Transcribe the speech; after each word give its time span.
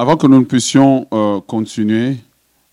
Avant 0.00 0.16
que 0.16 0.28
nous 0.28 0.38
ne 0.38 0.44
puissions 0.44 1.08
euh, 1.12 1.40
continuer, 1.40 2.18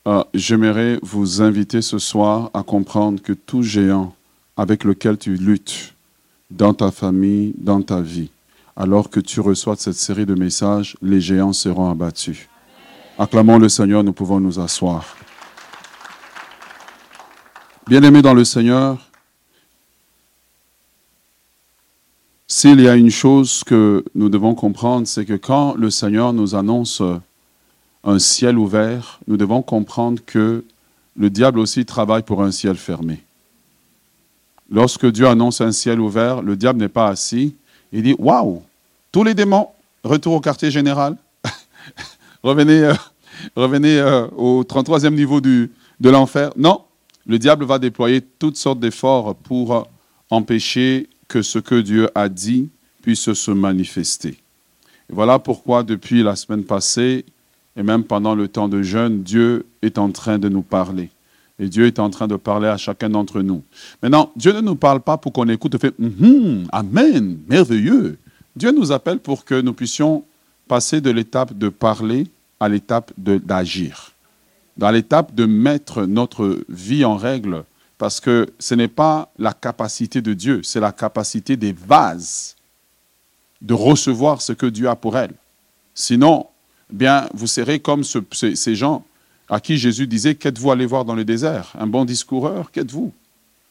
euh, 0.07 0.23
j'aimerais 0.35 0.99
vous 1.02 1.41
inviter 1.41 1.81
ce 1.81 1.98
soir 1.98 2.51
à 2.53 2.61
comprendre 2.61 3.19
que 3.19 3.33
tout 3.33 3.63
géant 3.63 4.13
avec 4.55 4.83
lequel 4.83 5.18
tu 5.18 5.34
luttes 5.34 5.96
dans 6.52 6.76
ta 6.76 6.92
famille, 6.92 7.56
dans 7.58 7.82
ta 7.82 8.00
vie, 8.00 8.30
alors 8.76 9.10
que 9.10 9.20
tu 9.20 9.40
reçois 9.40 9.76
cette 9.76 9.96
série 9.96 10.28
de 10.28 10.36
messages, 10.36 10.98
les 11.02 11.20
géants 11.20 11.52
seront 11.52 11.90
abattus. 11.90 12.48
Acclamons 13.18 13.57
le 13.57 13.70
Seigneur, 13.70 14.04
nous 14.04 14.14
pouvons 14.14 14.39
nous 14.39 14.60
asseoir. 14.60 15.18
Bien-aimés 17.88 18.21
dans 18.21 18.36
le 18.36 18.46
Seigneur, 18.46 19.00
s'il 22.58 22.80
y 22.80 22.88
a 22.88 22.96
une 22.96 23.12
chose 23.12 23.66
que 23.66 24.06
nous 24.16 24.30
devons 24.30 24.55
comprendre, 24.55 25.05
c'est 25.08 25.26
que 25.26 25.34
quand 25.34 25.76
le 25.76 25.90
Seigneur 25.90 26.32
nous 26.32 26.55
annonce 26.55 27.02
un 28.05 28.18
ciel 28.18 28.58
ouvert, 28.58 29.20
nous 29.27 29.36
devons 29.36 29.62
comprendre 29.62 30.22
que 30.26 30.63
le 31.18 31.30
diable 31.30 31.60
aussi 31.60 31.86
travaille 31.86 32.23
pour 32.23 32.41
un 32.41 32.52
ciel 32.52 32.77
fermé. 32.77 33.22
Lorsque 34.72 35.05
Dieu 35.05 35.27
annonce 35.27 35.60
un 35.60 35.73
ciel 35.73 35.99
ouvert, 35.99 36.41
le 36.41 36.55
diable 36.55 36.80
n'est 36.80 36.88
pas 36.88 37.10
assis. 37.10 37.55
Il 37.91 38.04
dit 38.04 38.16
Waouh, 38.18 38.63
tous 39.12 39.26
les 39.26 39.34
démons, 39.34 39.68
retour 40.05 40.35
au 40.35 40.40
quartier 40.40 40.72
général. 40.72 41.18
revenez 42.41 42.85
euh, 42.85 42.94
revenez 43.58 43.99
euh, 43.99 44.27
au 44.38 44.63
33e 44.63 45.13
niveau 45.13 45.41
du, 45.41 45.74
de 45.99 46.10
l'enfer. 46.10 46.52
Non, 46.55 46.84
le 47.27 47.38
diable 47.38 47.66
va 47.66 47.80
déployer 47.80 48.22
toutes 48.22 48.55
sortes 48.55 48.80
d'efforts 48.80 49.35
pour 49.35 49.90
empêcher 50.30 51.10
que 51.27 51.41
ce 51.41 51.59
que 51.59 51.81
Dieu 51.81 52.09
a 52.15 52.29
dit 52.29 52.70
puisse 53.02 53.34
se 53.34 53.52
manifester. 53.52 54.29
Et 55.09 55.13
voilà 55.13 55.39
pourquoi 55.39 55.84
depuis 55.84 56.23
la 56.23 56.35
semaine 56.35 56.63
passée, 56.63 57.25
et 57.75 57.84
même 57.84 58.03
pendant 58.03 58.35
le 58.35 58.48
temps 58.48 58.67
de 58.67 58.81
jeûne, 58.81 59.21
Dieu 59.23 59.65
est 59.81 59.98
en 59.98 60.11
train 60.11 60.39
de 60.39 60.49
nous 60.49 60.61
parler. 60.61 61.09
Et 61.59 61.67
Dieu 61.67 61.85
est 61.85 61.99
en 61.99 62.09
train 62.09 62.27
de 62.27 62.35
parler 62.35 62.67
à 62.67 62.77
chacun 62.77 63.09
d'entre 63.09 63.41
nous. 63.41 63.63
Maintenant, 64.01 64.31
Dieu 64.35 64.53
ne 64.53 64.61
nous 64.61 64.75
parle 64.75 65.01
pas 65.01 65.17
pour 65.17 65.31
qu'on 65.31 65.47
écoute 65.47 65.75
et 65.75 65.79
fait 65.79 65.99
mm-hmm, 65.99 66.67
Amen, 66.71 67.39
merveilleux. 67.47 68.17
Dieu 68.55 68.71
nous 68.71 68.91
appelle 68.91 69.19
pour 69.19 69.45
que 69.45 69.59
nous 69.61 69.73
puissions 69.73 70.23
passer 70.67 71.01
de 71.01 71.11
l'étape 71.11 71.57
de 71.57 71.69
parler 71.69 72.27
à 72.59 72.67
l'étape 72.67 73.11
d'agir 73.17 74.15
dans 74.77 74.91
l'étape 74.91 75.33
de 75.33 75.45
mettre 75.45 76.05
notre 76.05 76.59
vie 76.69 77.05
en 77.05 77.15
règle, 77.15 77.63
parce 77.97 78.19
que 78.19 78.53
ce 78.59 78.75
n'est 78.75 78.88
pas 78.88 79.31
la 79.38 79.53
capacité 79.53 80.21
de 80.21 80.33
Dieu, 80.33 80.61
c'est 80.63 80.79
la 80.79 80.91
capacité 80.91 81.55
des 81.55 81.73
vases 81.73 82.55
de 83.61 83.73
recevoir 83.73 84.41
ce 84.41 84.53
que 84.53 84.65
Dieu 84.65 84.89
a 84.89 84.95
pour 84.95 85.17
elles. 85.17 85.33
Sinon, 85.93 86.47
bien, 86.91 87.27
vous 87.33 87.47
serez 87.47 87.79
comme 87.79 88.03
ces 88.03 88.75
gens 88.75 89.05
à 89.49 89.59
qui 89.59 89.77
Jésus 89.77 90.07
disait 90.07 90.35
Qu'êtes-vous 90.35 90.71
allé 90.71 90.85
voir 90.85 91.05
dans 91.05 91.16
le 91.16 91.23
désert? 91.23 91.73
Un 91.79 91.88
bon 91.88 92.05
discoureur 92.05 92.71
Qu'êtes-vous? 92.71 93.11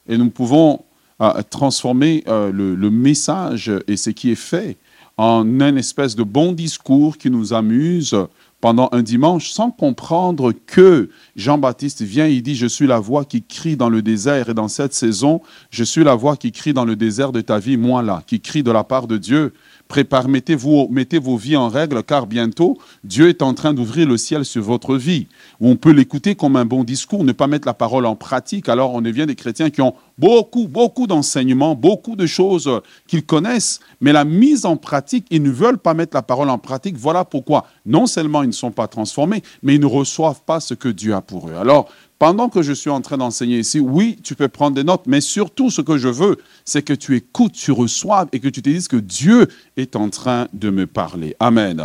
Et 0.08 0.16
nous 0.16 0.30
pouvons 0.30 0.82
euh, 1.20 1.42
transformer 1.50 2.24
euh, 2.26 2.50
le, 2.50 2.74
le, 2.74 2.90
message 2.90 3.70
et 3.86 3.96
ce 3.96 4.10
qui 4.10 4.30
est 4.30 4.36
fait 4.36 4.76
en 5.16 5.60
un 5.60 5.76
espèce 5.76 6.16
de 6.16 6.24
bon 6.24 6.52
discours 6.52 7.16
qui 7.18 7.30
nous 7.30 7.52
amuse, 7.52 8.16
pendant 8.64 8.88
un 8.92 9.02
dimanche 9.02 9.50
sans 9.50 9.70
comprendre 9.70 10.52
que 10.52 11.10
Jean-Baptiste 11.36 12.00
vient, 12.00 12.26
il 12.26 12.42
dit, 12.42 12.54
je 12.54 12.64
suis 12.64 12.86
la 12.86 12.98
voix 12.98 13.26
qui 13.26 13.42
crie 13.42 13.76
dans 13.76 13.90
le 13.90 14.00
désert 14.00 14.48
et 14.48 14.54
dans 14.54 14.68
cette 14.68 14.94
saison, 14.94 15.42
je 15.68 15.84
suis 15.84 16.02
la 16.02 16.14
voix 16.14 16.38
qui 16.38 16.50
crie 16.50 16.72
dans 16.72 16.86
le 16.86 16.96
désert 16.96 17.30
de 17.30 17.42
ta 17.42 17.58
vie, 17.58 17.76
moi 17.76 18.02
là, 18.02 18.22
qui 18.26 18.40
crie 18.40 18.62
de 18.62 18.70
la 18.70 18.82
part 18.82 19.06
de 19.06 19.18
Dieu. 19.18 19.52
Prépare, 19.88 20.28
mettez-vous, 20.28 20.88
mettez 20.90 21.18
vos 21.18 21.36
vies 21.36 21.56
en 21.56 21.68
règle, 21.68 22.02
car 22.02 22.26
bientôt, 22.26 22.78
Dieu 23.04 23.28
est 23.28 23.42
en 23.42 23.52
train 23.52 23.74
d'ouvrir 23.74 24.08
le 24.08 24.16
ciel 24.16 24.44
sur 24.44 24.62
votre 24.62 24.96
vie. 24.96 25.26
On 25.60 25.76
peut 25.76 25.92
l'écouter 25.92 26.34
comme 26.34 26.56
un 26.56 26.64
bon 26.64 26.84
discours, 26.84 27.22
ne 27.22 27.32
pas 27.32 27.46
mettre 27.46 27.68
la 27.68 27.74
parole 27.74 28.06
en 28.06 28.16
pratique. 28.16 28.68
Alors, 28.68 28.94
on 28.94 29.02
devient 29.02 29.26
des 29.26 29.34
chrétiens 29.34 29.70
qui 29.70 29.82
ont 29.82 29.94
beaucoup, 30.18 30.68
beaucoup 30.68 31.06
d'enseignements, 31.06 31.74
beaucoup 31.74 32.16
de 32.16 32.26
choses 32.26 32.70
qu'ils 33.06 33.26
connaissent, 33.26 33.80
mais 34.00 34.12
la 34.12 34.24
mise 34.24 34.64
en 34.64 34.76
pratique, 34.76 35.26
ils 35.30 35.42
ne 35.42 35.50
veulent 35.50 35.78
pas 35.78 35.94
mettre 35.94 36.16
la 36.16 36.22
parole 36.22 36.50
en 36.50 36.58
pratique. 36.58 36.96
Voilà 36.96 37.24
pourquoi, 37.24 37.66
non 37.84 38.06
seulement 38.06 38.42
ils 38.42 38.48
ne 38.48 38.52
sont 38.52 38.70
pas 38.70 38.88
transformés, 38.88 39.42
mais 39.62 39.74
ils 39.74 39.80
ne 39.80 39.86
reçoivent 39.86 40.42
pas 40.46 40.60
ce 40.60 40.74
que 40.74 40.88
Dieu 40.88 41.14
a 41.14 41.20
pour 41.20 41.48
eux. 41.48 41.54
Alors, 41.54 41.88
pendant 42.18 42.48
que 42.48 42.62
je 42.62 42.72
suis 42.72 42.90
en 42.90 43.00
train 43.00 43.16
d'enseigner 43.16 43.58
ici, 43.58 43.80
oui, 43.80 44.18
tu 44.22 44.34
peux 44.34 44.48
prendre 44.48 44.76
des 44.76 44.84
notes, 44.84 45.04
mais 45.06 45.20
surtout 45.20 45.70
ce 45.70 45.80
que 45.80 45.98
je 45.98 46.08
veux, 46.08 46.38
c'est 46.64 46.82
que 46.82 46.92
tu 46.92 47.16
écoutes, 47.16 47.52
tu 47.52 47.72
reçoives 47.72 48.28
et 48.32 48.40
que 48.40 48.48
tu 48.48 48.62
te 48.62 48.68
dises 48.68 48.88
que 48.88 48.96
Dieu 48.96 49.48
est 49.76 49.96
en 49.96 50.08
train 50.10 50.48
de 50.52 50.70
me 50.70 50.86
parler. 50.86 51.36
Amen. 51.40 51.82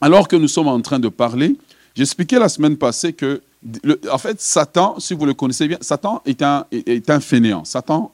Alors 0.00 0.28
que 0.28 0.36
nous 0.36 0.48
sommes 0.48 0.68
en 0.68 0.80
train 0.80 0.98
de 0.98 1.08
parler, 1.08 1.56
j'expliquais 1.94 2.38
la 2.38 2.48
semaine 2.48 2.76
passée 2.76 3.12
que, 3.12 3.42
en 4.10 4.18
fait, 4.18 4.40
Satan, 4.40 5.00
si 5.00 5.14
vous 5.14 5.26
le 5.26 5.34
connaissez 5.34 5.66
bien, 5.66 5.78
Satan 5.80 6.22
est 6.24 6.42
un, 6.42 6.66
est 6.70 7.10
un 7.10 7.20
fainéant. 7.20 7.64
Satan 7.64 8.12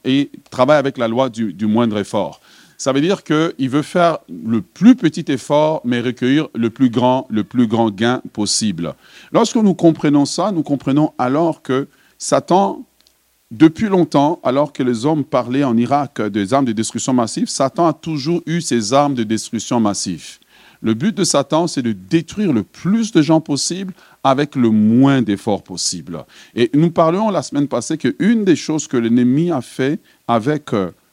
travaille 0.50 0.78
avec 0.78 0.96
la 0.96 1.08
loi 1.08 1.28
du 1.28 1.66
moindre 1.66 1.98
effort. 1.98 2.40
Ça 2.82 2.92
veut 2.92 3.00
dire 3.00 3.22
qu'il 3.22 3.70
veut 3.70 3.82
faire 3.82 4.18
le 4.28 4.60
plus 4.60 4.96
petit 4.96 5.24
effort, 5.28 5.82
mais 5.84 6.00
recueillir 6.00 6.48
le 6.52 6.68
plus 6.68 6.90
grand, 6.90 7.28
le 7.30 7.44
plus 7.44 7.68
grand 7.68 7.92
gain 7.92 8.20
possible. 8.32 8.94
Lorsque 9.30 9.54
nous 9.54 9.74
comprenons 9.74 10.24
ça, 10.24 10.50
nous 10.50 10.64
comprenons 10.64 11.12
alors 11.16 11.62
que 11.62 11.86
Satan, 12.18 12.84
depuis 13.52 13.86
longtemps, 13.86 14.40
alors 14.42 14.72
que 14.72 14.82
les 14.82 15.06
hommes 15.06 15.22
parlaient 15.22 15.62
en 15.62 15.76
Irak 15.76 16.20
des 16.22 16.54
armes 16.54 16.64
de 16.64 16.72
destruction 16.72 17.12
massive, 17.12 17.48
Satan 17.48 17.86
a 17.86 17.92
toujours 17.92 18.42
eu 18.46 18.60
ses 18.60 18.92
armes 18.92 19.14
de 19.14 19.22
destruction 19.22 19.78
massive. 19.78 20.40
Le 20.80 20.94
but 20.94 21.16
de 21.16 21.22
Satan, 21.22 21.68
c'est 21.68 21.82
de 21.82 21.92
détruire 21.92 22.52
le 22.52 22.64
plus 22.64 23.12
de 23.12 23.22
gens 23.22 23.40
possible 23.40 23.94
avec 24.24 24.56
le 24.56 24.70
moins 24.70 25.22
d'efforts 25.22 25.62
possible. 25.62 26.24
Et 26.56 26.68
nous 26.74 26.90
parlions 26.90 27.30
la 27.30 27.42
semaine 27.42 27.68
passée 27.68 27.96
qu'une 27.96 28.44
des 28.44 28.56
choses 28.56 28.88
que 28.88 28.96
l'ennemi 28.96 29.52
a 29.52 29.60
fait 29.60 30.00
avec 30.26 30.72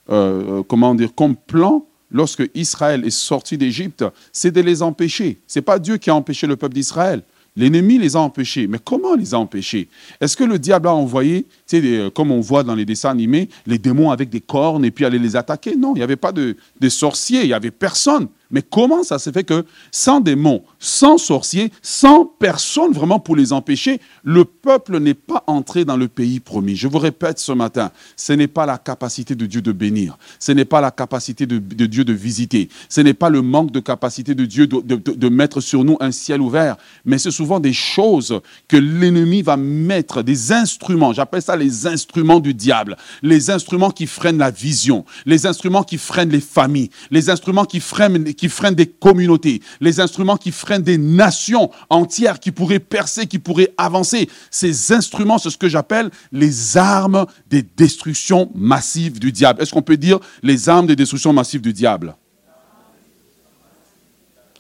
euh, 0.10 0.60
euh, 0.60 0.64
comment 0.64 0.96
dire, 0.96 1.14
comme 1.16 1.36
plan 1.36 1.86
lorsque 2.12 2.44
Israël 2.56 3.06
est 3.06 3.10
sorti 3.10 3.58
d'Égypte, 3.58 4.04
c'est 4.32 4.52
de 4.52 4.62
les 4.62 4.82
empêcher. 4.82 5.38
Ce 5.48 5.60
n'est 5.60 5.64
pas 5.64 5.80
Dieu 5.80 5.98
qui 5.98 6.10
a 6.10 6.16
empêché 6.16 6.48
le 6.48 6.56
peuple 6.56 6.74
d'Israël. 6.74 7.24
L'ennemi 7.56 7.98
les 7.98 8.16
a 8.16 8.20
empêchés. 8.20 8.68
Mais 8.68 8.80
comment 8.84 9.16
les 9.16 9.34
a 9.34 9.40
empêchés? 9.40 9.90
Est-ce 10.22 10.38
que 10.38 10.44
le 10.44 10.60
diable 10.60 10.88
a 10.88 10.94
envoyé, 10.94 11.46
euh, 11.74 12.10
comme 12.10 12.32
on 12.32 12.40
voit 12.40 12.64
dans 12.64 12.76
les 12.76 12.86
dessins 12.86 13.10
animés, 13.10 13.50
les 13.68 13.78
démons 13.78 14.12
avec 14.12 14.30
des 14.30 14.40
cornes 14.40 14.86
et 14.86 14.92
puis 14.92 15.06
aller 15.06 15.20
les 15.20 15.36
attaquer? 15.36 15.76
Non, 15.76 15.94
il 15.94 15.98
n'y 15.98 16.04
avait 16.04 16.16
pas 16.16 16.32
de, 16.32 16.56
de 16.80 16.90
sorciers, 16.90 17.42
il 17.42 17.48
n'y 17.48 17.54
avait 17.54 17.72
personne. 17.72 18.28
Mais 18.52 18.64
comment 18.64 19.04
ça 19.04 19.20
s'est 19.20 19.32
fait 19.32 19.44
que 19.44 19.66
sans 19.92 20.22
démons, 20.22 20.64
sans 20.80 21.18
sorciers, 21.18 21.72
sans 21.82 22.26
personne 22.26 22.92
vraiment 22.92 23.20
pour 23.20 23.36
les 23.36 23.54
empêcher, 23.54 24.02
le 24.24 24.44
peuple 24.44 25.00
n'est 25.00 25.14
pas 25.14 25.44
entré 25.46 25.86
dans 25.86 25.98
le 25.98 26.08
pays 26.08 26.40
promis? 26.40 26.76
Je 26.76 26.88
vous 26.88 26.98
répète 26.98 27.38
ce 27.38 27.52
matin, 27.52 27.92
ce 28.16 28.34
n'est 28.34 28.48
pas 28.48 28.66
la 28.66 28.78
capacité 28.78 29.36
de 29.36 29.46
Dieu 29.46 29.62
de 29.62 29.72
bénir, 29.72 30.18
ce 30.40 30.52
n'est 30.52 30.66
pas 30.66 30.82
la 30.82 30.90
capacité 30.90 31.46
de, 31.46 31.60
Dieu 31.60 32.04
de 32.04 32.14
visiter, 32.14 32.70
ce 32.90 33.02
n'est 33.02 33.14
pas 33.14 33.30
le 33.30 33.42
manque 33.42 33.72
de 33.72 33.80
capacité 33.80 34.34
de 34.34 34.46
Dieu 34.46 34.66
de, 34.66 34.82
de 34.82 35.30
mettre 35.30 35.62
sur 35.62 35.84
nous 35.84 35.98
un 36.00 36.12
ciel 36.12 36.42
ouvert, 36.42 36.78
mais 37.06 37.20
c'est 37.20 37.32
souvent 37.32 37.60
des 37.60 37.74
choses 37.74 38.40
que 38.68 38.78
l'ennemi 38.78 39.44
va 39.44 39.58
mettre, 39.58 40.24
des 40.24 40.52
instruments, 40.52 41.14
j'appelle 41.14 41.42
ça 41.42 41.56
les 41.56 41.86
instruments 41.86 42.40
du 42.40 42.54
diable, 42.54 42.98
les 43.22 43.52
instruments 43.52 43.92
qui 43.92 44.08
freinent 44.08 44.40
la 44.40 44.52
vision, 44.52 45.06
les 45.26 45.46
instruments 45.46 45.84
qui 45.84 45.98
freinent 45.98 46.30
les 46.30 46.40
familles, 46.40 46.90
les 47.12 47.30
instruments 47.30 47.66
qui 47.66 47.80
freinent 47.80 48.24
qui 48.40 48.48
freinent 48.48 48.76
des 48.76 48.88
communautés, 48.88 49.62
les 49.82 50.00
instruments 50.00 50.38
qui 50.38 50.52
freinent 50.52 50.82
des 50.82 50.98
nations 50.98 51.70
entières 51.90 52.40
qui 52.40 52.52
pourraient 52.52 52.80
percer, 52.80 53.28
qui 53.28 53.38
pourraient 53.38 53.74
avancer. 53.78 54.30
Ces 54.50 54.94
instruments, 54.94 55.38
c'est 55.38 55.50
ce 55.50 55.58
que 55.58 55.68
j'appelle 55.68 56.10
les 56.32 56.78
armes 56.78 57.26
des 57.50 57.62
destructions 57.62 58.50
massives 58.56 59.20
du 59.20 59.34
diable. 59.34 59.62
Est-ce 59.62 59.74
qu'on 59.74 59.82
peut 59.82 59.98
dire 59.98 60.20
les 60.42 60.70
armes 60.70 60.88
des 60.88 60.96
destructions 60.96 61.34
massives 61.34 61.62
du 61.62 61.74
diable? 61.74 62.16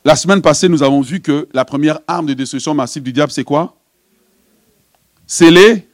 La 0.04 0.18
semaine 0.18 0.42
passée, 0.42 0.68
nous 0.68 0.84
avons 0.84 1.02
vu 1.02 1.22
que 1.22 1.48
la 1.54 1.64
première 1.64 2.00
arme 2.08 2.26
de 2.26 2.34
destruction 2.34 2.74
massive 2.74 3.04
du 3.04 3.14
diable, 3.14 3.32
c'est 3.32 3.44
quoi? 3.44 3.78
C'est 5.26 5.52
les, 5.52 5.88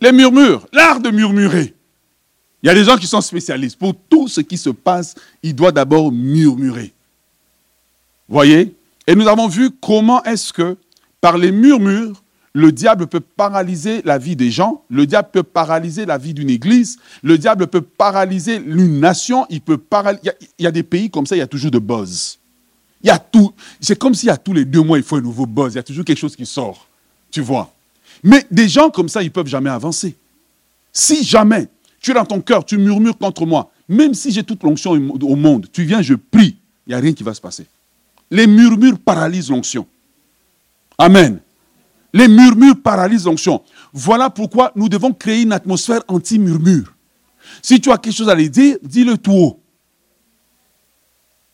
les 0.00 0.12
murmures, 0.12 0.66
l'art 0.72 1.00
de 1.00 1.10
murmurer. 1.10 1.74
Il 2.62 2.66
y 2.66 2.70
a 2.70 2.74
des 2.74 2.84
gens 2.84 2.96
qui 2.96 3.06
sont 3.06 3.20
spécialistes. 3.20 3.78
Pour 3.78 3.94
tout 4.08 4.28
ce 4.28 4.40
qui 4.40 4.58
se 4.58 4.70
passe, 4.70 5.14
il 5.42 5.54
doit 5.54 5.72
d'abord 5.72 6.12
murmurer. 6.12 6.92
Voyez? 8.28 8.74
Et 9.06 9.14
nous 9.14 9.26
avons 9.26 9.48
vu 9.48 9.70
comment 9.70 10.22
est-ce 10.24 10.52
que, 10.52 10.76
par 11.20 11.38
les 11.38 11.50
murmures, 11.50 12.22
le 12.52 12.72
diable 12.72 13.06
peut 13.06 13.20
paralyser 13.20 14.02
la 14.04 14.18
vie 14.18 14.36
des 14.36 14.50
gens, 14.50 14.82
le 14.90 15.06
diable 15.06 15.28
peut 15.32 15.42
paralyser 15.42 16.06
la 16.06 16.18
vie 16.18 16.34
d'une 16.34 16.50
église, 16.50 16.98
le 17.22 17.38
diable 17.38 17.68
peut 17.68 17.80
paralyser 17.80 18.56
une 18.56 19.00
nation, 19.00 19.46
il 19.48 19.60
peut 19.60 19.78
paralyser... 19.78 20.30
Il, 20.58 20.64
y 20.64 20.66
a 20.66 20.70
des 20.70 20.82
pays 20.82 21.10
comme 21.10 21.26
ça, 21.26 21.36
il 21.36 21.38
y 21.38 21.42
a 21.42 21.46
toujours 21.46 21.70
de 21.70 21.78
buzz. 21.78 22.38
Il 23.02 23.06
y 23.06 23.10
a 23.10 23.18
tout. 23.18 23.52
C'est 23.80 23.98
comme 23.98 24.14
s'il 24.14 24.26
y 24.26 24.30
a 24.30 24.36
tous 24.36 24.52
les 24.52 24.64
deux 24.64 24.82
mois, 24.82 24.98
il 24.98 25.04
faut 25.04 25.16
un 25.16 25.20
nouveau 25.20 25.46
buzz. 25.46 25.74
Il 25.74 25.76
y 25.76 25.78
a 25.78 25.84
toujours 25.84 26.04
quelque 26.04 26.18
chose 26.18 26.34
qui 26.34 26.46
sort. 26.46 26.86
Tu 27.30 27.40
vois. 27.40 27.72
Mais 28.22 28.44
des 28.50 28.68
gens 28.68 28.90
comme 28.90 29.08
ça, 29.08 29.22
ils 29.22 29.26
ne 29.26 29.30
peuvent 29.30 29.46
jamais 29.46 29.70
avancer. 29.70 30.16
Si 30.92 31.22
jamais 31.22 31.68
tu 32.00 32.10
es 32.10 32.14
dans 32.14 32.24
ton 32.24 32.40
cœur, 32.40 32.64
tu 32.64 32.76
murmures 32.76 33.16
contre 33.16 33.46
moi, 33.46 33.70
même 33.88 34.14
si 34.14 34.32
j'ai 34.32 34.42
toute 34.42 34.62
l'onction 34.64 34.92
au 34.92 35.36
monde, 35.36 35.68
tu 35.72 35.84
viens, 35.84 36.02
je 36.02 36.14
prie, 36.14 36.56
il 36.86 36.90
n'y 36.90 36.94
a 36.94 36.98
rien 36.98 37.12
qui 37.12 37.22
va 37.22 37.34
se 37.34 37.40
passer. 37.40 37.66
Les 38.30 38.46
murmures 38.46 38.98
paralysent 38.98 39.50
l'onction. 39.50 39.86
Amen. 40.96 41.40
Les 42.12 42.28
murmures 42.28 42.80
paralysent 42.82 43.24
l'onction. 43.24 43.62
Voilà 43.92 44.30
pourquoi 44.30 44.72
nous 44.74 44.88
devons 44.88 45.12
créer 45.12 45.42
une 45.42 45.52
atmosphère 45.52 46.02
anti-murmure. 46.08 46.94
Si 47.62 47.80
tu 47.80 47.90
as 47.90 47.98
quelque 47.98 48.14
chose 48.14 48.28
à 48.28 48.34
lui 48.34 48.50
dire, 48.50 48.76
dis-le 48.82 49.16
tout 49.16 49.32
haut. 49.32 49.60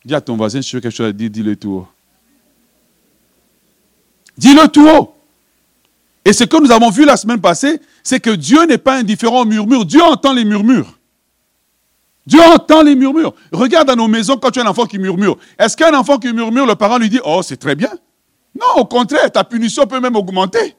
Dis 0.03 0.13
à 0.13 0.21
ton 0.21 0.35
voisin, 0.35 0.61
si 0.61 0.69
tu 0.69 0.77
as 0.77 0.81
quelque 0.81 0.95
chose 0.95 1.07
à 1.07 1.13
dire, 1.13 1.29
dis-le 1.29 1.55
tout 1.55 1.71
haut. 1.71 1.87
Dis-le 4.37 4.67
tout 4.67 4.87
haut. 4.87 5.15
Et 6.23 6.33
ce 6.33 6.43
que 6.43 6.61
nous 6.61 6.71
avons 6.71 6.89
vu 6.89 7.05
la 7.05 7.17
semaine 7.17 7.39
passée, 7.39 7.79
c'est 8.03 8.19
que 8.19 8.31
Dieu 8.31 8.65
n'est 8.65 8.77
pas 8.77 8.97
indifférent 8.97 9.41
aux 9.41 9.45
murmures. 9.45 9.85
Dieu 9.85 10.01
entend 10.01 10.33
les 10.33 10.43
murmures. 10.43 10.97
Dieu 12.25 12.41
entend 12.41 12.81
les 12.81 12.95
murmures. 12.95 13.33
Regarde 13.51 13.87
dans 13.87 13.95
nos 13.95 14.07
maisons 14.07 14.37
quand 14.37 14.51
tu 14.51 14.59
as 14.59 14.63
un 14.63 14.67
enfant 14.67 14.85
qui 14.85 14.97
murmure. 14.97 15.37
Est-ce 15.59 15.77
qu'un 15.77 15.93
enfant 15.93 16.17
qui 16.17 16.31
murmure, 16.33 16.65
le 16.65 16.75
parent 16.75 16.97
lui 16.97 17.09
dit 17.09 17.19
Oh, 17.23 17.41
c'est 17.43 17.57
très 17.57 17.75
bien? 17.75 17.91
Non, 18.59 18.81
au 18.81 18.85
contraire, 18.85 19.31
ta 19.31 19.43
punition 19.43 19.85
peut 19.85 19.99
même 19.99 20.15
augmenter. 20.15 20.75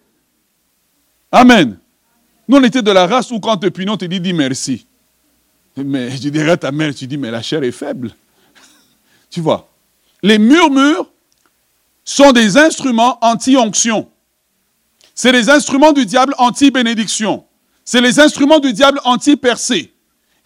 Amen. 1.31 1.79
Nous, 2.49 2.57
on 2.57 2.63
était 2.63 2.83
de 2.83 2.91
la 2.91 3.07
race 3.07 3.31
où 3.31 3.39
quand 3.39 3.57
te 3.57 3.69
punit, 3.69 3.91
on 3.91 3.97
te 3.97 4.05
dit 4.05 4.21
Dis 4.21 4.33
merci. 4.33 4.87
Mais 5.77 6.11
je 6.11 6.29
dirais 6.31 6.53
à 6.53 6.57
ta 6.57 6.73
mère 6.73 6.95
Tu 6.95 7.07
dis 7.07 7.17
Mais 7.17 7.31
la 7.31 7.43
chair 7.43 7.63
est 7.63 7.73
faible. 7.73 8.11
tu 9.31 9.41
vois? 9.41 9.69
Les 10.23 10.39
murmures 10.39 11.09
sont 12.05 12.33
des 12.33 12.57
instruments 12.57 13.19
anti-onction. 13.21 14.09
C'est 15.15 15.33
les 15.33 15.49
instruments 15.49 15.93
du 15.93 16.07
diable 16.07 16.35
anti-bénédiction. 16.39 17.45
C'est 17.85 18.01
les 18.01 18.19
instruments 18.19 18.59
du 18.59 18.73
diable 18.73 19.01
anti-percée. 19.05 19.93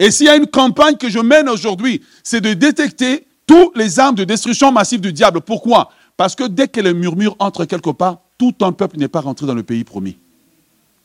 Et 0.01 0.09
s'il 0.09 0.25
y 0.25 0.29
a 0.29 0.35
une 0.35 0.47
campagne 0.47 0.97
que 0.97 1.09
je 1.09 1.19
mène 1.19 1.47
aujourd'hui, 1.47 2.01
c'est 2.23 2.41
de 2.41 2.55
détecter 2.55 3.27
tous 3.45 3.71
les 3.75 3.99
armes 3.99 4.15
de 4.15 4.23
destruction 4.23 4.71
massive 4.71 4.99
du 4.99 5.13
diable. 5.13 5.41
Pourquoi? 5.41 5.91
Parce 6.17 6.35
que 6.35 6.43
dès 6.45 6.67
que 6.67 6.81
le 6.81 6.93
murmure 6.93 7.35
entre 7.37 7.65
quelque 7.65 7.91
part, 7.91 8.17
tout 8.39 8.55
un 8.61 8.71
peuple 8.71 8.97
n'est 8.97 9.07
pas 9.07 9.21
rentré 9.21 9.45
dans 9.45 9.53
le 9.53 9.61
pays 9.61 9.83
promis. 9.83 10.17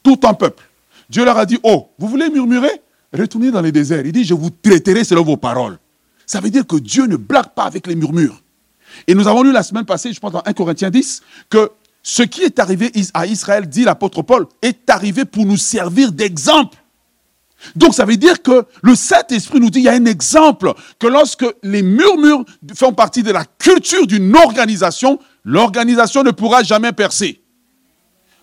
Tout 0.02 0.18
un 0.24 0.32
peuple. 0.32 0.64
Dieu 1.10 1.26
leur 1.26 1.36
a 1.36 1.44
dit, 1.44 1.58
oh, 1.62 1.90
vous 1.98 2.08
voulez 2.08 2.30
murmurer? 2.30 2.70
Retournez 3.12 3.50
dans 3.50 3.60
les 3.60 3.70
déserts. 3.70 4.06
Il 4.06 4.12
dit, 4.12 4.24
je 4.24 4.32
vous 4.32 4.48
traiterai 4.48 5.04
selon 5.04 5.24
vos 5.24 5.36
paroles. 5.36 5.78
Ça 6.24 6.40
veut 6.40 6.48
dire 6.48 6.66
que 6.66 6.76
Dieu 6.76 7.04
ne 7.04 7.16
blague 7.16 7.50
pas 7.54 7.64
avec 7.64 7.86
les 7.86 7.96
murmures. 7.96 8.40
Et 9.06 9.14
nous 9.14 9.28
avons 9.28 9.42
lu 9.42 9.52
la 9.52 9.62
semaine 9.62 9.84
passée, 9.84 10.10
je 10.10 10.20
pense 10.20 10.32
dans 10.32 10.42
1 10.46 10.54
Corinthiens 10.54 10.88
10, 10.88 11.22
que 11.50 11.70
ce 12.02 12.22
qui 12.22 12.44
est 12.44 12.58
arrivé 12.58 12.90
à 13.12 13.26
Israël, 13.26 13.68
dit 13.68 13.84
l'apôtre 13.84 14.22
Paul, 14.22 14.46
est 14.62 14.88
arrivé 14.88 15.26
pour 15.26 15.44
nous 15.44 15.58
servir 15.58 16.12
d'exemple. 16.12 16.78
Donc 17.74 17.94
ça 17.94 18.04
veut 18.04 18.16
dire 18.16 18.42
que 18.42 18.66
le 18.82 18.94
Saint-Esprit 18.94 19.60
nous 19.60 19.70
dit, 19.70 19.80
il 19.80 19.84
y 19.84 19.88
a 19.88 19.92
un 19.92 20.04
exemple, 20.04 20.72
que 20.98 21.06
lorsque 21.06 21.46
les 21.62 21.82
murmures 21.82 22.44
font 22.74 22.92
partie 22.92 23.22
de 23.22 23.32
la 23.32 23.44
culture 23.44 24.06
d'une 24.06 24.34
organisation, 24.36 25.18
l'organisation 25.44 26.22
ne 26.22 26.30
pourra 26.30 26.62
jamais 26.62 26.92
percer. 26.92 27.40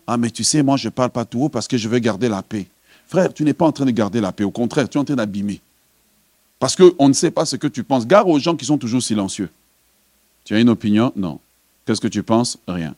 Ah 0.07 0.17
mais 0.17 0.29
tu 0.29 0.43
sais, 0.43 0.63
moi 0.63 0.77
je 0.77 0.87
ne 0.87 0.91
parle 0.91 1.11
pas 1.11 1.25
tout 1.25 1.43
haut 1.43 1.49
parce 1.49 1.67
que 1.67 1.77
je 1.77 1.87
veux 1.87 1.99
garder 1.99 2.27
la 2.27 2.41
paix. 2.41 2.67
Frère, 3.07 3.33
tu 3.33 3.43
n'es 3.43 3.53
pas 3.53 3.65
en 3.65 3.71
train 3.71 3.85
de 3.85 3.91
garder 3.91 4.19
la 4.19 4.31
paix, 4.31 4.43
au 4.43 4.51
contraire, 4.51 4.89
tu 4.89 4.97
es 4.97 5.01
en 5.01 5.05
train 5.05 5.15
d'abîmer. 5.15 5.61
Parce 6.59 6.75
qu'on 6.75 7.07
ne 7.09 7.13
sait 7.13 7.31
pas 7.31 7.45
ce 7.45 7.57
que 7.57 7.67
tu 7.67 7.83
penses. 7.83 8.07
Gare 8.07 8.27
aux 8.27 8.39
gens 8.39 8.55
qui 8.55 8.65
sont 8.65 8.77
toujours 8.77 9.03
silencieux. 9.03 9.49
Tu 10.45 10.55
as 10.55 10.59
une 10.59 10.69
opinion? 10.69 11.11
Non. 11.15 11.39
Qu'est-ce 11.85 11.99
que 11.99 12.07
tu 12.07 12.23
penses? 12.23 12.57
Rien. 12.67 12.95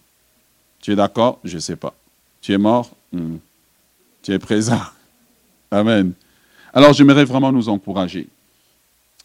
Tu 0.80 0.92
es 0.92 0.96
d'accord? 0.96 1.40
Je 1.44 1.56
ne 1.56 1.60
sais 1.60 1.76
pas. 1.76 1.94
Tu 2.42 2.54
es 2.54 2.60
mort? 2.60 2.92
Hmm. 3.12 3.38
Tu 4.22 4.32
es 4.34 4.40
présent? 4.40 4.82
Amen. 5.72 6.14
Alors 6.74 6.94
j'aimerais 6.94 7.26
vraiment 7.26 7.52
nous 7.52 7.70
encourager. 7.70 8.28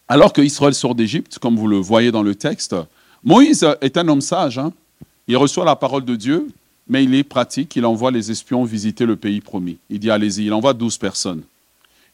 Alors 0.09 0.33
que 0.33 0.41
Israël 0.41 0.75
sort 0.75 0.95
d'Égypte, 0.95 1.39
comme 1.39 1.57
vous 1.57 1.69
le 1.69 1.77
voyez 1.77 2.11
dans 2.11 2.23
le 2.23 2.35
texte, 2.35 2.75
Moïse 3.23 3.67
est 3.81 3.97
un 3.97 4.09
homme 4.09 4.21
sage. 4.21 4.59
Hein. 4.59 4.73
Il 5.29 5.37
reçoit 5.37 5.65
la 5.65 5.77
parole 5.77 6.05
de 6.05 6.17
Dieu, 6.17 6.49
mais 6.89 7.05
il 7.05 7.15
est 7.15 7.23
pratique. 7.23 7.77
Il 7.77 7.87
envoie 7.87 8.11
les 8.11 8.31
espions 8.31 8.65
visiter 8.65 9.07
le 9.07 9.17
pays 9.17 9.41
promis. 9.41 9.79
Il 9.89 10.01
dit 10.01 10.11
allez-y. 10.11 10.47
Il 10.47 10.53
envoie 10.53 10.73
douze 10.73 10.99
personnes. 10.99 11.43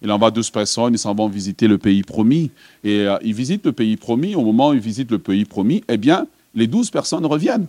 Il 0.02 0.10
envoie 0.10 0.30
douze 0.30 0.50
personnes, 0.50 0.92
ils 0.92 0.98
s'en 0.98 1.14
vont 1.14 1.28
visiter 1.28 1.68
le 1.68 1.78
pays 1.78 2.02
promis. 2.02 2.50
Et 2.84 3.00
euh, 3.00 3.16
ils 3.22 3.32
visitent 3.32 3.64
le 3.64 3.72
pays 3.72 3.96
promis. 3.96 4.34
Au 4.34 4.42
moment 4.42 4.68
où 4.68 4.74
ils 4.74 4.80
visitent 4.80 5.10
le 5.10 5.18
pays 5.18 5.46
promis, 5.46 5.82
eh 5.88 5.96
bien, 5.96 6.26
les 6.54 6.66
douze 6.66 6.90
personnes 6.90 7.24
reviennent. 7.24 7.66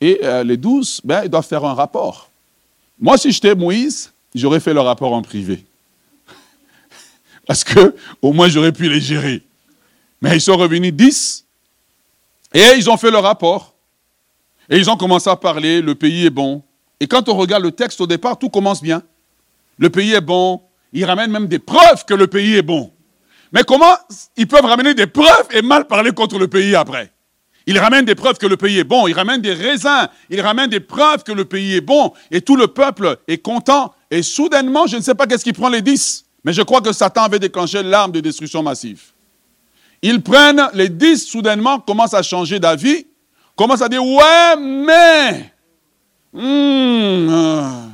Et 0.00 0.20
euh, 0.24 0.42
les 0.42 0.56
douze, 0.56 1.00
ben, 1.04 1.22
ils 1.24 1.30
doivent 1.30 1.46
faire 1.46 1.64
un 1.64 1.74
rapport. 1.74 2.30
Moi, 2.98 3.16
si 3.16 3.30
j'étais 3.30 3.54
Moïse, 3.54 4.12
j'aurais 4.34 4.60
fait 4.60 4.74
le 4.74 4.80
rapport 4.80 5.12
en 5.12 5.22
privé. 5.22 5.64
Parce 7.46 7.64
que 7.64 7.94
au 8.22 8.32
moins 8.32 8.48
j'aurais 8.48 8.72
pu 8.72 8.88
les 8.88 9.00
gérer. 9.00 9.42
Mais 10.22 10.36
ils 10.36 10.40
sont 10.40 10.56
revenus 10.56 10.92
10 10.92 11.46
et 12.52 12.64
ils 12.76 12.90
ont 12.90 12.96
fait 12.96 13.10
le 13.10 13.18
rapport. 13.18 13.74
Et 14.68 14.76
ils 14.76 14.88
ont 14.88 14.96
commencé 14.96 15.28
à 15.28 15.36
parler, 15.36 15.80
le 15.80 15.94
pays 15.94 16.26
est 16.26 16.30
bon. 16.30 16.62
Et 17.00 17.06
quand 17.06 17.28
on 17.28 17.34
regarde 17.34 17.64
le 17.64 17.72
texte 17.72 18.00
au 18.00 18.06
départ, 18.06 18.38
tout 18.38 18.50
commence 18.50 18.82
bien. 18.82 19.02
Le 19.78 19.90
pays 19.90 20.12
est 20.12 20.20
bon. 20.20 20.62
Ils 20.92 21.04
ramènent 21.04 21.30
même 21.30 21.46
des 21.46 21.58
preuves 21.58 22.04
que 22.04 22.14
le 22.14 22.26
pays 22.26 22.56
est 22.56 22.62
bon. 22.62 22.92
Mais 23.52 23.62
comment 23.64 23.94
ils 24.36 24.46
peuvent 24.46 24.64
ramener 24.64 24.94
des 24.94 25.06
preuves 25.06 25.48
et 25.50 25.62
mal 25.62 25.86
parler 25.86 26.12
contre 26.12 26.38
le 26.38 26.46
pays 26.46 26.74
après? 26.74 27.10
Ils 27.66 27.78
ramènent 27.78 28.04
des 28.04 28.14
preuves 28.14 28.38
que 28.38 28.46
le 28.46 28.56
pays 28.56 28.78
est 28.78 28.84
bon, 28.84 29.06
ils 29.06 29.12
ramènent 29.12 29.40
des 29.40 29.52
raisins, 29.52 30.08
ils 30.28 30.40
ramènent 30.40 30.70
des 30.70 30.80
preuves 30.80 31.24
que 31.24 31.32
le 31.32 31.44
pays 31.44 31.76
est 31.76 31.80
bon, 31.80 32.12
et 32.30 32.40
tout 32.40 32.56
le 32.56 32.68
peuple 32.68 33.18
est 33.28 33.38
content 33.38 33.94
et 34.10 34.22
soudainement, 34.22 34.86
je 34.86 34.96
ne 34.96 35.02
sais 35.02 35.14
pas 35.14 35.26
qu'est-ce 35.26 35.44
qui 35.44 35.52
prend 35.52 35.68
les 35.68 35.82
dix, 35.82 36.24
mais 36.42 36.52
je 36.52 36.62
crois 36.62 36.80
que 36.80 36.92
Satan 36.92 37.22
avait 37.22 37.38
déclenché 37.38 37.82
l'arme 37.82 38.12
de 38.12 38.20
destruction 38.20 38.62
massive. 38.62 39.02
Ils 40.02 40.22
prennent 40.22 40.68
les 40.74 40.88
dix, 40.88 41.26
soudainement, 41.26 41.78
commencent 41.78 42.14
à 42.14 42.22
changer 42.22 42.58
d'avis, 42.58 43.06
commencent 43.54 43.82
à 43.82 43.88
dire 43.88 44.04
Ouais, 44.04 44.56
mais. 44.58 45.52
Hmm, 46.32 47.90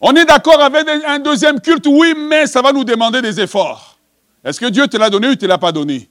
on 0.00 0.14
est 0.14 0.24
d'accord 0.24 0.60
avec 0.60 0.86
un 1.06 1.18
deuxième 1.18 1.60
culte, 1.60 1.86
oui, 1.86 2.14
mais 2.16 2.46
ça 2.46 2.62
va 2.62 2.72
nous 2.72 2.84
demander 2.84 3.20
des 3.20 3.40
efforts. 3.40 3.98
Est-ce 4.44 4.60
que 4.60 4.66
Dieu 4.66 4.86
te 4.86 4.96
l'a 4.96 5.10
donné 5.10 5.28
ou 5.28 5.34
te 5.34 5.46
l'a 5.46 5.58
pas 5.58 5.72
donné? 5.72 6.10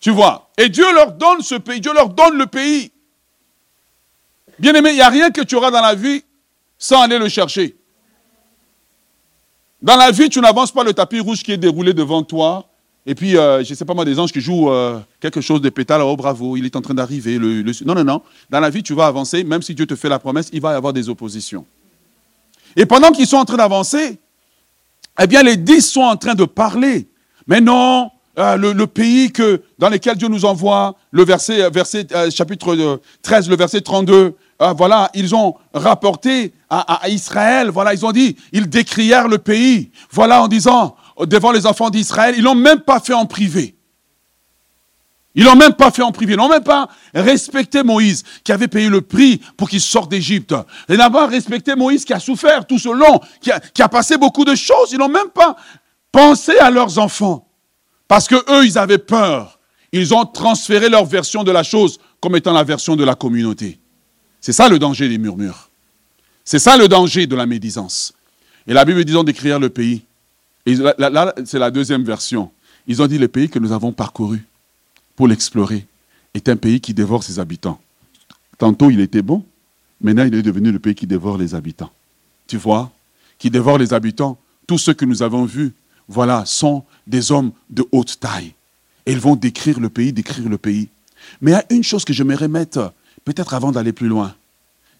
Tu 0.00 0.10
vois 0.10 0.50
Et 0.58 0.68
Dieu 0.68 0.84
leur 0.92 1.12
donne 1.12 1.40
ce 1.40 1.54
pays, 1.54 1.80
Dieu 1.80 1.94
leur 1.94 2.08
donne 2.08 2.36
le 2.36 2.46
pays. 2.46 2.90
Bien 4.58 4.74
aimé, 4.74 4.90
il 4.90 4.96
n'y 4.96 5.00
a 5.00 5.08
rien 5.08 5.30
que 5.30 5.40
tu 5.40 5.54
auras 5.54 5.70
dans 5.70 5.80
la 5.80 5.94
vie 5.94 6.22
sans 6.76 7.02
aller 7.02 7.18
le 7.18 7.28
chercher. 7.28 7.76
Dans 9.84 9.96
la 9.96 10.10
vie, 10.10 10.30
tu 10.30 10.40
n'avances 10.40 10.72
pas 10.72 10.82
le 10.82 10.94
tapis 10.94 11.20
rouge 11.20 11.42
qui 11.42 11.52
est 11.52 11.58
déroulé 11.58 11.92
devant 11.92 12.22
toi. 12.22 12.66
Et 13.04 13.14
puis, 13.14 13.36
euh, 13.36 13.62
je 13.62 13.68
ne 13.68 13.74
sais 13.74 13.84
pas 13.84 13.92
moi, 13.92 14.06
des 14.06 14.18
anges 14.18 14.32
qui 14.32 14.40
jouent 14.40 14.70
euh, 14.70 14.98
quelque 15.20 15.42
chose 15.42 15.60
de 15.60 15.68
pétale, 15.68 16.00
oh 16.00 16.16
bravo, 16.16 16.56
il 16.56 16.64
est 16.64 16.74
en 16.74 16.80
train 16.80 16.94
d'arriver. 16.94 17.38
Non, 17.38 17.94
non, 17.94 18.02
non. 18.02 18.22
Dans 18.48 18.60
la 18.60 18.70
vie, 18.70 18.82
tu 18.82 18.94
vas 18.94 19.04
avancer, 19.04 19.44
même 19.44 19.60
si 19.60 19.74
Dieu 19.74 19.84
te 19.84 19.94
fait 19.94 20.08
la 20.08 20.18
promesse, 20.18 20.48
il 20.54 20.62
va 20.62 20.72
y 20.72 20.74
avoir 20.74 20.94
des 20.94 21.10
oppositions. 21.10 21.66
Et 22.76 22.86
pendant 22.86 23.10
qu'ils 23.10 23.26
sont 23.26 23.36
en 23.36 23.44
train 23.44 23.58
d'avancer, 23.58 24.18
eh 25.20 25.26
bien, 25.26 25.42
les 25.42 25.58
dix 25.58 25.82
sont 25.82 26.00
en 26.00 26.16
train 26.16 26.34
de 26.34 26.46
parler. 26.46 27.06
Mais 27.46 27.60
non, 27.60 28.10
euh, 28.38 28.56
le, 28.56 28.86
pays 28.86 29.32
que, 29.32 29.60
dans 29.78 29.90
lequel 29.90 30.16
Dieu 30.16 30.28
nous 30.28 30.46
envoie, 30.46 30.96
le 31.10 31.24
verset, 31.26 31.68
verset 31.68 32.06
chapitre 32.30 33.00
13, 33.20 33.50
le 33.50 33.56
verset 33.56 33.82
32, 33.82 34.34
ah, 34.58 34.72
voilà, 34.72 35.10
ils 35.14 35.34
ont 35.34 35.54
rapporté 35.72 36.52
à, 36.70 37.08
Israël, 37.08 37.70
voilà, 37.70 37.94
ils 37.94 38.04
ont 38.04 38.12
dit, 38.12 38.36
ils 38.52 38.68
décrièrent 38.68 39.28
le 39.28 39.38
pays, 39.38 39.90
voilà, 40.10 40.42
en 40.42 40.48
disant, 40.48 40.96
devant 41.20 41.52
les 41.52 41.66
enfants 41.66 41.90
d'Israël, 41.90 42.34
ils 42.36 42.42
l'ont 42.42 42.54
même 42.54 42.80
pas 42.80 43.00
fait 43.00 43.14
en 43.14 43.26
privé. 43.26 43.76
Ils 45.36 45.44
l'ont 45.44 45.56
même 45.56 45.72
pas 45.72 45.90
fait 45.90 46.02
en 46.02 46.12
privé. 46.12 46.34
Ils 46.34 46.36
n'ont 46.36 46.48
même 46.48 46.62
pas 46.62 46.88
respecté 47.12 47.82
Moïse, 47.82 48.22
qui 48.44 48.52
avait 48.52 48.68
payé 48.68 48.88
le 48.88 49.00
prix 49.00 49.40
pour 49.56 49.68
qu'il 49.68 49.80
sorte 49.80 50.10
d'Égypte. 50.10 50.54
Ils 50.88 50.96
n'ont 50.96 51.10
pas 51.10 51.26
respecté 51.26 51.74
Moïse, 51.74 52.04
qui 52.04 52.12
a 52.12 52.20
souffert 52.20 52.66
tout 52.66 52.78
ce 52.78 52.88
long, 52.88 53.20
qui 53.40 53.50
a, 53.50 53.58
qui 53.58 53.82
a 53.82 53.88
passé 53.88 54.16
beaucoup 54.16 54.44
de 54.44 54.54
choses. 54.54 54.92
Ils 54.92 54.98
n'ont 54.98 55.08
même 55.08 55.30
pas 55.30 55.56
pensé 56.12 56.56
à 56.58 56.70
leurs 56.70 56.98
enfants. 56.98 57.48
Parce 58.06 58.28
que 58.28 58.36
eux, 58.36 58.64
ils 58.64 58.78
avaient 58.78 58.98
peur. 58.98 59.58
Ils 59.90 60.14
ont 60.14 60.24
transféré 60.24 60.88
leur 60.88 61.04
version 61.04 61.42
de 61.42 61.50
la 61.50 61.64
chose 61.64 61.98
comme 62.20 62.36
étant 62.36 62.52
la 62.52 62.64
version 62.64 62.94
de 62.94 63.04
la 63.04 63.14
communauté. 63.16 63.80
C'est 64.44 64.52
ça 64.52 64.68
le 64.68 64.78
danger 64.78 65.08
des 65.08 65.16
murmures. 65.16 65.70
C'est 66.44 66.58
ça 66.58 66.76
le 66.76 66.86
danger 66.86 67.26
de 67.26 67.34
la 67.34 67.46
médisance. 67.46 68.12
Et 68.66 68.74
la 68.74 68.84
Bible 68.84 69.02
disant 69.02 69.24
d'écrire 69.24 69.58
le 69.58 69.70
pays. 69.70 70.02
Et 70.66 70.74
là, 70.74 71.34
c'est 71.46 71.58
la 71.58 71.70
deuxième 71.70 72.04
version. 72.04 72.50
Ils 72.86 73.00
ont 73.00 73.06
dit 73.06 73.16
le 73.16 73.28
pays 73.28 73.48
que 73.48 73.58
nous 73.58 73.72
avons 73.72 73.90
parcouru 73.90 74.44
pour 75.16 75.28
l'explorer 75.28 75.86
est 76.34 76.46
un 76.50 76.56
pays 76.56 76.78
qui 76.78 76.92
dévore 76.92 77.24
ses 77.24 77.38
habitants. 77.38 77.80
Tantôt 78.58 78.90
il 78.90 79.00
était 79.00 79.22
bon, 79.22 79.42
maintenant 80.02 80.26
il 80.26 80.34
est 80.34 80.42
devenu 80.42 80.70
le 80.70 80.78
pays 80.78 80.94
qui 80.94 81.06
dévore 81.06 81.38
les 81.38 81.54
habitants. 81.54 81.90
Tu 82.46 82.58
vois? 82.58 82.92
Qui 83.38 83.48
dévore 83.48 83.78
les 83.78 83.94
habitants. 83.94 84.36
Tous 84.66 84.76
ceux 84.76 84.92
que 84.92 85.06
nous 85.06 85.22
avons 85.22 85.46
vus, 85.46 85.72
voilà, 86.06 86.44
sont 86.44 86.84
des 87.06 87.32
hommes 87.32 87.52
de 87.70 87.82
haute 87.92 88.20
taille. 88.20 88.52
Et 89.06 89.12
ils 89.12 89.20
vont 89.20 89.36
décrire 89.36 89.80
le 89.80 89.88
pays, 89.88 90.12
décrire 90.12 90.50
le 90.50 90.58
pays. 90.58 90.88
Mais 91.40 91.52
il 91.52 91.54
y 91.54 91.56
a 91.56 91.64
une 91.70 91.82
chose 91.82 92.04
que 92.04 92.12
je 92.12 92.22
me 92.22 92.46
mettre 92.46 92.92
peut-être 93.24 93.54
avant 93.54 93.72
d'aller 93.72 93.92
plus 93.92 94.08
loin, 94.08 94.34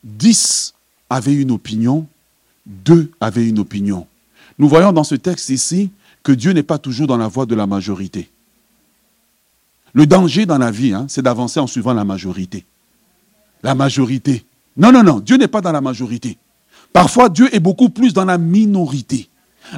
dix 0.02 0.74
avaient 1.10 1.34
une 1.34 1.50
opinion, 1.50 2.06
deux 2.66 3.10
avaient 3.20 3.48
une 3.48 3.58
opinion. 3.58 4.06
Nous 4.58 4.68
voyons 4.68 4.92
dans 4.92 5.04
ce 5.04 5.14
texte 5.14 5.50
ici 5.50 5.90
que 6.22 6.32
Dieu 6.32 6.52
n'est 6.52 6.62
pas 6.62 6.78
toujours 6.78 7.06
dans 7.06 7.16
la 7.16 7.28
voie 7.28 7.46
de 7.46 7.54
la 7.54 7.66
majorité. 7.66 8.30
Le 9.92 10.06
danger 10.06 10.46
dans 10.46 10.58
la 10.58 10.70
vie, 10.70 10.92
hein, 10.92 11.06
c'est 11.08 11.22
d'avancer 11.22 11.60
en 11.60 11.66
suivant 11.66 11.94
la 11.94 12.04
majorité. 12.04 12.64
La 13.62 13.74
majorité. 13.74 14.44
Non, 14.76 14.90
non, 14.90 15.02
non, 15.02 15.20
Dieu 15.20 15.36
n'est 15.36 15.48
pas 15.48 15.60
dans 15.60 15.72
la 15.72 15.80
majorité. 15.80 16.36
Parfois, 16.92 17.28
Dieu 17.28 17.54
est 17.54 17.60
beaucoup 17.60 17.88
plus 17.90 18.12
dans 18.12 18.24
la 18.24 18.38
minorité. 18.38 19.28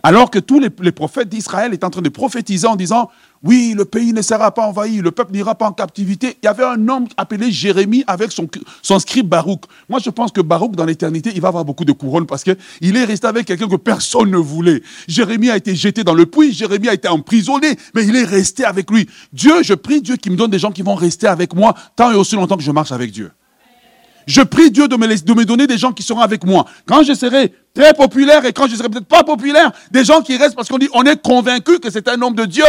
Alors 0.02 0.30
que 0.30 0.38
tous 0.38 0.58
les, 0.58 0.92
prophètes 0.92 1.28
d'Israël 1.28 1.72
étaient 1.72 1.84
en 1.84 1.90
train 1.90 2.02
de 2.02 2.08
prophétiser 2.08 2.66
en 2.66 2.76
disant, 2.76 3.10
oui, 3.46 3.74
le 3.76 3.84
pays 3.84 4.12
ne 4.12 4.22
sera 4.22 4.52
pas 4.52 4.66
envahi, 4.66 4.96
le 4.96 5.10
peuple 5.12 5.32
n'ira 5.32 5.54
pas 5.54 5.66
en 5.66 5.72
captivité. 5.72 6.36
Il 6.42 6.46
y 6.46 6.48
avait 6.48 6.64
un 6.64 6.88
homme 6.88 7.06
appelé 7.16 7.52
Jérémie 7.52 8.02
avec 8.06 8.32
son, 8.32 8.48
son 8.82 8.98
scribe 8.98 9.28
Baruch. 9.28 9.62
Moi, 9.88 10.00
je 10.04 10.10
pense 10.10 10.32
que 10.32 10.40
Baruch, 10.40 10.72
dans 10.72 10.84
l'éternité, 10.84 11.30
il 11.34 11.40
va 11.40 11.48
avoir 11.48 11.64
beaucoup 11.64 11.84
de 11.84 11.92
couronnes 11.92 12.26
parce 12.26 12.42
qu'il 12.42 12.96
est 12.96 13.04
resté 13.04 13.26
avec 13.28 13.46
quelqu'un 13.46 13.68
que 13.68 13.76
personne 13.76 14.30
ne 14.30 14.36
voulait. 14.36 14.82
Jérémie 15.06 15.50
a 15.50 15.56
été 15.56 15.76
jeté 15.76 16.02
dans 16.02 16.14
le 16.14 16.26
puits, 16.26 16.52
Jérémie 16.52 16.88
a 16.88 16.94
été 16.94 17.06
emprisonné, 17.06 17.76
mais 17.94 18.04
il 18.04 18.16
est 18.16 18.24
resté 18.24 18.64
avec 18.64 18.90
lui. 18.90 19.08
Dieu, 19.32 19.62
je 19.62 19.74
prie 19.74 20.02
Dieu 20.02 20.16
qui 20.16 20.30
me 20.30 20.36
donne 20.36 20.50
des 20.50 20.58
gens 20.58 20.72
qui 20.72 20.82
vont 20.82 20.96
rester 20.96 21.28
avec 21.28 21.54
moi 21.54 21.74
tant 21.94 22.10
et 22.10 22.16
aussi 22.16 22.34
longtemps 22.34 22.56
que 22.56 22.64
je 22.64 22.72
marche 22.72 22.90
avec 22.90 23.12
Dieu. 23.12 23.30
Je 24.26 24.42
prie 24.42 24.72
Dieu 24.72 24.88
de 24.88 24.96
me, 24.96 25.06
de 25.06 25.34
me 25.34 25.44
donner 25.44 25.68
des 25.68 25.78
gens 25.78 25.92
qui 25.92 26.02
seront 26.02 26.20
avec 26.20 26.44
moi. 26.44 26.66
Quand 26.84 27.04
je 27.04 27.14
serai 27.14 27.54
très 27.72 27.94
populaire 27.94 28.44
et 28.44 28.52
quand 28.52 28.66
je 28.66 28.74
serai 28.74 28.88
peut-être 28.88 29.06
pas 29.06 29.22
populaire, 29.22 29.70
des 29.92 30.04
gens 30.04 30.20
qui 30.20 30.36
restent 30.36 30.56
parce 30.56 30.68
qu'on 30.68 30.78
dit 30.78 30.88
on 30.94 31.04
est 31.04 31.22
convaincu 31.22 31.78
que 31.78 31.90
c'est 31.90 32.08
un 32.08 32.20
homme 32.20 32.34
de 32.34 32.44
Dieu. 32.44 32.64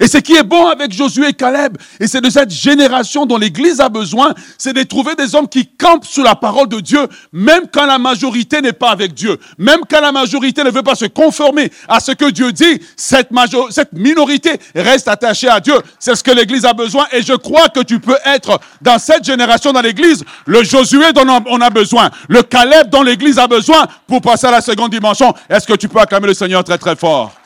Et 0.00 0.08
ce 0.08 0.16
qui 0.16 0.34
est 0.34 0.42
bon 0.42 0.66
avec 0.66 0.92
Josué 0.92 1.28
et 1.28 1.32
Caleb, 1.34 1.76
et 2.00 2.06
c'est 2.08 2.22
de 2.22 2.30
cette 2.30 2.50
génération 2.50 3.26
dont 3.26 3.36
l'Église 3.36 3.80
a 3.80 3.90
besoin, 3.90 4.32
c'est 4.56 4.72
de 4.72 4.82
trouver 4.82 5.14
des 5.14 5.34
hommes 5.34 5.46
qui 5.46 5.66
campent 5.66 6.06
sous 6.06 6.22
la 6.22 6.34
parole 6.34 6.68
de 6.68 6.80
Dieu, 6.80 7.06
même 7.32 7.64
quand 7.70 7.84
la 7.84 7.98
majorité 7.98 8.62
n'est 8.62 8.72
pas 8.72 8.90
avec 8.90 9.12
Dieu, 9.12 9.38
même 9.58 9.80
quand 9.88 10.00
la 10.00 10.10
majorité 10.10 10.64
ne 10.64 10.70
veut 10.70 10.82
pas 10.82 10.94
se 10.94 11.04
conformer 11.04 11.70
à 11.86 12.00
ce 12.00 12.12
que 12.12 12.30
Dieu 12.30 12.50
dit, 12.50 12.80
cette, 12.96 13.28
cette 13.70 13.92
minorité 13.92 14.58
reste 14.74 15.06
attachée 15.06 15.48
à 15.48 15.60
Dieu. 15.60 15.74
C'est 15.98 16.14
ce 16.14 16.24
que 16.24 16.30
l'Église 16.30 16.64
a 16.64 16.72
besoin, 16.72 17.06
et 17.12 17.20
je 17.20 17.34
crois 17.34 17.68
que 17.68 17.80
tu 17.80 18.00
peux 18.00 18.16
être 18.24 18.58
dans 18.80 18.98
cette 18.98 19.24
génération 19.24 19.70
dans 19.72 19.82
l'Église, 19.82 20.24
le 20.46 20.64
Josué 20.64 21.12
dont 21.12 21.26
on 21.46 21.60
a 21.60 21.68
besoin, 21.68 22.08
le 22.28 22.42
Caleb 22.42 22.88
dont 22.88 23.02
l'Église 23.02 23.38
a 23.38 23.46
besoin 23.46 23.86
pour 24.06 24.22
passer 24.22 24.46
à 24.46 24.50
la 24.50 24.62
seconde 24.62 24.92
dimension. 24.92 25.34
Est-ce 25.50 25.66
que 25.66 25.74
tu 25.74 25.88
peux 25.88 26.00
acclamer 26.00 26.28
le 26.28 26.34
Seigneur 26.34 26.64
très 26.64 26.78
très 26.78 26.96
fort? 26.96 27.39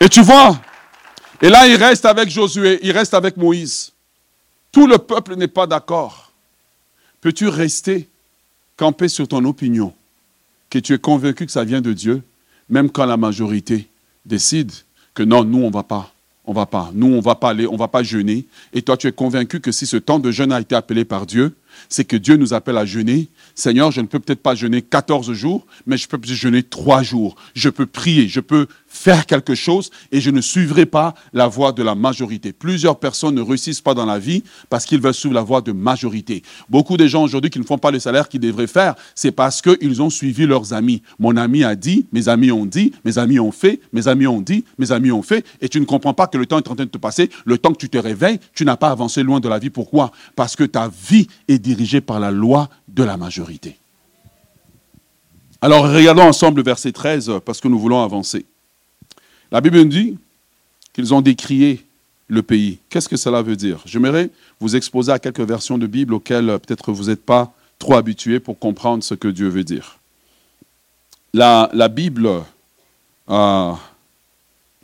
Et 0.00 0.08
tu 0.08 0.22
vois, 0.22 0.58
et 1.42 1.50
là 1.50 1.68
il 1.68 1.76
reste 1.76 2.06
avec 2.06 2.30
Josué, 2.30 2.80
il 2.82 2.92
reste 2.92 3.12
avec 3.12 3.36
Moïse. 3.36 3.92
Tout 4.72 4.86
le 4.86 4.96
peuple 4.98 5.36
n'est 5.36 5.48
pas 5.48 5.66
d'accord. 5.66 6.32
Peux-tu 7.20 7.48
rester 7.48 8.08
camper 8.76 9.08
sur 9.08 9.28
ton 9.28 9.44
opinion, 9.44 9.92
que 10.70 10.78
tu 10.78 10.94
es 10.94 10.98
convaincu 10.98 11.44
que 11.44 11.52
ça 11.52 11.64
vient 11.64 11.82
de 11.82 11.92
Dieu, 11.92 12.22
même 12.70 12.90
quand 12.90 13.04
la 13.04 13.18
majorité 13.18 13.88
décide 14.24 14.72
que 15.12 15.22
non, 15.22 15.44
nous 15.44 15.62
on 15.62 15.70
va 15.70 15.82
pas, 15.82 16.10
on 16.46 16.54
va 16.54 16.64
pas, 16.64 16.90
nous 16.94 17.08
on 17.08 17.20
va 17.20 17.34
pas 17.34 17.50
aller, 17.50 17.66
on 17.66 17.76
va 17.76 17.88
pas 17.88 18.02
jeûner, 18.02 18.46
et 18.72 18.80
toi 18.80 18.96
tu 18.96 19.06
es 19.06 19.12
convaincu 19.12 19.60
que 19.60 19.70
si 19.70 19.86
ce 19.86 19.98
temps 19.98 20.18
de 20.18 20.30
jeûne 20.30 20.52
a 20.52 20.60
été 20.60 20.74
appelé 20.74 21.04
par 21.04 21.26
Dieu, 21.26 21.54
c'est 21.88 22.04
que 22.04 22.16
Dieu 22.16 22.36
nous 22.36 22.54
appelle 22.54 22.76
à 22.76 22.84
jeûner. 22.84 23.28
Seigneur, 23.54 23.90
je 23.90 24.00
ne 24.00 24.06
peux 24.06 24.18
peut-être 24.18 24.42
pas 24.42 24.54
jeûner 24.54 24.82
14 24.82 25.32
jours, 25.32 25.66
mais 25.86 25.96
je 25.96 26.08
peux 26.08 26.18
jeûner 26.22 26.62
3 26.62 27.02
jours. 27.02 27.36
Je 27.54 27.68
peux 27.68 27.86
prier, 27.86 28.28
je 28.28 28.40
peux 28.40 28.66
faire 28.86 29.26
quelque 29.26 29.54
chose 29.54 29.90
et 30.10 30.20
je 30.20 30.30
ne 30.30 30.40
suivrai 30.40 30.84
pas 30.84 31.14
la 31.32 31.46
voie 31.46 31.72
de 31.72 31.82
la 31.82 31.94
majorité. 31.94 32.52
Plusieurs 32.52 32.98
personnes 32.98 33.36
ne 33.36 33.40
réussissent 33.40 33.80
pas 33.80 33.94
dans 33.94 34.06
la 34.06 34.18
vie 34.18 34.42
parce 34.68 34.84
qu'ils 34.84 35.00
veulent 35.00 35.14
suivre 35.14 35.34
la 35.34 35.42
voie 35.42 35.60
de 35.60 35.72
majorité. 35.72 36.42
Beaucoup 36.68 36.96
de 36.96 37.06
gens 37.06 37.22
aujourd'hui 37.22 37.50
qui 37.50 37.60
ne 37.60 37.64
font 37.64 37.78
pas 37.78 37.90
le 37.90 37.98
salaire 37.98 38.28
qu'ils 38.28 38.40
devraient 38.40 38.66
faire, 38.66 38.94
c'est 39.14 39.30
parce 39.30 39.62
qu'ils 39.62 40.02
ont 40.02 40.10
suivi 40.10 40.46
leurs 40.46 40.72
amis. 40.72 41.02
Mon 41.18 41.36
ami 41.36 41.64
a 41.64 41.76
dit, 41.76 42.06
mes 42.12 42.28
amis 42.28 42.50
ont 42.50 42.66
dit, 42.66 42.92
mes 43.04 43.18
amis 43.18 43.38
ont 43.38 43.52
fait, 43.52 43.80
mes 43.92 44.08
amis 44.08 44.26
ont 44.26 44.40
dit, 44.40 44.64
mes 44.78 44.90
amis 44.92 45.12
ont 45.12 45.22
fait, 45.22 45.46
et 45.60 45.68
tu 45.68 45.80
ne 45.80 45.84
comprends 45.84 46.14
pas 46.14 46.26
que 46.26 46.38
le 46.38 46.46
temps 46.46 46.58
est 46.58 46.68
en 46.68 46.74
train 46.74 46.84
de 46.84 46.90
te 46.90 46.98
passer. 46.98 47.30
Le 47.44 47.58
temps 47.58 47.72
que 47.72 47.78
tu 47.78 47.88
te 47.88 47.98
réveilles, 47.98 48.40
tu 48.54 48.64
n'as 48.64 48.76
pas 48.76 48.90
avancé 48.90 49.22
loin 49.22 49.40
de 49.40 49.48
la 49.48 49.58
vie. 49.58 49.70
Pourquoi? 49.70 50.10
Parce 50.34 50.56
que 50.56 50.64
ta 50.64 50.90
vie 51.08 51.28
est 51.48 51.58
dirigée 51.74 52.00
par 52.00 52.18
la 52.18 52.30
loi 52.30 52.68
de 52.88 53.04
la 53.04 53.16
majorité. 53.16 53.76
Alors 55.60 55.84
regardons 55.84 56.22
ensemble 56.22 56.58
le 56.58 56.64
verset 56.64 56.92
13 56.92 57.32
parce 57.44 57.60
que 57.60 57.68
nous 57.68 57.78
voulons 57.78 58.02
avancer. 58.02 58.44
La 59.52 59.60
Bible 59.60 59.78
nous 59.78 59.84
dit 59.84 60.18
qu'ils 60.92 61.12
ont 61.14 61.20
décrié 61.20 61.84
le 62.28 62.42
pays. 62.42 62.78
Qu'est-ce 62.88 63.08
que 63.08 63.16
cela 63.16 63.42
veut 63.42 63.56
dire? 63.56 63.80
J'aimerais 63.84 64.30
vous 64.58 64.74
exposer 64.74 65.12
à 65.12 65.18
quelques 65.18 65.40
versions 65.40 65.78
de 65.78 65.86
Bible 65.86 66.14
auxquelles 66.14 66.58
peut-être 66.58 66.92
vous 66.92 67.04
n'êtes 67.04 67.24
pas 67.24 67.52
trop 67.78 67.94
habitués 67.94 68.40
pour 68.40 68.58
comprendre 68.58 69.04
ce 69.04 69.14
que 69.14 69.28
Dieu 69.28 69.48
veut 69.48 69.64
dire. 69.64 69.98
La, 71.32 71.88
Bible, 71.88 72.28
euh, 73.28 73.72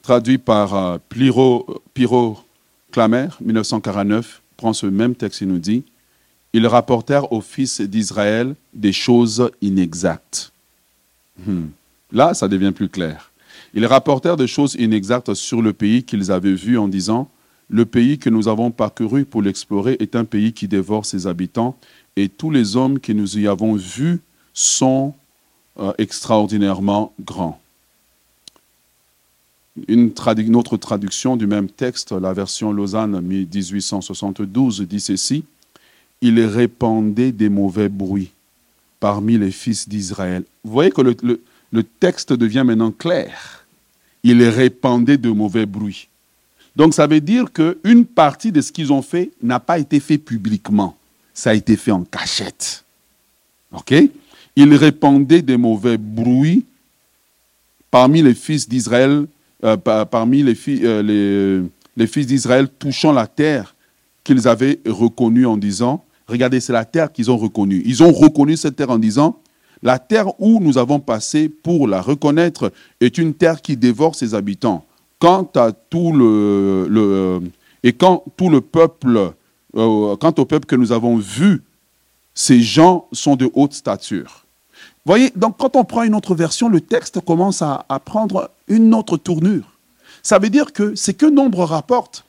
traduite 0.03 0.45
par 0.45 0.75
euh, 0.75 0.99
Piro, 1.09 2.39
Clamer, 2.93 3.29
1949, 3.41 4.41
prend 4.57 4.73
ce 4.73 4.87
même 4.87 5.15
texte 5.15 5.43
et 5.43 5.47
nous 5.47 5.59
dit 5.59 5.85
Ils 6.53 6.67
rapportèrent 6.67 7.33
aux 7.33 7.41
fils 7.41 7.81
d'Israël 7.81 8.55
des 8.73 8.93
choses 8.93 9.51
inexactes. 9.61 10.53
Hmm. 11.45 11.67
Là, 12.13 12.35
ça 12.35 12.49
devient 12.49 12.73
plus 12.73 12.89
clair. 12.89 13.31
Ils 13.75 13.87
rapportèrent 13.87 14.37
des 14.37 14.47
choses 14.47 14.75
inexactes 14.79 15.35
sur 15.35 15.61
le 15.61 15.73
pays 15.73 16.03
qu'ils 16.03 16.33
avaient 16.33 16.55
vu 16.55 16.79
en 16.79 16.89
disant, 16.89 17.29
le 17.69 17.85
pays 17.85 18.19
que 18.19 18.31
nous 18.31 18.49
avons 18.49 18.71
parcouru 18.71 19.25
pour 19.25 19.43
l'explorer 19.43 19.97
est 19.99 20.15
un 20.15 20.25
pays 20.25 20.53
qui 20.53 20.69
dévore 20.69 21.05
ses 21.05 21.27
habitants, 21.27 21.77
et 22.17 22.29
tous 22.29 22.51
les 22.51 22.77
hommes 22.77 23.01
que 23.01 23.13
nous 23.13 23.39
y 23.39 23.47
avons 23.47 23.75
vus 23.75 24.21
sont 24.55 25.15
euh, 25.79 25.93
extraordinairement 25.99 27.13
grands. 27.21 27.61
Une, 29.89 30.11
autre 30.55 30.79
traduction 30.79 31.37
du 31.37 31.47
même 31.47 31.69
texte, 31.69 32.13
la 32.13 32.33
version 32.33 32.73
Lausanne 32.73 33.21
1872, 33.21 34.81
dit 34.83 35.01
ceci, 35.01 35.45
Il 36.21 36.41
répandait 36.41 37.33
des 37.33 37.49
mauvais 37.49 37.89
bruits 37.89 38.31
parmi 39.01 39.39
les 39.39 39.51
fils 39.51 39.89
d'Israël. 39.89 40.45
Vous 40.65 40.73
voyez 40.73 40.91
que 40.91 41.03
le 41.03 41.83
texte 42.01 42.33
devient 42.33 42.65
maintenant 42.65 42.91
clair 42.91 43.57
il 44.27 44.43
répandait 44.43 45.19
de 45.19 45.31
mauvais 45.31 45.67
bruits. 45.67 46.09
Donc 46.75 46.95
ça 46.95 47.07
veut 47.07 47.21
dire 47.21 47.53
qu'une 47.53 48.05
partie 48.05 48.51
de 48.51 48.61
ce 48.61 48.73
qu'ils 48.73 48.93
ont 48.93 49.01
fait 49.01 49.31
n'a 49.41 49.61
pas 49.61 49.79
été 49.79 50.01
fait 50.01 50.19
publiquement. 50.19 50.97
Ça 51.33 51.51
a 51.51 51.55
été 51.55 51.77
fait 51.77 51.93
en 51.93 52.03
cachette. 52.03 52.85
OK? 53.71 53.95
Ils 54.57 54.75
répandaient 54.75 55.43
de 55.43 55.55
mauvais 55.55 55.97
bruits 55.97 56.65
parmi 57.89 58.21
les 58.21 58.35
fils 58.35 58.69
d'Israël, 58.69 59.27
euh, 59.63 59.77
parmi 59.77 60.43
euh, 60.45 61.63
les 61.97 62.07
fils 62.09 62.27
d'Israël 62.27 62.69
touchant 62.69 63.13
la 63.13 63.29
terre 63.29 63.76
qu'ils 64.27 64.49
avaient 64.49 64.81
reconnue 64.85 65.47
en 65.47 65.57
disant, 65.57 66.05
regardez, 66.27 66.59
c'est 66.61 66.73
la 66.73 66.85
terre 66.85 67.13
qu'ils 67.13 67.31
ont 67.31 67.37
reconnue. 67.37 67.81
Ils 67.87 68.03
ont 68.03 68.13
reconnu 68.13 68.57
cette 68.57 68.75
terre 68.75 68.91
en 68.91 68.99
disant, 68.99 69.39
la 69.83 70.01
terre 70.01 70.39
où 70.41 70.59
nous 70.61 70.79
avons 70.79 70.99
passé 70.99 71.49
pour 71.49 71.87
la 71.87 72.03
reconnaître 72.03 72.73
est 73.01 73.19
une 73.19 73.35
terre 73.35 73.63
qui 73.63 73.77
dévore 73.77 74.17
ses 74.17 74.35
habitants. 74.35 74.85
Quant 75.21 75.49
à 75.55 75.71
tout 75.71 76.13
le, 76.13 77.41
et 77.85 77.93
quand 77.93 78.25
tout 78.37 78.51
le 78.51 78.61
peuple, 78.61 79.33
euh, 79.77 80.17
quant 80.17 80.35
au 80.37 80.45
peuple 80.45 80.67
que 80.67 80.77
nous 80.77 80.91
avons 80.91 81.17
vu, 81.17 81.63
ces 82.35 82.61
gens 82.61 83.07
sont 83.13 83.37
de 83.37 83.49
haute 83.55 83.75
stature. 83.75 84.45
Voyez, 85.05 85.33
donc 85.37 85.57
quand 85.57 85.77
on 85.77 85.85
prend 85.85 86.03
une 86.03 86.17
autre 86.17 86.35
version, 86.35 86.69
le 86.69 86.81
texte 86.81 87.21
commence 87.21 87.63
à 87.63 87.85
prendre 88.05 88.51
une 88.67 88.93
autre 88.93 89.17
tournure. 89.17 89.73
Ça 90.23 90.41
veut 90.41 90.51
dire 90.51 90.73
que 90.73 90.97
c'est 90.97 91.15
que 91.15 91.27
Nombre 91.27 91.65
rapporte, 91.65 92.26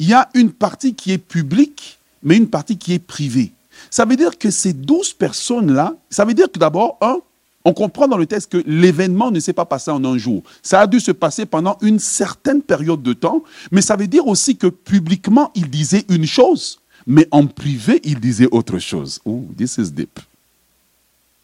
il 0.00 0.08
y 0.08 0.14
a 0.14 0.28
une 0.34 0.50
partie 0.50 0.94
qui 0.94 1.12
est 1.12 1.18
publique, 1.18 1.98
mais 2.22 2.38
une 2.38 2.48
partie 2.48 2.78
qui 2.78 2.94
est 2.94 2.98
privée. 2.98 3.52
Ça 3.90 4.06
veut 4.06 4.16
dire 4.16 4.36
que 4.38 4.50
ces 4.50 4.72
douze 4.72 5.12
personnes-là, 5.12 5.94
ça 6.08 6.24
veut 6.24 6.32
dire 6.32 6.50
que 6.50 6.58
d'abord, 6.58 6.96
un, 7.02 7.18
on 7.66 7.74
comprend 7.74 8.08
dans 8.08 8.16
le 8.16 8.24
texte 8.24 8.50
que 8.50 8.62
l'événement 8.66 9.30
ne 9.30 9.38
s'est 9.40 9.52
pas 9.52 9.66
passé 9.66 9.90
en 9.90 10.02
un 10.06 10.16
jour. 10.16 10.42
Ça 10.62 10.80
a 10.80 10.86
dû 10.86 11.00
se 11.00 11.12
passer 11.12 11.44
pendant 11.44 11.76
une 11.82 11.98
certaine 11.98 12.62
période 12.62 13.02
de 13.02 13.12
temps, 13.12 13.44
mais 13.70 13.82
ça 13.82 13.94
veut 13.94 14.06
dire 14.06 14.26
aussi 14.26 14.56
que 14.56 14.68
publiquement, 14.68 15.50
il 15.54 15.68
disait 15.68 16.06
une 16.08 16.26
chose, 16.26 16.80
mais 17.06 17.28
en 17.30 17.46
privé, 17.46 18.00
il 18.02 18.18
disait 18.20 18.48
autre 18.50 18.78
chose. 18.78 19.20
Oh, 19.26 19.44
this 19.54 19.76
is 19.76 19.90
deep. 19.90 20.18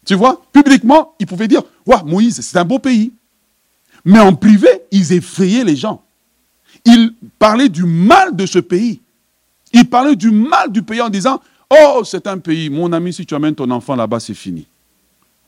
Tu 0.03 0.15
vois, 0.15 0.41
publiquement, 0.51 1.13
il 1.19 1.27
pouvait 1.27 1.47
dire, 1.47 1.61
ouais, 1.85 2.01
Moïse, 2.03 2.41
c'est 2.41 2.57
un 2.57 2.65
beau 2.65 2.79
pays. 2.79 3.11
Mais 4.03 4.19
en 4.19 4.33
privé, 4.33 4.69
ils 4.89 5.13
effrayaient 5.13 5.63
les 5.63 5.75
gens. 5.75 6.01
Ils 6.85 7.13
parlaient 7.39 7.69
du 7.69 7.83
mal 7.83 8.35
de 8.35 8.45
ce 8.45 8.59
pays. 8.59 9.01
Ils 9.73 9.89
parlaient 9.89 10.15
du 10.15 10.31
mal 10.31 10.71
du 10.71 10.81
pays 10.81 11.01
en 11.01 11.09
disant, 11.09 11.41
Oh, 11.69 12.01
c'est 12.05 12.27
un 12.27 12.37
pays. 12.37 12.69
Mon 12.69 12.91
ami, 12.93 13.13
si 13.13 13.25
tu 13.25 13.35
amènes 13.35 13.55
ton 13.55 13.69
enfant 13.71 13.95
là-bas, 13.95 14.19
c'est 14.19 14.33
fini. 14.33 14.65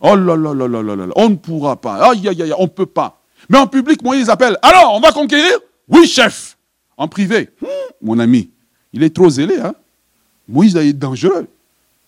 Oh 0.01 0.15
là 0.15 0.35
là 0.35 0.53
là 0.53 0.67
là 0.67 0.81
là 0.81 0.95
là. 0.95 1.05
On 1.15 1.29
ne 1.29 1.35
pourra 1.35 1.75
pas. 1.75 2.09
Aïe, 2.09 2.27
aïe, 2.27 2.41
aïe, 2.41 2.53
on 2.57 2.63
ne 2.63 2.67
peut 2.67 2.85
pas. 2.85 3.21
Mais 3.47 3.57
en 3.57 3.67
public, 3.67 4.01
moi, 4.03 4.15
ils 4.15 4.29
appellent. 4.29 4.57
Alors, 4.61 4.93
on 4.93 4.99
va 4.99 5.11
conquérir? 5.11 5.59
Oui, 5.87 6.07
chef. 6.07 6.57
En 6.97 7.07
privé, 7.07 7.49
hmm, 7.61 7.67
mon 8.01 8.19
ami, 8.19 8.49
il 8.91 9.03
est 9.03 9.15
trop 9.15 9.29
zélé. 9.29 9.57
Hein? 9.57 9.73
Moïse 10.47 10.75
est 10.75 10.91
dangereux. 10.93 11.47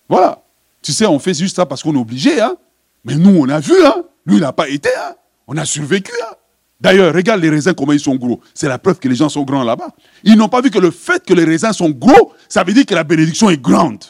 Voilà. 0.08 0.42
Tu 0.82 0.92
sais, 0.92 1.06
on 1.06 1.18
fait 1.18 1.32
juste 1.32 1.56
ça 1.56 1.64
parce 1.64 1.82
qu'on 1.82 1.94
est 1.94 1.98
obligé. 1.98 2.40
Hein? 2.40 2.56
Mais 3.04 3.14
nous, 3.14 3.34
on 3.34 3.48
a 3.48 3.60
vu. 3.60 3.74
Hein? 3.86 4.04
Lui, 4.26 4.36
il 4.36 4.40
n'a 4.40 4.52
pas 4.52 4.68
été. 4.68 4.90
Hein? 4.94 5.14
On 5.46 5.56
a 5.56 5.64
survécu. 5.64 6.12
Hein? 6.22 6.34
D'ailleurs, 6.82 7.14
regarde 7.14 7.40
les 7.40 7.48
raisins, 7.48 7.74
comment 7.74 7.92
ils 7.92 8.00
sont 8.00 8.16
gros. 8.16 8.40
C'est 8.52 8.66
la 8.66 8.76
preuve 8.76 8.98
que 8.98 9.06
les 9.06 9.14
gens 9.14 9.28
sont 9.28 9.44
grands 9.44 9.62
là-bas. 9.62 9.90
Ils 10.24 10.34
n'ont 10.34 10.48
pas 10.48 10.60
vu 10.60 10.68
que 10.68 10.80
le 10.80 10.90
fait 10.90 11.24
que 11.24 11.32
les 11.32 11.44
raisins 11.44 11.72
sont 11.72 11.90
gros, 11.90 12.32
ça 12.48 12.64
veut 12.64 12.72
dire 12.72 12.84
que 12.84 12.94
la 12.94 13.04
bénédiction 13.04 13.48
est 13.50 13.62
grande. 13.62 14.02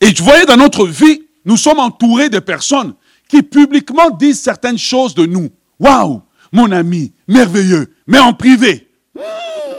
Et 0.00 0.14
tu 0.14 0.22
voyais 0.22 0.46
dans 0.46 0.56
notre 0.56 0.86
vie, 0.86 1.22
nous 1.44 1.56
sommes 1.56 1.80
entourés 1.80 2.28
de 2.28 2.38
personnes 2.38 2.94
qui 3.26 3.42
publiquement 3.42 4.10
disent 4.10 4.40
certaines 4.40 4.78
choses 4.78 5.12
de 5.12 5.26
nous. 5.26 5.50
Waouh, 5.80 6.22
mon 6.52 6.70
ami, 6.70 7.12
merveilleux, 7.26 7.92
mais 8.06 8.20
en 8.20 8.32
privé. 8.32 8.88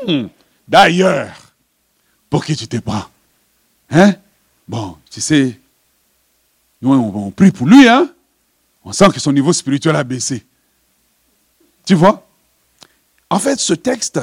Hmm. 0.05 0.25
D'ailleurs, 0.67 1.53
pour 2.29 2.43
qui 2.43 2.53
tu 2.57 2.67
te 2.67 2.77
prends? 2.77 3.05
Hein? 3.89 4.13
Bon, 4.67 4.97
tu 5.09 5.21
sais, 5.21 5.57
nous 6.81 6.91
on, 6.91 7.31
prie 7.31 7.51
pour 7.51 7.65
lui, 7.65 7.87
hein? 7.87 8.09
On 8.85 8.93
sent 8.93 9.09
que 9.13 9.19
son 9.19 9.33
niveau 9.33 9.51
spirituel 9.51 9.95
a 9.95 10.03
baissé. 10.03 10.45
Tu 11.85 11.95
vois? 11.95 12.27
En 13.31 13.39
fait, 13.39 13.59
ce 13.59 13.73
texte, 13.73 14.19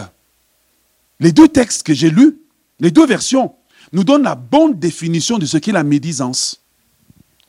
les 1.19 1.33
deux 1.33 1.49
textes 1.49 1.83
que 1.83 1.93
j'ai 1.93 2.11
lus, 2.11 2.39
les 2.79 2.93
deux 2.93 3.07
versions, 3.07 3.55
nous 3.93 4.05
donnent 4.05 4.23
la 4.23 4.37
bonne 4.37 4.79
définition 4.79 5.39
de 5.39 5.47
ce 5.47 5.59
qu'est 5.59 5.73
la 5.73 5.83
médisance. 5.83 6.61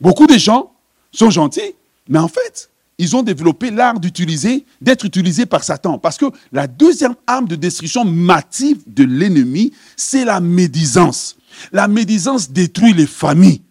Beaucoup 0.00 0.26
de 0.26 0.36
gens 0.36 0.72
sont 1.12 1.30
gentils, 1.30 1.74
mais 2.08 2.18
en 2.18 2.28
fait, 2.28 2.68
ils 2.98 3.14
ont 3.16 3.22
développé 3.22 3.70
l'art 3.70 3.98
d'utiliser, 3.98 4.66
d'être 4.80 5.04
utilisés 5.04 5.46
par 5.46 5.62
Satan. 5.62 5.98
Parce 5.98 6.18
que 6.18 6.26
la 6.52 6.66
deuxième 6.66 7.14
arme 7.26 7.46
de 7.46 7.56
destruction 7.56 8.04
massive 8.04 8.82
de 8.86 9.04
l'ennemi, 9.04 9.72
c'est 9.96 10.24
la 10.24 10.40
médisance. 10.40 11.36
La 11.72 11.86
médisance 11.86 12.50
détruit 12.50 12.92
les 12.92 13.06
familles. 13.06 13.62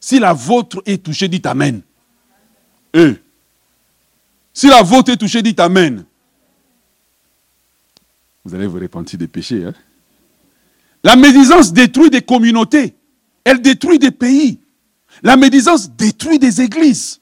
Si 0.00 0.18
la 0.18 0.32
vôtre 0.32 0.82
est 0.84 1.02
touchée, 1.02 1.28
dites 1.28 1.46
Amen. 1.46 1.80
Si 4.52 4.68
la 4.68 4.82
vôtre 4.82 5.12
est 5.12 5.16
touchée, 5.16 5.42
dites 5.42 5.60
Amen. 5.60 6.04
Vous 8.44 8.54
allez 8.54 8.66
vous 8.66 8.78
repentir 8.78 9.18
des 9.18 9.26
péchés. 9.26 9.64
Hein? 9.64 9.74
La 11.02 11.16
médisance 11.16 11.72
détruit 11.72 12.10
des 12.10 12.22
communautés. 12.22 12.94
Elle 13.44 13.60
détruit 13.60 13.98
des 13.98 14.10
pays. 14.10 14.60
La 15.22 15.36
médisance 15.36 15.90
détruit 15.90 16.38
des 16.38 16.60
églises. 16.60 17.20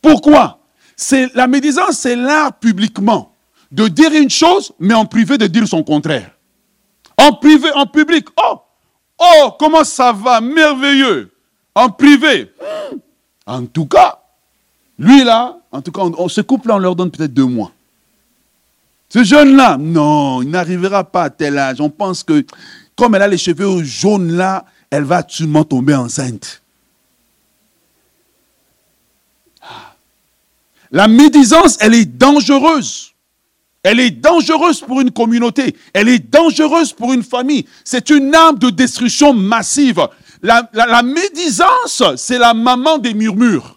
Pourquoi? 0.00 0.60
La 1.34 1.46
médisance, 1.46 1.98
c'est 1.98 2.16
l'art 2.16 2.58
publiquement 2.58 3.34
de 3.72 3.88
dire 3.88 4.12
une 4.12 4.30
chose, 4.30 4.72
mais 4.78 4.94
en 4.94 5.06
privé 5.06 5.38
de 5.38 5.46
dire 5.46 5.66
son 5.66 5.82
contraire. 5.82 6.30
En 7.16 7.32
privé, 7.32 7.70
en 7.74 7.86
public, 7.86 8.26
oh, 8.36 8.60
oh, 9.18 9.56
comment 9.58 9.84
ça 9.84 10.12
va, 10.12 10.40
merveilleux. 10.40 11.32
En 11.74 11.88
privé, 11.90 12.52
en 13.46 13.66
tout 13.66 13.86
cas, 13.86 14.23
lui 14.98 15.24
là, 15.24 15.58
en 15.72 15.82
tout 15.82 15.92
cas, 15.92 16.02
on, 16.02 16.28
ce 16.28 16.40
couple-là, 16.40 16.76
on 16.76 16.78
leur 16.78 16.96
donne 16.96 17.10
peut-être 17.10 17.34
deux 17.34 17.46
mois. 17.46 17.72
Ce 19.08 19.22
jeune-là, 19.22 19.76
non, 19.78 20.42
il 20.42 20.50
n'arrivera 20.50 21.04
pas 21.04 21.24
à 21.24 21.30
tel 21.30 21.58
âge. 21.58 21.80
On 21.80 21.90
pense 21.90 22.22
que, 22.22 22.44
comme 22.96 23.14
elle 23.14 23.22
a 23.22 23.28
les 23.28 23.38
cheveux 23.38 23.82
jaunes 23.82 24.32
là, 24.32 24.64
elle 24.90 25.04
va 25.04 25.18
absolument 25.18 25.64
tomber 25.64 25.94
enceinte. 25.94 26.62
La 30.90 31.08
médisance, 31.08 31.76
elle 31.80 31.94
est 31.94 32.04
dangereuse. 32.04 33.14
Elle 33.82 34.00
est 34.00 34.12
dangereuse 34.12 34.80
pour 34.80 35.00
une 35.00 35.10
communauté. 35.10 35.76
Elle 35.92 36.08
est 36.08 36.30
dangereuse 36.30 36.92
pour 36.92 37.12
une 37.12 37.22
famille. 37.22 37.66
C'est 37.84 38.10
une 38.10 38.34
arme 38.34 38.58
de 38.58 38.70
destruction 38.70 39.34
massive. 39.34 40.06
La, 40.42 41.02
médisance, 41.02 42.02
c'est 42.16 42.38
la 42.38 42.54
maman 42.54 42.98
des 42.98 43.12
murmures. 43.12 43.73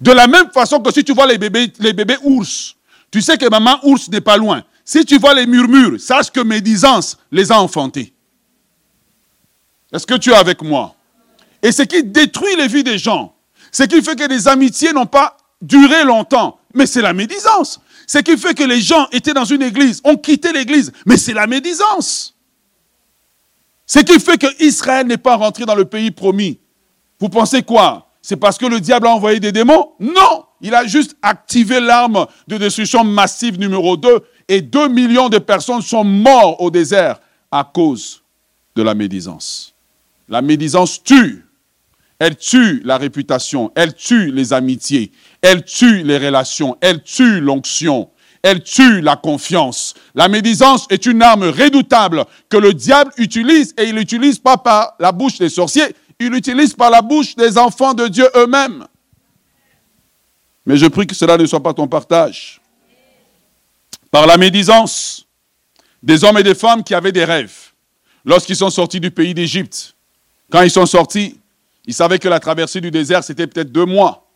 De 0.00 0.12
la 0.12 0.26
même 0.26 0.50
façon 0.50 0.80
que 0.80 0.92
si 0.92 1.04
tu 1.04 1.12
vois 1.12 1.26
les 1.26 1.38
bébés, 1.38 1.72
les 1.78 1.92
bébés 1.92 2.18
ours, 2.22 2.76
tu 3.10 3.20
sais 3.20 3.36
que 3.36 3.48
maman 3.48 3.78
ours 3.82 4.08
n'est 4.08 4.20
pas 4.20 4.36
loin. 4.36 4.62
Si 4.84 5.04
tu 5.04 5.18
vois 5.18 5.34
les 5.34 5.46
murmures, 5.46 6.00
sache 6.00 6.30
que 6.30 6.40
médisance 6.40 7.18
les 7.30 7.52
a 7.52 7.60
enfantés. 7.60 8.12
Est-ce 9.92 10.06
que 10.06 10.14
tu 10.14 10.30
es 10.30 10.34
avec 10.34 10.62
moi? 10.62 10.94
Et 11.62 11.72
ce 11.72 11.82
qui 11.82 12.02
détruit 12.04 12.56
les 12.56 12.68
vies 12.68 12.84
des 12.84 12.98
gens, 12.98 13.34
ce 13.72 13.82
qui 13.84 14.02
fait 14.02 14.16
que 14.16 14.26
des 14.26 14.48
amitiés 14.48 14.92
n'ont 14.92 15.06
pas 15.06 15.36
durer 15.60 16.04
longtemps. 16.04 16.58
Mais 16.74 16.86
c'est 16.86 17.02
la 17.02 17.12
médisance. 17.12 17.80
Ce 18.06 18.18
qui 18.18 18.36
fait 18.36 18.54
que 18.54 18.64
les 18.64 18.80
gens 18.80 19.08
étaient 19.12 19.34
dans 19.34 19.44
une 19.44 19.62
église, 19.62 20.00
ont 20.04 20.16
quitté 20.16 20.52
l'église. 20.52 20.92
Mais 21.04 21.16
c'est 21.16 21.34
la 21.34 21.46
médisance. 21.46 22.34
Ce 23.86 23.98
qui 24.00 24.20
fait 24.20 24.38
que 24.38 24.62
Israël 24.62 25.06
n'est 25.06 25.18
pas 25.18 25.36
rentré 25.36 25.64
dans 25.64 25.74
le 25.74 25.84
pays 25.84 26.10
promis. 26.10 26.58
Vous 27.18 27.28
pensez 27.28 27.62
quoi? 27.62 28.07
C'est 28.28 28.36
parce 28.36 28.58
que 28.58 28.66
le 28.66 28.78
diable 28.78 29.06
a 29.06 29.12
envoyé 29.12 29.40
des 29.40 29.52
démons? 29.52 29.92
Non 29.98 30.44
Il 30.60 30.74
a 30.74 30.86
juste 30.86 31.16
activé 31.22 31.80
l'arme 31.80 32.26
de 32.46 32.58
destruction 32.58 33.02
massive 33.02 33.58
numéro 33.58 33.96
2 33.96 34.20
et 34.48 34.60
2 34.60 34.88
millions 34.88 35.30
de 35.30 35.38
personnes 35.38 35.80
sont 35.80 36.04
mortes 36.04 36.56
au 36.60 36.70
désert 36.70 37.20
à 37.50 37.64
cause 37.64 38.22
de 38.76 38.82
la 38.82 38.94
médisance. 38.94 39.74
La 40.28 40.42
médisance 40.42 41.02
tue. 41.02 41.46
Elle 42.18 42.36
tue 42.36 42.82
la 42.84 42.98
réputation, 42.98 43.72
elle 43.74 43.94
tue 43.94 44.30
les 44.30 44.52
amitiés, 44.52 45.10
elle 45.40 45.64
tue 45.64 46.02
les 46.02 46.18
relations, 46.18 46.76
elle 46.82 47.02
tue 47.02 47.40
l'onction, 47.40 48.10
elle 48.42 48.62
tue 48.62 49.00
la 49.00 49.16
confiance. 49.16 49.94
La 50.14 50.28
médisance 50.28 50.86
est 50.90 51.06
une 51.06 51.22
arme 51.22 51.44
redoutable 51.44 52.26
que 52.50 52.58
le 52.58 52.74
diable 52.74 53.10
utilise 53.16 53.72
et 53.78 53.84
il 53.84 53.94
l'utilise 53.94 54.38
pas 54.38 54.58
par 54.58 54.96
la 54.98 55.12
bouche 55.12 55.38
des 55.38 55.48
sorciers, 55.48 55.94
il 56.20 56.28
l'utilise 56.28 56.74
par 56.74 56.90
la 56.90 57.02
bouche 57.02 57.36
des 57.36 57.56
enfants 57.58 57.94
de 57.94 58.08
Dieu 58.08 58.28
eux-mêmes. 58.36 58.86
Mais 60.66 60.76
je 60.76 60.86
prie 60.86 61.06
que 61.06 61.14
cela 61.14 61.36
ne 61.36 61.46
soit 61.46 61.62
pas 61.62 61.72
ton 61.72 61.86
partage. 61.88 62.60
Par 64.10 64.26
la 64.26 64.36
médisance, 64.36 65.26
des 66.02 66.24
hommes 66.24 66.38
et 66.38 66.42
des 66.42 66.54
femmes 66.54 66.82
qui 66.82 66.94
avaient 66.94 67.12
des 67.12 67.24
rêves, 67.24 67.72
lorsqu'ils 68.24 68.56
sont 68.56 68.70
sortis 68.70 69.00
du 69.00 69.10
pays 69.10 69.34
d'Égypte, 69.34 69.94
quand 70.50 70.62
ils 70.62 70.70
sont 70.70 70.86
sortis, 70.86 71.38
ils 71.86 71.94
savaient 71.94 72.18
que 72.18 72.28
la 72.28 72.40
traversée 72.40 72.80
du 72.80 72.90
désert, 72.90 73.24
c'était 73.24 73.46
peut-être 73.46 73.72
deux 73.72 73.84
mois. 73.84 74.26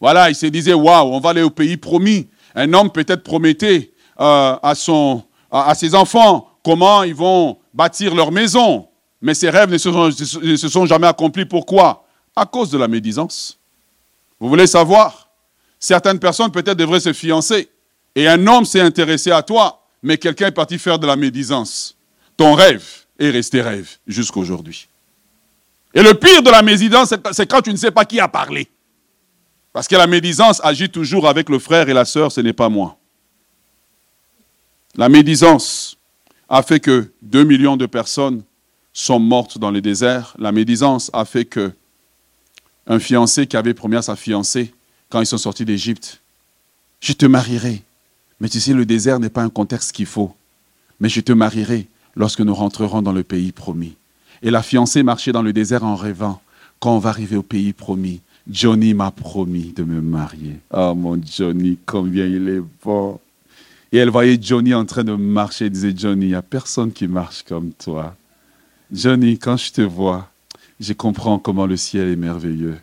Voilà, 0.00 0.30
ils 0.30 0.34
se 0.34 0.46
disaient, 0.46 0.74
waouh, 0.74 1.14
on 1.14 1.20
va 1.20 1.30
aller 1.30 1.42
au 1.42 1.50
pays 1.50 1.76
promis. 1.76 2.28
Un 2.54 2.72
homme 2.72 2.90
peut-être 2.90 3.22
promettait 3.22 3.92
euh, 4.20 4.56
à, 4.62 4.74
son, 4.74 5.22
à, 5.50 5.74
ses 5.74 5.94
enfants 5.94 6.48
comment 6.64 7.02
ils 7.02 7.14
vont 7.14 7.58
bâtir 7.72 8.14
leur 8.14 8.32
maison. 8.32 8.88
Mais 9.20 9.34
ces 9.34 9.50
rêves 9.50 9.70
ne 9.70 9.78
se, 9.78 10.68
sont, 10.68 10.86
jamais 10.86 11.06
accomplis. 11.06 11.44
Pourquoi? 11.44 12.06
À 12.34 12.44
cause 12.44 12.70
de 12.70 12.78
la 12.78 12.88
médisance. 12.88 13.58
Vous 14.38 14.48
voulez 14.48 14.66
savoir? 14.66 15.28
Certaines 15.78 16.18
personnes 16.18 16.50
peut-être 16.50 16.76
devraient 16.76 17.00
se 17.00 17.12
fiancer. 17.12 17.68
Et 18.14 18.28
un 18.28 18.46
homme 18.46 18.64
s'est 18.64 18.80
intéressé 18.80 19.30
à 19.30 19.42
toi, 19.42 19.82
mais 20.02 20.18
quelqu'un 20.18 20.48
est 20.48 20.52
parti 20.52 20.78
faire 20.78 20.98
de 20.98 21.06
la 21.06 21.16
médisance. 21.16 21.96
Ton 22.36 22.54
rêve 22.54 22.84
est 23.18 23.30
resté 23.30 23.62
rêve 23.62 23.90
jusqu'aujourd'hui. 24.06 24.88
Et 25.94 26.02
le 26.02 26.14
pire 26.14 26.42
de 26.42 26.50
la 26.50 26.62
médisance, 26.62 27.14
c'est 27.32 27.46
quand 27.46 27.62
tu 27.62 27.70
ne 27.70 27.76
sais 27.76 27.90
pas 27.90 28.04
qui 28.04 28.20
a 28.20 28.28
parlé. 28.28 28.68
Parce 29.72 29.88
que 29.88 29.96
la 29.96 30.06
médisance 30.06 30.60
agit 30.64 30.88
toujours 30.88 31.28
avec 31.28 31.48
le 31.48 31.58
frère 31.58 31.88
et 31.88 31.94
la 31.94 32.04
sœur, 32.04 32.32
ce 32.32 32.40
n'est 32.40 32.52
pas 32.52 32.68
moi. 32.68 32.96
La 34.94 35.08
médisance 35.08 35.96
a 36.48 36.62
fait 36.62 36.80
que 36.80 37.12
2 37.22 37.44
millions 37.44 37.76
de 37.76 37.86
personnes 37.86 38.42
sont 38.96 39.20
mortes 39.20 39.58
dans 39.58 39.70
le 39.70 39.82
désert. 39.82 40.34
La 40.38 40.52
médisance 40.52 41.10
a 41.12 41.26
fait 41.26 41.44
que 41.44 41.70
un 42.86 42.98
fiancé 42.98 43.46
qui 43.46 43.56
avait 43.56 43.74
promis 43.74 43.96
à 43.96 44.02
sa 44.02 44.16
fiancée, 44.16 44.72
quand 45.10 45.20
ils 45.20 45.26
sont 45.26 45.38
sortis 45.38 45.66
d'Égypte, 45.66 46.22
je 47.00 47.12
te 47.12 47.26
marierai. 47.26 47.82
Mais 48.40 48.48
tu 48.48 48.58
sais, 48.58 48.72
le 48.72 48.86
désert 48.86 49.20
n'est 49.20 49.28
pas 49.28 49.42
un 49.42 49.50
contexte 49.50 49.92
qu'il 49.92 50.06
faut. 50.06 50.34
Mais 50.98 51.10
je 51.10 51.20
te 51.20 51.32
marierai 51.32 51.88
lorsque 52.14 52.40
nous 52.40 52.54
rentrerons 52.54 53.02
dans 53.02 53.12
le 53.12 53.22
pays 53.22 53.52
promis. 53.52 53.96
Et 54.42 54.50
la 54.50 54.62
fiancée 54.62 55.02
marchait 55.02 55.32
dans 55.32 55.42
le 55.42 55.52
désert 55.52 55.84
en 55.84 55.94
rêvant. 55.94 56.40
Quand 56.80 56.96
on 56.96 56.98
va 56.98 57.10
arriver 57.10 57.36
au 57.36 57.42
pays 57.42 57.74
promis, 57.74 58.22
Johnny 58.50 58.94
m'a 58.94 59.10
promis 59.10 59.74
de 59.76 59.84
me 59.84 60.00
marier. 60.00 60.58
Oh 60.72 60.94
mon 60.94 61.20
Johnny, 61.22 61.76
combien 61.84 62.24
il 62.24 62.48
est 62.48 62.62
bon. 62.82 63.20
Et 63.92 63.98
elle 63.98 64.10
voyait 64.10 64.38
Johnny 64.40 64.72
en 64.72 64.86
train 64.86 65.04
de 65.04 65.14
marcher. 65.14 65.66
Elle 65.66 65.72
disait, 65.72 65.92
Johnny, 65.94 66.26
il 66.26 66.28
n'y 66.28 66.34
a 66.34 66.42
personne 66.42 66.92
qui 66.92 67.06
marche 67.06 67.42
comme 67.42 67.72
toi. 67.72 68.16
Johnny, 68.92 69.38
quand 69.38 69.56
je 69.56 69.72
te 69.72 69.80
vois, 69.80 70.30
je 70.78 70.92
comprends 70.92 71.38
comment 71.38 71.66
le 71.66 71.76
ciel 71.76 72.08
est 72.08 72.16
merveilleux. 72.16 72.78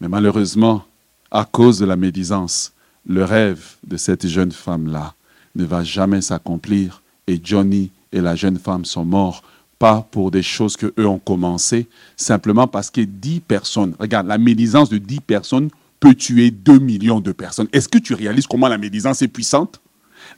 Mais 0.00 0.08
malheureusement, 0.08 0.84
à 1.30 1.44
cause 1.44 1.78
de 1.78 1.86
la 1.86 1.96
médisance, 1.96 2.72
le 3.06 3.24
rêve 3.24 3.76
de 3.86 3.96
cette 3.96 4.26
jeune 4.28 4.52
femme-là 4.52 5.14
ne 5.56 5.64
va 5.64 5.82
jamais 5.82 6.20
s'accomplir 6.20 7.02
et 7.26 7.40
Johnny 7.42 7.90
et 8.12 8.20
la 8.20 8.36
jeune 8.36 8.58
femme 8.58 8.84
sont 8.84 9.04
morts 9.04 9.42
pas 9.78 10.06
pour 10.10 10.30
des 10.30 10.42
choses 10.42 10.76
que 10.76 10.92
eux 10.98 11.06
ont 11.06 11.18
commencé, 11.18 11.88
simplement 12.14 12.68
parce 12.68 12.90
que 12.90 13.00
10 13.00 13.40
personnes, 13.40 13.94
regarde, 13.98 14.26
la 14.26 14.36
médisance 14.36 14.90
de 14.90 14.98
10 14.98 15.20
personnes 15.20 15.70
peut 15.98 16.14
tuer 16.14 16.50
2 16.50 16.78
millions 16.78 17.20
de 17.20 17.32
personnes. 17.32 17.68
Est-ce 17.72 17.88
que 17.88 17.98
tu 17.98 18.12
réalises 18.12 18.46
comment 18.46 18.68
la 18.68 18.76
médisance 18.76 19.22
est 19.22 19.28
puissante? 19.28 19.80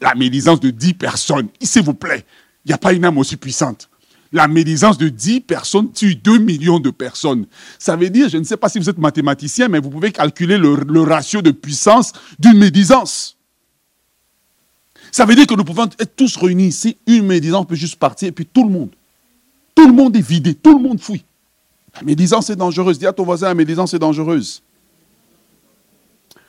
La 0.00 0.14
médisance 0.14 0.60
de 0.60 0.70
10 0.70 0.94
personnes, 0.94 1.48
s'il 1.60 1.82
vous 1.82 1.94
plaît, 1.94 2.24
il 2.64 2.68
n'y 2.68 2.74
a 2.74 2.78
pas 2.78 2.92
une 2.92 3.04
âme 3.04 3.18
aussi 3.18 3.36
puissante. 3.36 3.88
La 4.32 4.48
médisance 4.48 4.96
de 4.96 5.08
10 5.08 5.40
personnes 5.40 5.92
tue 5.92 6.14
2 6.14 6.38
millions 6.38 6.80
de 6.80 6.90
personnes. 6.90 7.46
Ça 7.78 7.96
veut 7.96 8.08
dire, 8.08 8.30
je 8.30 8.38
ne 8.38 8.44
sais 8.44 8.56
pas 8.56 8.68
si 8.70 8.78
vous 8.78 8.88
êtes 8.88 8.98
mathématicien, 8.98 9.68
mais 9.68 9.78
vous 9.78 9.90
pouvez 9.90 10.10
calculer 10.10 10.56
le, 10.56 11.00
ratio 11.02 11.42
de 11.42 11.50
puissance 11.50 12.12
d'une 12.38 12.56
médisance. 12.56 13.36
Ça 15.10 15.26
veut 15.26 15.34
dire 15.34 15.46
que 15.46 15.54
nous 15.54 15.64
pouvons 15.64 15.84
être 15.84 16.16
tous 16.16 16.36
réunis 16.36 16.68
ici, 16.68 16.96
une 17.06 17.26
médisance 17.26 17.66
peut 17.66 17.74
juste 17.74 17.96
partir 17.96 18.28
et 18.28 18.32
puis 18.32 18.46
tout 18.46 18.64
le 18.64 18.70
monde. 18.70 18.90
Tout 19.74 19.86
le 19.86 19.92
monde 19.92 20.16
est 20.16 20.26
vidé, 20.26 20.54
tout 20.54 20.76
le 20.76 20.82
monde 20.82 21.00
fouille. 21.00 21.24
La 21.94 22.02
médisance 22.02 22.48
est 22.48 22.56
dangereuse. 22.56 22.98
Dis 22.98 23.06
à 23.06 23.12
ton 23.12 23.24
voisin, 23.24 23.48
la 23.48 23.54
médisance 23.54 23.92
est 23.92 23.98
dangereuse. 23.98 24.62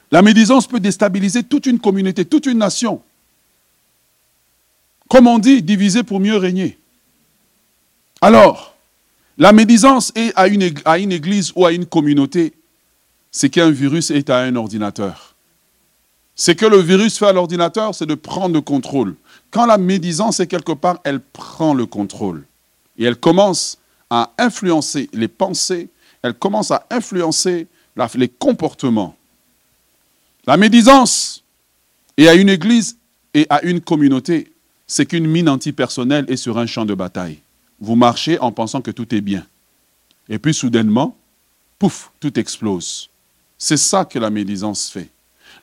La 0.09 0.21
médisance 0.21 0.67
peut 0.67 0.79
déstabiliser 0.79 1.43
toute 1.43 1.65
une 1.65 1.79
communauté, 1.79 2.23
toute 2.23 2.45
une 2.45 2.59
nation. 2.59 3.01
Comme 5.13 5.27
on 5.27 5.37
dit, 5.37 5.61
diviser 5.61 6.01
pour 6.01 6.19
mieux 6.19 6.37
régner? 6.37 6.75
Alors, 8.19 8.73
la 9.37 9.51
médisance 9.51 10.11
est 10.15 10.33
à 10.35 10.47
une, 10.47 10.63
église 10.63 11.53
ou 11.55 11.67
à 11.67 11.71
une 11.71 11.85
communauté, 11.85 12.51
c'est 13.29 13.51
qu'un 13.51 13.69
virus 13.69 14.09
est 14.09 14.31
à 14.31 14.39
un 14.39 14.55
ordinateur. 14.55 15.35
Ce 16.35 16.49
que 16.49 16.65
le 16.65 16.77
virus 16.77 17.19
fait 17.19 17.27
à 17.27 17.31
l'ordinateur, 17.31 17.93
c'est 17.93 18.07
de 18.07 18.15
prendre 18.15 18.55
le 18.55 18.61
contrôle. 18.61 19.15
Quand 19.51 19.67
la 19.67 19.77
médisance 19.77 20.39
est 20.39 20.47
quelque 20.47 20.71
part, 20.71 20.97
elle 21.03 21.19
prend 21.19 21.75
le 21.75 21.85
contrôle. 21.85 22.43
Et 22.97 23.03
elle 23.03 23.17
commence 23.17 23.77
à 24.09 24.31
influencer 24.39 25.11
les 25.13 25.27
pensées, 25.27 25.89
elle 26.23 26.33
commence 26.33 26.71
à 26.71 26.87
influencer 26.89 27.67
les 28.15 28.29
comportements. 28.29 29.15
La 30.47 30.57
médisance 30.57 31.43
et 32.17 32.27
à 32.27 32.33
une 32.33 32.49
église 32.49 32.97
et 33.35 33.45
à 33.51 33.61
une 33.61 33.79
communauté, 33.79 34.52
c'est 34.93 35.07
qu'une 35.07 35.25
mine 35.25 35.49
antipersonnelle 35.49 36.25
est 36.27 36.37
sur 36.37 36.59
un 36.59 36.67
champ 36.67 36.85
de 36.85 36.93
bataille. 36.93 37.39
Vous 37.79 37.95
marchez 37.95 38.37
en 38.37 38.51
pensant 38.51 38.79
que 38.79 38.91
tout 38.91 39.15
est 39.15 39.21
bien. 39.21 39.43
Et 40.29 40.37
puis 40.37 40.53
soudainement, 40.53 41.17
pouf, 41.79 42.11
tout 42.19 42.39
explose. 42.39 43.09
C'est 43.57 43.77
ça 43.77 44.05
que 44.05 44.19
la 44.19 44.29
médisance 44.29 44.91
fait. 44.91 45.09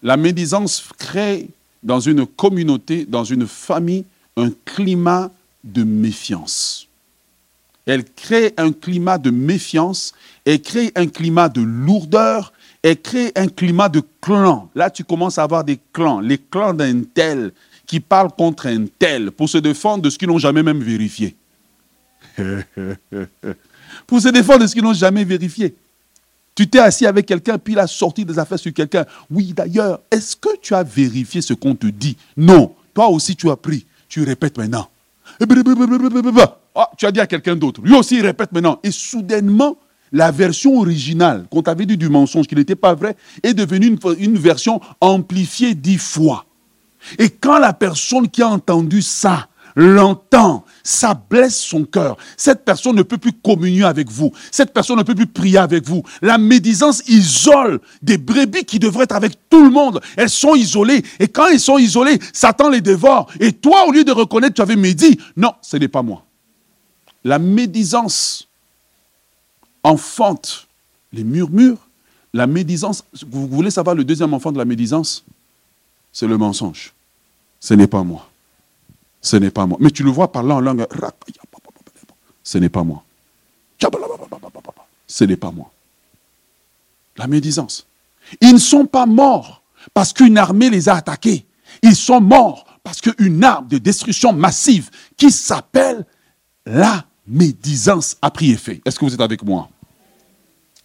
La 0.03 0.17
médisance 0.17 0.83
crée 0.99 1.49
dans 1.85 2.01
une 2.01 2.27
communauté, 2.27 3.07
dans 3.07 3.23
une 3.23 3.47
famille, 3.47 4.05
un 4.37 4.51
climat 4.65 5.31
de 5.63 5.85
méfiance. 5.85 6.89
Elle 7.87 8.03
crée 8.03 8.53
un 8.57 8.73
climat 8.73 9.19
de 9.19 9.31
méfiance, 9.31 10.13
elle 10.45 10.61
crée 10.61 10.91
un 10.97 11.07
climat 11.07 11.49
de 11.49 11.61
lourdeur, 11.61 12.53
elle 12.83 13.01
crée 13.01 13.31
un 13.37 13.47
climat 13.47 13.91
de 13.91 14.03
clan. 14.21 14.69
Là, 14.75 14.91
tu 14.91 15.05
commences 15.05 15.39
à 15.39 15.45
avoir 15.45 15.63
des 15.63 15.79
clans, 15.93 16.19
les 16.19 16.39
clans 16.39 16.75
d'un 16.75 17.03
tel 17.15 17.53
qui 17.91 17.99
parlent 17.99 18.31
contre 18.31 18.69
un 18.69 18.85
tel 19.01 19.33
pour 19.33 19.49
se 19.49 19.59
défendre 19.59 20.05
de 20.05 20.11
ce 20.11 20.17
qu'ils 20.17 20.29
n'ont 20.29 20.39
jamais 20.39 20.63
même 20.63 20.81
vérifié. 20.81 21.35
pour 24.07 24.21
se 24.21 24.29
défendre 24.29 24.61
de 24.61 24.69
ce 24.69 24.75
qu'ils 24.75 24.85
n'ont 24.85 24.95
jamais 24.95 25.25
vérifié. 25.25 25.75
Tu 26.55 26.69
t'es 26.69 26.79
assis 26.79 27.05
avec 27.05 27.27
quelqu'un, 27.27 27.59
puis 27.59 27.73
il 27.73 27.81
a 27.81 27.89
sorti 27.89 28.25
des 28.25 28.39
affaires 28.39 28.61
sur 28.61 28.73
quelqu'un. 28.73 29.05
Oui, 29.29 29.53
d'ailleurs, 29.53 30.03
est-ce 30.09 30.37
que 30.37 30.51
tu 30.63 30.73
as 30.73 30.85
vérifié 30.85 31.43
ce 31.43 31.53
qu'on 31.53 31.75
te 31.75 31.89
dit? 31.89 32.17
Non. 32.37 32.77
Toi 32.95 33.09
aussi, 33.09 33.35
tu 33.35 33.51
as 33.51 33.57
pris. 33.57 33.85
Tu 34.09 34.23
répètes 34.23 34.57
maintenant. 34.57 34.89
Ah, 36.77 36.91
tu 36.97 37.07
as 37.07 37.11
dit 37.11 37.19
à 37.19 37.27
quelqu'un 37.27 37.57
d'autre. 37.57 37.81
Lui 37.83 37.97
aussi, 37.97 38.19
il 38.19 38.23
répète 38.25 38.53
maintenant. 38.53 38.79
Et 38.85 38.93
soudainement, 38.93 39.77
la 40.13 40.31
version 40.31 40.79
originale 40.79 41.47
qu'on 41.51 41.63
t'avait 41.63 41.87
dit 41.87 41.97
du 41.97 42.09
mensonge, 42.09 42.47
qui 42.47 42.55
n'était 42.55 42.77
pas 42.77 42.95
vrai, 42.95 43.17
est 43.43 43.53
devenue 43.53 43.89
une, 43.89 43.99
une 44.21 44.39
version 44.39 44.81
amplifiée 45.01 45.75
dix 45.75 45.99
fois. 45.99 46.47
Et 47.19 47.31
quand 47.31 47.59
la 47.59 47.73
personne 47.73 48.29
qui 48.29 48.43
a 48.43 48.49
entendu 48.49 49.03
ça 49.03 49.49
l'entend, 49.77 50.65
ça 50.83 51.15
blesse 51.15 51.61
son 51.61 51.85
cœur. 51.85 52.17
Cette 52.37 52.65
personne 52.65 52.97
ne 52.97 53.03
peut 53.03 53.19
plus 53.19 53.33
communier 53.33 53.85
avec 53.85 54.11
vous. 54.11 54.33
Cette 54.51 54.73
personne 54.73 54.99
ne 54.99 55.03
peut 55.03 55.15
plus 55.15 55.27
prier 55.27 55.59
avec 55.59 55.87
vous. 55.87 56.03
La 56.23 56.39
médisance 56.39 57.03
isole 57.09 57.81
des 58.03 58.19
brebis 58.19 58.65
qui 58.65 58.79
devraient 58.79 59.05
être 59.05 59.15
avec 59.15 59.39
tout 59.49 59.63
le 59.63 59.71
monde. 59.71 60.01
Elles 60.17 60.31
sont 60.31 60.55
isolées. 60.55 61.05
Et 61.19 61.29
quand 61.29 61.47
elles 61.47 61.61
sont 61.61 61.79
isolées, 61.79 62.19
Satan 62.33 62.69
les 62.69 62.81
dévore. 62.81 63.31
Et 63.39 63.53
toi, 63.53 63.87
au 63.87 63.93
lieu 63.93 64.05
de 64.05 64.13
reconnaître 64.13 64.55
tu 64.55 64.63
avais 64.63 64.77
médit, 64.77 65.19
non, 65.37 65.53
ce 65.63 65.77
n'est 65.77 65.89
pas 65.89 66.03
moi. 66.03 66.25
La 67.25 67.39
médisance 67.39 68.49
enfante 69.83 70.67
les 71.13 71.25
murmures. 71.25 71.79
La 72.33 72.47
médisance, 72.47 73.05
vous 73.29 73.49
voulez 73.49 73.71
savoir 73.71 73.97
le 73.97 74.05
deuxième 74.05 74.33
enfant 74.35 74.53
de 74.53 74.59
la 74.59 74.65
médisance? 74.65 75.25
C'est 76.13 76.27
le 76.27 76.37
mensonge. 76.37 76.93
Ce 77.61 77.75
n'est 77.75 77.87
pas 77.87 78.03
moi. 78.03 78.29
Ce 79.21 79.37
n'est 79.37 79.51
pas 79.51 79.67
moi. 79.67 79.79
Mais 79.81 79.91
tu 79.91 80.03
le 80.03 80.11
vois 80.11 80.33
parler 80.33 80.53
en 80.53 80.61
langue. 80.61 80.87
Ce 82.43 82.59
n'est 82.59 82.69
pas 82.69 82.83
moi. 82.83 83.05
Ce 85.07 85.25
n'est 85.25 85.37
pas 85.37 85.51
moi. 85.51 85.71
La 87.17 87.27
médisance. 87.27 87.87
Ils 88.41 88.55
ne 88.55 88.59
sont 88.59 88.87
pas 88.87 89.07
morts 89.07 89.63
parce 89.93 90.13
qu'une 90.13 90.39
armée 90.39 90.71
les 90.71 90.89
a 90.89 90.97
attaqués. 90.97 91.45
Ils 91.83 91.97
sont 91.97 92.21
morts 92.21 92.65
parce 92.83 93.01
qu'une 93.01 93.45
arme 93.45 93.69
de 93.69 93.79
destruction 93.79 94.33
massive 94.33 94.91
qui 95.17 95.31
s'appelle 95.31 96.07
la 96.65 97.05
médisance 97.27 98.17
a 98.23 98.31
pris 98.31 98.51
effet. 98.51 98.81
Est-ce 98.85 98.99
que 98.99 99.05
vous 99.05 99.15
êtes 99.15 99.21
avec 99.21 99.43
moi? 99.43 99.69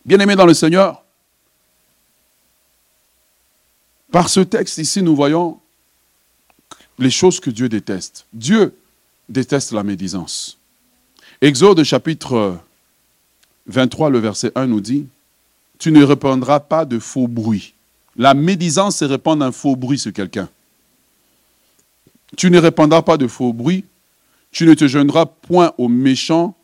Bien-aimés 0.06 0.36
dans 0.36 0.46
le 0.46 0.54
Seigneur, 0.54 1.05
par 4.16 4.30
ce 4.30 4.40
texte 4.40 4.78
ici, 4.78 5.04
nous 5.04 5.14
voyons 5.14 5.60
les 7.00 7.10
choses 7.10 7.42
que 7.42 7.50
Dieu 7.50 7.68
déteste. 7.68 8.26
Dieu 8.32 8.74
déteste 9.28 9.74
la 9.74 9.84
médisance. 9.84 10.58
Exode 11.42 11.84
chapitre 11.84 12.58
23, 13.68 14.10
le 14.10 14.20
verset 14.20 14.54
1 14.56 14.68
nous 14.68 14.80
dit, 14.80 15.06
Tu 15.80 15.92
ne 15.92 16.02
répandras 16.02 16.62
pas 16.62 16.86
de 16.86 16.98
faux 16.98 17.28
bruits. 17.28 17.74
La 18.16 18.34
médisance, 18.34 19.00
c'est 19.00 19.06
répandre 19.06 19.44
un 19.44 19.52
faux 19.52 19.76
bruit 19.76 20.00
sur 20.00 20.14
quelqu'un. 20.14 20.48
Tu 22.38 22.50
ne 22.50 22.60
répandras 22.60 23.02
pas 23.02 23.18
de 23.18 23.28
faux 23.28 23.52
bruits. 23.52 23.84
Tu 24.50 24.66
ne 24.66 24.76
te 24.76 24.88
jeûneras 24.88 25.26
point 25.26 25.74
aux 25.78 25.90
méchants 25.90 26.56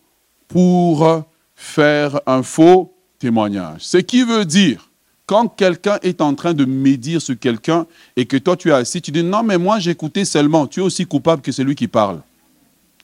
pour 0.47 1.25
faire 1.57 2.21
un 2.25 2.43
faux 2.43 2.93
témoignage. 3.19 3.81
Ce 3.81 3.97
qui 3.97 4.23
veut 4.23 4.45
dire 4.45 4.89
quand 5.31 5.47
quelqu'un 5.47 5.97
est 6.01 6.19
en 6.19 6.35
train 6.35 6.53
de 6.53 6.65
médire 6.65 7.21
sur 7.21 7.39
quelqu'un 7.39 7.85
et 8.17 8.25
que 8.25 8.35
toi 8.35 8.57
tu 8.57 8.67
es 8.67 8.73
assis, 8.73 9.01
tu 9.01 9.11
dis 9.11 9.23
non, 9.23 9.43
mais 9.43 9.57
moi 9.57 9.79
j'écoutais 9.79 10.25
seulement. 10.25 10.67
Tu 10.67 10.81
es 10.81 10.83
aussi 10.83 11.05
coupable 11.05 11.41
que 11.41 11.53
celui 11.53 11.73
qui 11.73 11.87
parle. 11.87 12.19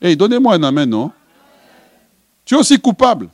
Hé, 0.02 0.14
donnez-moi 0.18 0.56
un 0.56 0.64
amen, 0.64 0.90
non? 0.90 1.10
Tu 2.44 2.56
es 2.56 2.58
aussi 2.58 2.78
coupable. 2.80 3.30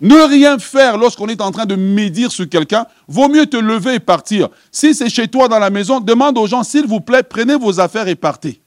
Ne 0.00 0.16
rien 0.28 0.58
faire 0.58 0.98
lorsqu'on 0.98 1.28
est 1.28 1.40
en 1.40 1.52
train 1.52 1.66
de 1.66 1.76
médire 1.76 2.32
sur 2.32 2.48
quelqu'un, 2.48 2.84
vaut 3.06 3.28
mieux 3.28 3.46
te 3.46 3.56
lever 3.56 3.94
et 3.94 4.00
partir. 4.00 4.48
Si 4.72 4.92
c'est 4.92 5.08
chez 5.08 5.28
toi 5.28 5.46
dans 5.46 5.60
la 5.60 5.70
maison, 5.70 6.00
demande 6.00 6.36
aux 6.36 6.48
gens, 6.48 6.64
s'il 6.64 6.88
vous 6.88 7.00
plaît, 7.00 7.22
prenez 7.22 7.54
vos 7.54 7.78
affaires 7.78 8.08
et 8.08 8.16
partez. 8.16 8.60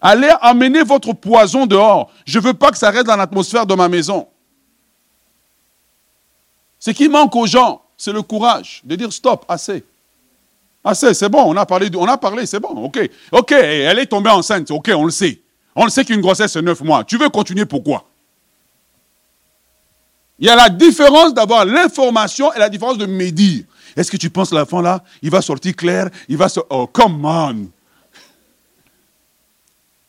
Allez 0.00 0.30
amener 0.40 0.82
votre 0.82 1.12
poison 1.12 1.66
dehors. 1.66 2.10
Je 2.24 2.38
ne 2.38 2.44
veux 2.44 2.54
pas 2.54 2.70
que 2.70 2.78
ça 2.78 2.88
reste 2.88 3.08
dans 3.08 3.16
l'atmosphère 3.16 3.66
de 3.66 3.74
ma 3.74 3.90
maison. 3.90 4.28
Ce 6.78 6.90
qui 6.90 7.10
manque 7.10 7.36
aux 7.36 7.46
gens, 7.46 7.82
c'est 8.00 8.12
le 8.14 8.22
courage 8.22 8.80
de 8.82 8.96
dire 8.96 9.12
stop, 9.12 9.44
assez. 9.46 9.84
Assez, 10.82 11.12
c'est 11.12 11.28
bon, 11.28 11.42
on 11.44 11.56
a 11.58 11.66
parlé, 11.66 11.90
on 11.94 12.06
a 12.06 12.16
parlé, 12.16 12.46
c'est 12.46 12.58
bon, 12.58 12.70
ok. 12.70 12.98
Ok, 13.30 13.52
elle 13.52 13.98
est 13.98 14.06
tombée 14.06 14.30
enceinte, 14.30 14.70
ok, 14.70 14.90
on 14.96 15.04
le 15.04 15.10
sait. 15.10 15.38
On 15.76 15.84
le 15.84 15.90
sait 15.90 16.02
qu'une 16.06 16.22
grossesse, 16.22 16.52
c'est 16.52 16.62
neuf 16.62 16.80
mois. 16.80 17.04
Tu 17.04 17.18
veux 17.18 17.28
continuer, 17.28 17.66
pourquoi? 17.66 18.06
Il 20.38 20.46
y 20.46 20.48
a 20.48 20.56
la 20.56 20.70
différence 20.70 21.34
d'avoir 21.34 21.66
l'information 21.66 22.50
et 22.54 22.58
la 22.58 22.70
différence 22.70 22.96
de 22.96 23.04
médire. 23.04 23.64
Est-ce 23.94 24.10
que 24.10 24.16
tu 24.16 24.30
penses 24.30 24.50
l'enfant 24.50 24.80
là, 24.80 25.04
il 25.20 25.30
va 25.30 25.42
sortir 25.42 25.76
clair, 25.76 26.08
il 26.26 26.38
va 26.38 26.48
sortir... 26.48 26.74
Oh, 26.74 26.86
come 26.86 27.22
on 27.26 27.66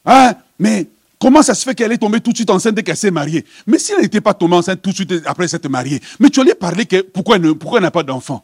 Hein? 0.05 0.35
Mais 0.57 0.87
Comment 1.21 1.43
ça 1.43 1.53
se 1.53 1.63
fait 1.63 1.75
qu'elle 1.75 1.91
est 1.91 1.99
tombée 1.99 2.19
tout 2.19 2.31
de 2.31 2.35
suite 2.35 2.49
enceinte 2.49 2.73
dès 2.73 2.81
qu'elle 2.81 2.97
s'est 2.97 3.11
mariée? 3.11 3.45
Mais 3.67 3.77
si 3.77 3.91
elle 3.91 4.01
n'était 4.01 4.21
pas 4.21 4.33
tombée 4.33 4.55
enceinte 4.55 4.81
tout 4.81 4.89
de 4.89 4.95
suite 4.95 5.13
après 5.27 5.47
s'être 5.47 5.69
mariée, 5.69 6.01
mais 6.19 6.31
tu 6.31 6.39
allais 6.41 6.55
parler 6.55 6.87
que 6.87 7.01
pourquoi 7.01 7.35
elle, 7.35 7.53
pourquoi 7.53 7.79
n'a 7.79 7.91
pas 7.91 8.01
d'enfant? 8.01 8.43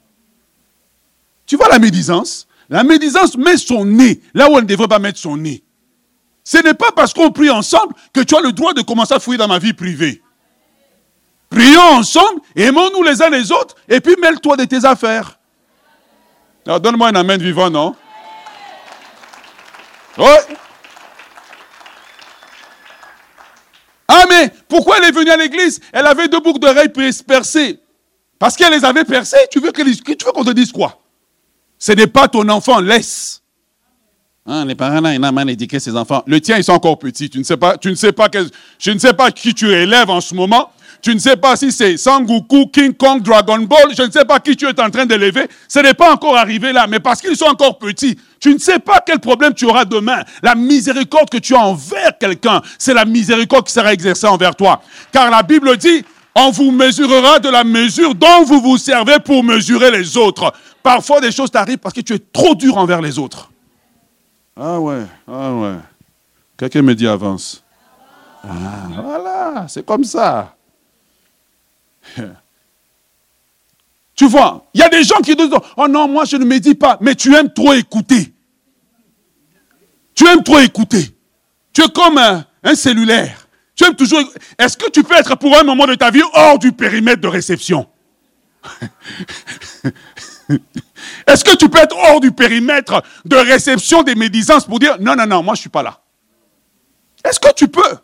Tu 1.47 1.55
vois 1.55 1.69
la 1.69 1.79
médisance? 1.79 2.47
La 2.69 2.83
médisance 2.83 3.35
met 3.35 3.57
son 3.57 3.83
nez 3.83 4.21
là 4.35 4.47
où 4.47 4.57
elle 4.57 4.65
ne 4.65 4.67
devrait 4.67 4.87
pas 4.87 4.99
mettre 4.99 5.17
son 5.17 5.37
nez. 5.37 5.63
Ce 6.43 6.57
n'est 6.59 6.75
pas 6.75 6.91
parce 6.95 7.15
qu'on 7.15 7.31
prie 7.31 7.49
ensemble 7.49 7.95
que 8.13 8.21
tu 8.21 8.35
as 8.35 8.41
le 8.41 8.51
droit 8.51 8.73
de 8.73 8.81
commencer 8.81 9.15
à 9.15 9.19
fouiller 9.19 9.39
dans 9.39 9.47
ma 9.47 9.57
vie 9.57 9.73
privée. 9.73 10.21
Prions 11.49 11.81
ensemble, 11.81 12.41
aimons-nous 12.55 13.01
les 13.01 13.23
uns 13.23 13.29
les 13.31 13.51
autres, 13.51 13.75
et 13.89 14.01
puis 14.01 14.15
mêle-toi 14.21 14.55
de 14.55 14.65
tes 14.65 14.85
affaires. 14.85 15.39
Alors 16.63 16.79
donne-moi 16.79 17.07
un 17.07 17.15
amen 17.15 17.41
vivant, 17.41 17.71
non? 17.71 17.95
Oui. 20.19 20.25
Ah, 24.07 24.25
mais 24.29 24.51
pourquoi 24.67 24.97
elle 24.97 25.05
est 25.05 25.11
venue 25.11 25.31
à 25.31 25.37
l'église? 25.37 25.79
Elle 25.91 26.05
avait 26.05 26.27
deux 26.27 26.39
boucles 26.39 26.59
d'oreilles 26.59 26.91
percées. 27.25 27.79
Parce 28.39 28.55
qu'elle 28.55 28.71
les 28.71 28.85
avait 28.85 29.03
percées. 29.03 29.47
Tu 29.51 29.59
veux 29.59 29.71
qu'on 29.71 30.43
te 30.43 30.51
dise 30.51 30.71
quoi? 30.71 31.01
Ce 31.77 31.91
n'est 31.91 32.07
pas 32.07 32.27
ton 32.27 32.47
enfant, 32.49 32.79
laisse. 32.79 33.41
Hein, 34.49 34.63
les 34.63 34.75
parents, 34.75 35.01
là, 35.01 35.13
ils 35.13 35.19
n'ont 35.19 35.31
mal 35.33 35.49
éduqué 35.49 35.77
ses 35.77 35.95
enfants. 35.97 36.23
Le 36.25 36.39
tien, 36.39 36.57
ils 36.57 36.63
sont 36.63 36.71
encore 36.71 36.97
petits. 36.97 37.29
Tu 37.29 37.37
ne 37.37 37.43
sais 37.43 37.57
pas, 37.57 37.77
tu 37.77 37.89
ne 37.89 37.95
sais 37.95 38.13
pas 38.13 38.29
que, 38.29 38.39
je 38.79 38.91
ne 38.91 38.97
sais 38.97 39.11
pas 39.11 39.29
qui 39.29 39.53
tu 39.53 39.69
élèves 39.69 40.09
en 40.09 40.21
ce 40.21 40.33
moment. 40.33 40.71
Tu 41.01 41.13
ne 41.13 41.19
sais 41.19 41.35
pas 41.35 41.57
si 41.57 41.71
c'est 41.71 41.97
Sangoku, 41.97 42.67
King 42.67 42.93
Kong, 42.93 43.21
Dragon 43.21 43.59
Ball. 43.59 43.93
Je 43.95 44.03
ne 44.03 44.09
sais 44.09 44.23
pas 44.23 44.39
qui 44.39 44.55
tu 44.55 44.65
es 44.65 44.81
en 44.81 44.89
train 44.89 45.05
d'élever. 45.05 45.47
Ce 45.67 45.79
n'est 45.79 45.93
pas 45.93 46.13
encore 46.13 46.37
arrivé 46.37 46.71
là, 46.71 46.87
mais 46.87 46.99
parce 46.99 47.21
qu'ils 47.21 47.35
sont 47.35 47.45
encore 47.45 47.77
petits. 47.77 48.17
Tu 48.39 48.53
ne 48.53 48.57
sais 48.57 48.79
pas 48.79 49.03
quel 49.05 49.19
problème 49.19 49.53
tu 49.53 49.65
auras 49.65 49.83
demain. 49.83 50.23
La 50.41 50.55
miséricorde 50.55 51.29
que 51.29 51.37
tu 51.37 51.53
as 51.53 51.59
envers 51.59 52.17
quelqu'un, 52.17 52.61
c'est 52.79 52.93
la 52.93 53.03
miséricorde 53.03 53.67
qui 53.67 53.73
sera 53.73 53.91
exercée 53.91 54.27
envers 54.27 54.55
toi. 54.55 54.81
Car 55.11 55.29
la 55.29 55.43
Bible 55.43 55.75
dit, 55.75 56.05
on 56.33 56.51
vous 56.51 56.71
mesurera 56.71 57.39
de 57.39 57.49
la 57.49 57.65
mesure 57.65 58.15
dont 58.15 58.43
vous 58.45 58.61
vous 58.61 58.77
servez 58.77 59.19
pour 59.19 59.43
mesurer 59.43 59.91
les 59.91 60.15
autres. 60.15 60.53
Parfois, 60.81 61.19
des 61.19 61.33
choses 61.33 61.51
t'arrivent 61.51 61.79
parce 61.79 61.93
que 61.93 62.01
tu 62.01 62.13
es 62.13 62.19
trop 62.19 62.55
dur 62.55 62.77
envers 62.77 63.01
les 63.01 63.19
autres. 63.19 63.49
Ah 64.59 64.79
ouais, 64.79 65.05
ah 65.27 65.53
ouais. 65.53 65.75
Quelqu'un 66.57 66.81
me 66.81 66.95
dit 66.95 67.07
avance. 67.07 67.63
Ah, 68.43 68.87
voilà, 68.89 69.65
c'est 69.67 69.85
comme 69.85 70.03
ça. 70.03 70.55
Tu 74.15 74.27
vois, 74.27 74.65
il 74.73 74.79
y 74.79 74.83
a 74.83 74.89
des 74.89 75.03
gens 75.03 75.17
qui 75.17 75.35
disent, 75.35 75.51
oh 75.77 75.87
non, 75.87 76.07
moi 76.07 76.25
je 76.25 76.37
ne 76.37 76.45
me 76.45 76.59
dis 76.59 76.73
pas, 76.73 76.97
mais 77.01 77.13
tu 77.13 77.35
aimes 77.35 77.53
trop 77.53 77.73
écouter. 77.73 78.33
Tu 80.15 80.27
aimes 80.27 80.41
trop 80.41 80.57
écouter. 80.57 81.15
Tu 81.71 81.83
es 81.83 81.89
comme 81.89 82.17
un, 82.17 82.43
un 82.63 82.73
cellulaire. 82.73 83.47
Tu 83.75 83.85
aimes 83.85 83.95
toujours. 83.95 84.19
Est-ce 84.57 84.75
que 84.75 84.89
tu 84.89 85.03
peux 85.03 85.13
être 85.13 85.37
pour 85.37 85.55
un 85.55 85.63
moment 85.63 85.85
de 85.85 85.93
ta 85.93 86.09
vie 86.09 86.23
hors 86.33 86.57
du 86.57 86.71
périmètre 86.71 87.21
de 87.21 87.27
réception 87.27 87.87
Est-ce 91.25 91.43
que 91.43 91.55
tu 91.55 91.69
peux 91.69 91.79
être 91.79 91.95
hors 91.95 92.19
du 92.19 92.31
périmètre 92.31 93.03
de 93.25 93.35
réception 93.35 94.03
des 94.03 94.15
médisances 94.15 94.65
pour 94.65 94.79
dire 94.79 94.97
non, 94.99 95.15
non, 95.15 95.25
non, 95.25 95.43
moi 95.43 95.55
je 95.55 95.59
ne 95.59 95.61
suis 95.61 95.69
pas 95.69 95.83
là? 95.83 96.01
Est-ce 97.23 97.39
que 97.39 97.53
tu 97.53 97.67
peux? 97.67 97.97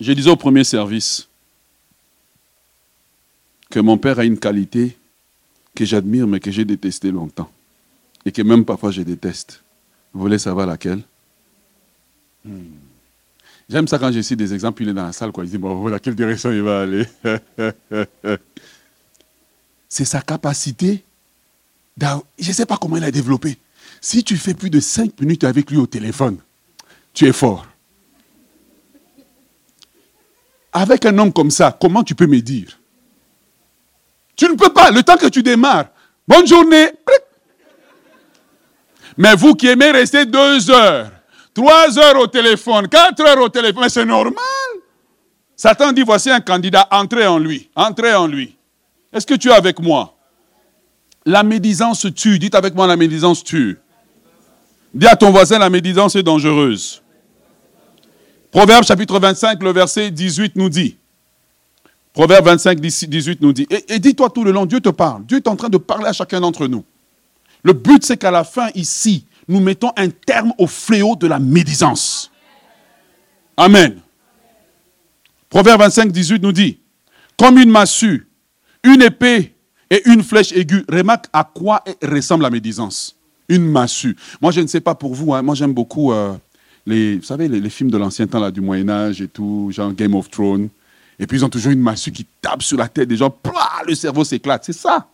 Je 0.00 0.12
disais 0.12 0.30
au 0.30 0.36
premier 0.36 0.64
service 0.64 1.28
que 3.70 3.80
mon 3.80 3.98
père 3.98 4.18
a 4.18 4.24
une 4.24 4.38
qualité 4.38 4.96
que 5.74 5.84
j'admire 5.84 6.26
mais 6.26 6.40
que 6.40 6.50
j'ai 6.50 6.64
détestée 6.64 7.10
longtemps 7.10 7.50
et 8.24 8.32
que 8.32 8.42
même 8.42 8.64
parfois 8.64 8.90
je 8.90 9.02
déteste. 9.02 9.62
Vous 10.12 10.20
voulez 10.20 10.38
savoir 10.38 10.66
laquelle? 10.66 11.02
Hmm. 12.44 12.86
J'aime 13.68 13.88
ça 13.88 13.98
quand 13.98 14.12
je 14.12 14.20
cite 14.20 14.38
des 14.38 14.54
exemples, 14.54 14.82
il 14.82 14.90
est 14.90 14.94
dans 14.94 15.06
la 15.06 15.12
salle, 15.12 15.32
quoi. 15.32 15.44
il 15.44 15.50
dit, 15.50 15.58
bon, 15.58 15.88
laquelle 15.88 16.14
direction 16.14 16.52
il 16.52 16.62
va 16.62 16.82
aller? 16.82 17.04
c'est 19.88 20.04
sa 20.04 20.20
capacité. 20.20 21.04
Je 22.00 22.48
ne 22.48 22.52
sais 22.52 22.66
pas 22.66 22.76
comment 22.76 22.96
il 22.96 23.04
a 23.04 23.10
développé. 23.10 23.56
Si 24.00 24.22
tu 24.22 24.36
fais 24.36 24.54
plus 24.54 24.70
de 24.70 24.80
cinq 24.80 25.18
minutes 25.20 25.44
avec 25.44 25.70
lui 25.70 25.78
au 25.78 25.86
téléphone, 25.86 26.38
tu 27.14 27.26
es 27.26 27.32
fort. 27.32 27.66
Avec 30.72 31.06
un 31.06 31.16
homme 31.18 31.32
comme 31.32 31.50
ça, 31.50 31.76
comment 31.80 32.04
tu 32.04 32.14
peux 32.14 32.26
me 32.26 32.40
dire? 32.40 32.78
Tu 34.36 34.46
ne 34.46 34.54
peux 34.54 34.72
pas. 34.72 34.90
Le 34.90 35.02
temps 35.02 35.16
que 35.16 35.28
tu 35.28 35.42
démarres, 35.42 35.86
bonne 36.28 36.46
journée. 36.46 36.90
Mais 39.16 39.34
vous 39.34 39.54
qui 39.54 39.68
aimez 39.68 39.90
rester 39.92 40.26
deux 40.26 40.70
heures, 40.70 41.10
trois 41.54 41.98
heures 41.98 42.20
au 42.20 42.26
téléphone, 42.26 42.86
quatre 42.86 43.22
heures 43.26 43.40
au 43.40 43.48
téléphone, 43.48 43.88
c'est 43.88 44.04
normal. 44.04 44.34
Satan 45.56 45.92
dit, 45.92 46.02
voici 46.02 46.30
un 46.30 46.40
candidat, 46.40 46.86
entrez 46.90 47.26
en 47.26 47.38
lui, 47.38 47.70
entrez 47.74 48.14
en 48.14 48.26
lui. 48.26 48.55
Est-ce 49.16 49.26
que 49.26 49.34
tu 49.34 49.48
es 49.48 49.52
avec 49.52 49.80
moi? 49.80 50.14
La 51.24 51.42
médisance 51.42 52.06
tue. 52.14 52.38
Dites 52.38 52.54
avec 52.54 52.74
moi, 52.74 52.86
la 52.86 52.96
médisance 52.96 53.42
tue. 53.42 53.78
Dis 54.92 55.06
à 55.06 55.16
ton 55.16 55.30
voisin, 55.30 55.58
la 55.58 55.70
médisance 55.70 56.16
est 56.16 56.22
dangereuse. 56.22 57.02
Proverbe 58.50 58.84
chapitre 58.84 59.18
25, 59.18 59.62
le 59.62 59.72
verset 59.72 60.10
18 60.10 60.56
nous 60.56 60.68
dit. 60.68 60.98
Proverbe 62.12 62.44
25, 62.44 62.78
18 62.78 63.40
nous 63.40 63.54
dit. 63.54 63.66
Et, 63.88 63.98
dis-toi 63.98 64.28
tout 64.28 64.44
le 64.44 64.50
long, 64.50 64.66
Dieu 64.66 64.80
te 64.80 64.90
parle. 64.90 65.24
Dieu 65.24 65.38
est 65.38 65.48
en 65.48 65.56
train 65.56 65.70
de 65.70 65.78
parler 65.78 66.08
à 66.08 66.12
chacun 66.12 66.42
d'entre 66.42 66.66
nous. 66.66 66.84
Le 67.62 67.72
but, 67.72 68.04
c'est 68.04 68.18
qu'à 68.18 68.30
la 68.30 68.44
fin, 68.44 68.68
ici, 68.74 69.24
nous 69.48 69.60
mettons 69.60 69.92
un 69.96 70.10
terme 70.10 70.52
au 70.58 70.66
fléau 70.66 71.16
de 71.16 71.26
la 71.26 71.38
médisance. 71.38 72.30
Amen. 73.56 73.98
Proverbe 75.48 75.80
25, 75.80 76.12
18 76.12 76.42
nous 76.42 76.52
dit, 76.52 76.80
comme 77.38 77.56
une 77.56 77.70
massue 77.70 78.26
une 78.86 79.02
épée 79.02 79.54
et 79.90 80.08
une 80.08 80.22
flèche 80.22 80.52
aiguë. 80.52 80.84
Remarque 80.88 81.26
à 81.32 81.44
quoi 81.44 81.82
ressemble 82.02 82.42
la 82.42 82.50
médisance. 82.50 83.16
Une 83.48 83.66
massue. 83.70 84.16
Moi, 84.40 84.50
je 84.52 84.60
ne 84.60 84.66
sais 84.66 84.80
pas 84.80 84.94
pour 84.94 85.14
vous, 85.14 85.34
hein. 85.34 85.42
moi 85.42 85.54
j'aime 85.54 85.72
beaucoup 85.72 86.12
euh, 86.12 86.34
les, 86.86 87.20
films 87.68 87.90
de 87.90 87.98
l'ancien 87.98 88.26
temps, 88.26 88.40
là, 88.40 88.50
du 88.50 88.60
Moyen-Âge 88.60 89.20
et 89.20 89.28
tout, 89.28 89.70
genre 89.72 89.92
Game 89.92 90.14
of 90.14 90.30
Thrones. 90.30 90.68
Et 91.18 91.26
puis 91.26 91.38
ils 91.38 91.44
ont 91.44 91.48
toujours 91.48 91.72
une 91.72 91.80
massue 91.80 92.12
qui 92.12 92.26
tape 92.40 92.62
sur 92.62 92.76
la 92.76 92.88
tête 92.88 93.08
des 93.08 93.16
gens, 93.16 93.34
le 93.86 93.94
cerveau 93.94 94.24
s'éclate. 94.24 94.64
C'est 94.64 94.72
ça. 94.72 95.08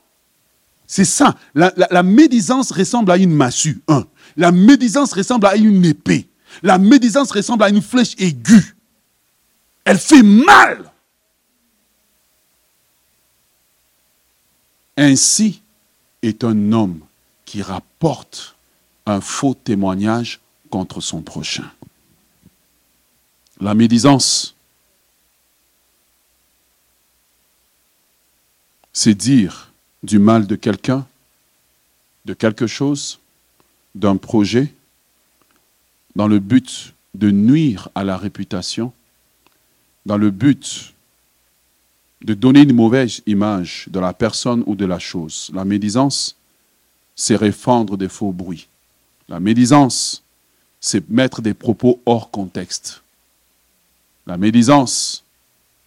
C'est 0.86 1.04
ça. 1.04 1.34
La, 1.54 2.02
médisance 2.02 2.72
ressemble 2.72 3.12
à 3.12 3.16
une 3.16 3.32
massue. 3.32 3.80
La 4.36 4.52
médisance 4.52 5.12
ressemble 5.12 5.46
à 5.46 5.56
une 5.56 5.84
épée. 5.84 6.28
La 6.62 6.76
médisance 6.76 7.30
ressemble 7.30 7.62
à 7.62 7.70
une 7.70 7.80
flèche 7.80 8.14
aiguë. 8.18 8.74
Elle 9.84 9.98
fait 9.98 10.22
mal. 10.22 10.91
Ainsi 14.96 15.62
est 16.22 16.44
un 16.44 16.72
homme 16.72 17.00
qui 17.44 17.62
rapporte 17.62 18.54
un 19.06 19.20
faux 19.20 19.54
témoignage 19.54 20.40
contre 20.70 21.00
son 21.00 21.22
prochain. 21.22 21.70
La 23.60 23.74
médisance, 23.74 24.54
c'est 28.92 29.14
dire 29.14 29.72
du 30.02 30.18
mal 30.18 30.46
de 30.46 30.56
quelqu'un, 30.56 31.06
de 32.24 32.34
quelque 32.34 32.66
chose, 32.66 33.18
d'un 33.94 34.16
projet, 34.16 34.72
dans 36.16 36.28
le 36.28 36.38
but 36.38 36.94
de 37.14 37.30
nuire 37.30 37.88
à 37.94 38.04
la 38.04 38.16
réputation, 38.16 38.92
dans 40.06 40.16
le 40.16 40.30
but 40.30 40.91
de 42.24 42.34
donner 42.34 42.62
une 42.62 42.74
mauvaise 42.74 43.20
image 43.26 43.86
de 43.90 43.98
la 43.98 44.12
personne 44.12 44.62
ou 44.66 44.74
de 44.74 44.84
la 44.84 44.98
chose. 44.98 45.50
La 45.54 45.64
médisance, 45.64 46.36
c'est 47.16 47.36
répandre 47.36 47.96
des 47.96 48.08
faux 48.08 48.32
bruits. 48.32 48.68
La 49.28 49.40
médisance, 49.40 50.22
c'est 50.80 51.08
mettre 51.10 51.42
des 51.42 51.54
propos 51.54 52.00
hors 52.06 52.30
contexte. 52.30 53.02
La 54.26 54.36
médisance, 54.36 55.24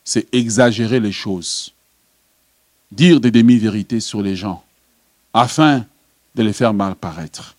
c'est 0.04 0.34
exagérer 0.34 1.00
les 1.00 1.12
choses, 1.12 1.74
dire 2.91 3.19
des 3.19 3.32
demi-vérités 3.32 4.00
sur 4.00 4.21
les 4.21 4.36
gens, 4.36 4.63
afin 5.34 5.86
de 6.36 6.43
les 6.43 6.54
faire 6.54 6.74
mal 6.74 6.95
paraître. 6.95 7.56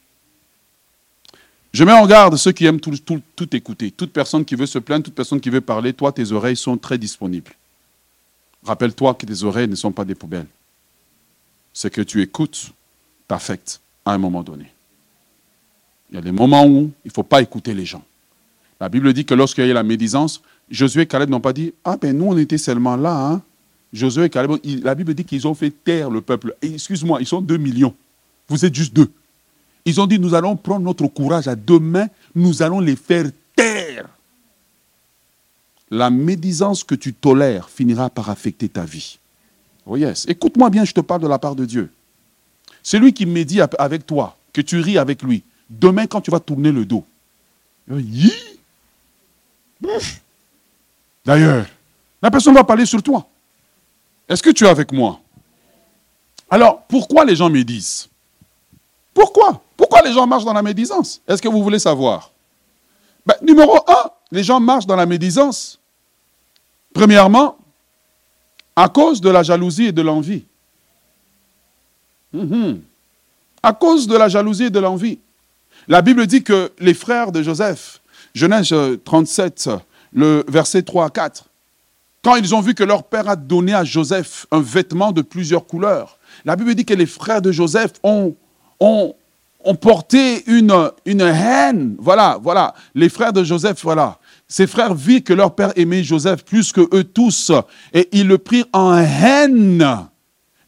Je 1.73 1.85
mets 1.85 1.93
en 1.93 2.07
garde 2.07 2.37
ceux 2.37 2.53
qui 2.53 2.65
aiment 2.65 2.81
tout, 2.81 2.95
tout 3.35 3.57
écouter. 3.57 3.91
Toute 3.91 4.13
personne 4.13 4.45
qui 4.45 4.55
veut 4.55 4.67
se 4.67 4.79
plaindre, 4.79 5.05
toute 5.05 5.15
personne 5.15 5.41
qui 5.41 5.51
veut 5.51 5.61
parler, 5.61 5.93
toi, 5.93 6.13
tes 6.13 6.33
oreilles 6.33 6.57
sont 6.57 6.77
très 6.79 6.97
disponibles. 6.97 7.53
Rappelle-toi 8.67 9.15
que 9.15 9.27
tes 9.27 9.45
oreilles 9.45 9.69
ne 9.69 9.77
sont 9.77 9.93
pas 9.93 10.05
des 10.05 10.17
poubelles. 10.17 10.47
Ce 11.73 11.87
que 11.87 12.01
tu 12.01 12.21
écoutes 12.21 12.73
t'affecte 13.29 13.81
à 14.05 14.13
un 14.13 14.19
moment 14.19 14.43
donné. 14.43 14.73
Il 16.11 16.17
y 16.17 16.19
a 16.19 16.23
des 16.23 16.33
moments 16.33 16.67
où 16.67 16.91
il 17.05 17.09
ne 17.09 17.13
faut 17.13 17.23
pas 17.23 17.43
écouter 17.43 17.75
les 17.75 17.85
gens. 17.85 18.03
La 18.81 18.89
Bible 18.89 19.13
dit 19.13 19.25
que 19.25 19.35
lorsqu'il 19.35 19.65
y 19.65 19.69
a 19.69 19.71
eu 19.71 19.75
la 19.75 19.83
médisance, 19.83 20.43
Josué 20.69 21.03
et 21.03 21.07
Caleb 21.07 21.31
n'ont 21.31 21.41
pas 21.41 21.53
dit 21.53 21.75
Ah 21.85 21.97
ben 21.97 22.17
nous 22.17 22.27
on 22.27 22.37
était 22.37 22.59
seulement 22.59 22.97
là. 22.97 23.31
Hein. 23.31 23.43
Josué 23.93 24.25
et 24.25 24.31
Caleb, 24.31 24.59
la 24.83 24.95
Bible 24.95 25.15
dit 25.15 25.25
qu'ils 25.25 25.47
ont 25.47 25.55
fait 25.55 25.71
taire 25.71 26.11
le 26.11 26.21
peuple. 26.21 26.57
Excuse-moi, 26.61 27.21
ils 27.21 27.27
sont 27.27 27.41
deux 27.41 27.57
millions. 27.57 27.95
Vous 28.49 28.65
êtes 28.65 28.75
juste 28.75 28.95
deux. 28.95 29.11
Ils 29.85 30.01
ont 30.01 30.07
dit 30.07 30.19
Nous 30.19 30.35
allons 30.35 30.57
prendre 30.57 30.85
notre 30.85 31.07
courage 31.07 31.47
à 31.47 31.55
deux 31.55 31.79
mains, 31.79 32.09
nous 32.35 32.63
allons 32.63 32.81
les 32.81 32.97
faire 32.97 33.27
taire 33.55 34.09
la 35.91 36.11
médisance 36.11 36.85
que 36.85 36.95
tu 36.95 37.15
tolères 37.15 37.69
finira 37.69 38.11
par 38.11 38.31
affecter 38.31 38.69
ta 38.69 38.85
vie. 38.85 39.19
Oh 39.87 39.97
yes. 39.97 40.27
Écoute-moi 40.29 40.71
bien, 40.71 40.85
je 40.85 40.93
te 40.93 41.01
parle 41.01 41.23
de 41.23 41.29
la 41.29 41.39
part 41.39 41.55
de 41.55 41.65
Dieu. 41.65 41.91
Celui 42.83 43.13
qui 43.13 43.27
médit 43.27 43.61
avec 43.79 44.07
toi, 44.07 44.37
que 44.53 44.61
tu 44.61 44.81
ris 44.81 44.99
avec 44.99 45.23
lui, 45.23 45.43
demain 45.71 46.07
quand 46.07 46.21
tu 46.21 46.31
vas 46.31 46.41
tourner 46.41 46.73
le 46.73 46.85
dos, 46.85 47.05
D'ailleurs, 51.25 51.67
la 52.23 52.31
personne 52.31 52.55
va 52.55 52.65
parler 52.65 52.87
sur 52.87 53.03
toi. 53.03 53.27
Est-ce 54.29 54.43
que 54.43 54.51
tu 54.51 54.65
es 54.65 54.69
avec 54.69 54.93
moi? 54.93 55.21
Alors, 56.51 56.83
pourquoi 56.83 57.25
les 57.25 57.37
gens 57.37 57.51
médisent? 57.51 58.09
Pourquoi? 59.13 59.61
Pourquoi 59.77 60.03
les 60.03 60.13
gens 60.13 60.27
marchent 60.27 60.45
dans 60.45 60.53
la 60.53 60.63
médisance? 60.63 61.21
Est-ce 61.27 61.43
que 61.43 61.49
vous 61.49 61.63
voulez 61.63 61.79
savoir? 61.79 62.31
Ben, 63.25 63.35
Numéro 63.43 63.77
un, 63.89 64.11
les 64.33 64.43
gens 64.43 64.61
marchent 64.61 64.87
dans 64.87 64.97
la 64.97 65.07
médisance. 65.07 65.79
Premièrement, 66.93 67.59
à 68.75 68.89
cause 68.89 69.21
de 69.21 69.31
la 69.31 69.43
jalousie 69.43 69.87
et 69.87 69.93
de 69.93 70.03
l'envie. 70.03 70.45
Mhm. 72.33 72.81
À 73.63 73.73
cause 73.73 74.07
de 74.07 74.17
la 74.17 74.29
jalousie 74.29 74.65
et 74.65 74.71
de 74.71 74.79
l'envie. 74.79 75.19
La 75.89 76.03
Bible 76.03 76.27
dit 76.27 76.43
que 76.43 76.73
les 76.79 76.95
frères 76.95 77.33
de 77.33 77.43
Joseph, 77.43 78.01
Genèse 78.35 78.75
37, 79.05 79.71
le 80.13 80.45
verset 80.49 80.83
3 80.83 81.07
à 81.07 81.11
4, 81.11 81.45
quand 82.23 82.35
ils 82.37 82.55
ont 82.55 82.61
vu 82.61 82.75
que 82.75 82.83
leur 82.83 83.05
père 83.05 83.29
a 83.29 83.37
donné 83.37 83.73
à 83.73 83.85
Joseph 83.85 84.47
un 84.51 84.61
vêtement 84.61 85.13
de 85.13 85.23
plusieurs 85.23 85.65
couleurs, 85.65 86.19
la 86.45 86.57
Bible 86.57 86.75
dit 86.75 86.85
que 86.85 86.95
les 86.95 87.07
frères 87.07 87.41
de 87.41 87.53
Joseph 87.53 87.93
ont, 88.03 88.35
ont, 88.81 89.15
ont 89.67 89.75
porté 89.75 90.45
une, 90.47 90.91
une 91.05 91.21
haine. 91.21 91.97
Voilà, 91.99 92.39
voilà. 92.43 92.75
Les 92.95 93.09
frères 93.09 93.33
de 93.33 93.45
Joseph, 93.45 93.83
voilà. 93.83 94.19
Ses 94.49 94.67
frères 94.67 94.95
virent 94.95 95.25
que 95.25 95.33
leur 95.33 95.55
père 95.55 95.73
aimait 95.77 96.05
Joseph 96.05 96.45
plus 96.45 96.73
que 96.73 96.89
eux 96.95 97.05
tous, 97.05 97.51
et 97.93 98.09
ils 98.13 98.27
le 98.27 98.39
prirent 98.39 98.69
en 98.73 98.97
haine, 98.97 99.85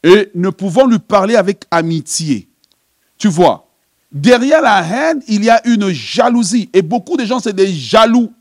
et 0.02 0.30
ne 0.34 0.50
pouvant 0.50 0.86
lui 0.86 0.98
parler 0.98 1.36
avec 1.36 1.64
amitié. 1.70 2.48
Tu 3.18 3.28
vois, 3.28 3.68
derrière 4.10 4.62
la 4.62 4.82
haine, 4.82 5.22
il 5.28 5.44
y 5.44 5.50
a 5.50 5.64
une 5.66 5.90
jalousie, 5.90 6.68
et 6.72 6.82
beaucoup 6.82 7.16
de 7.16 7.24
gens, 7.24 7.38
c'est 7.38 7.54
des 7.54 7.72
jaloux, 7.72 8.32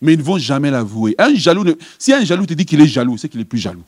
mais 0.00 0.14
ils 0.14 0.18
ne 0.18 0.24
vont 0.24 0.38
jamais 0.38 0.72
l'avouer. 0.72 1.14
Un 1.18 1.34
jaloux, 1.34 1.64
si 1.96 2.12
un 2.12 2.24
jaloux 2.24 2.46
te 2.46 2.54
dit 2.54 2.66
qu'il 2.66 2.80
est 2.80 2.86
jaloux, 2.86 3.16
c'est 3.16 3.28
qu'il 3.28 3.40
est 3.40 3.44
plus 3.44 3.58
jaloux. 3.58 3.84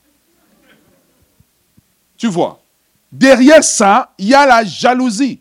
Tu 2.17 2.29
vois, 2.29 2.63
derrière 3.11 3.65
ça, 3.65 4.13
il 4.19 4.27
y 4.27 4.35
a 4.35 4.47
la 4.47 4.65
jalousie. 4.65 5.41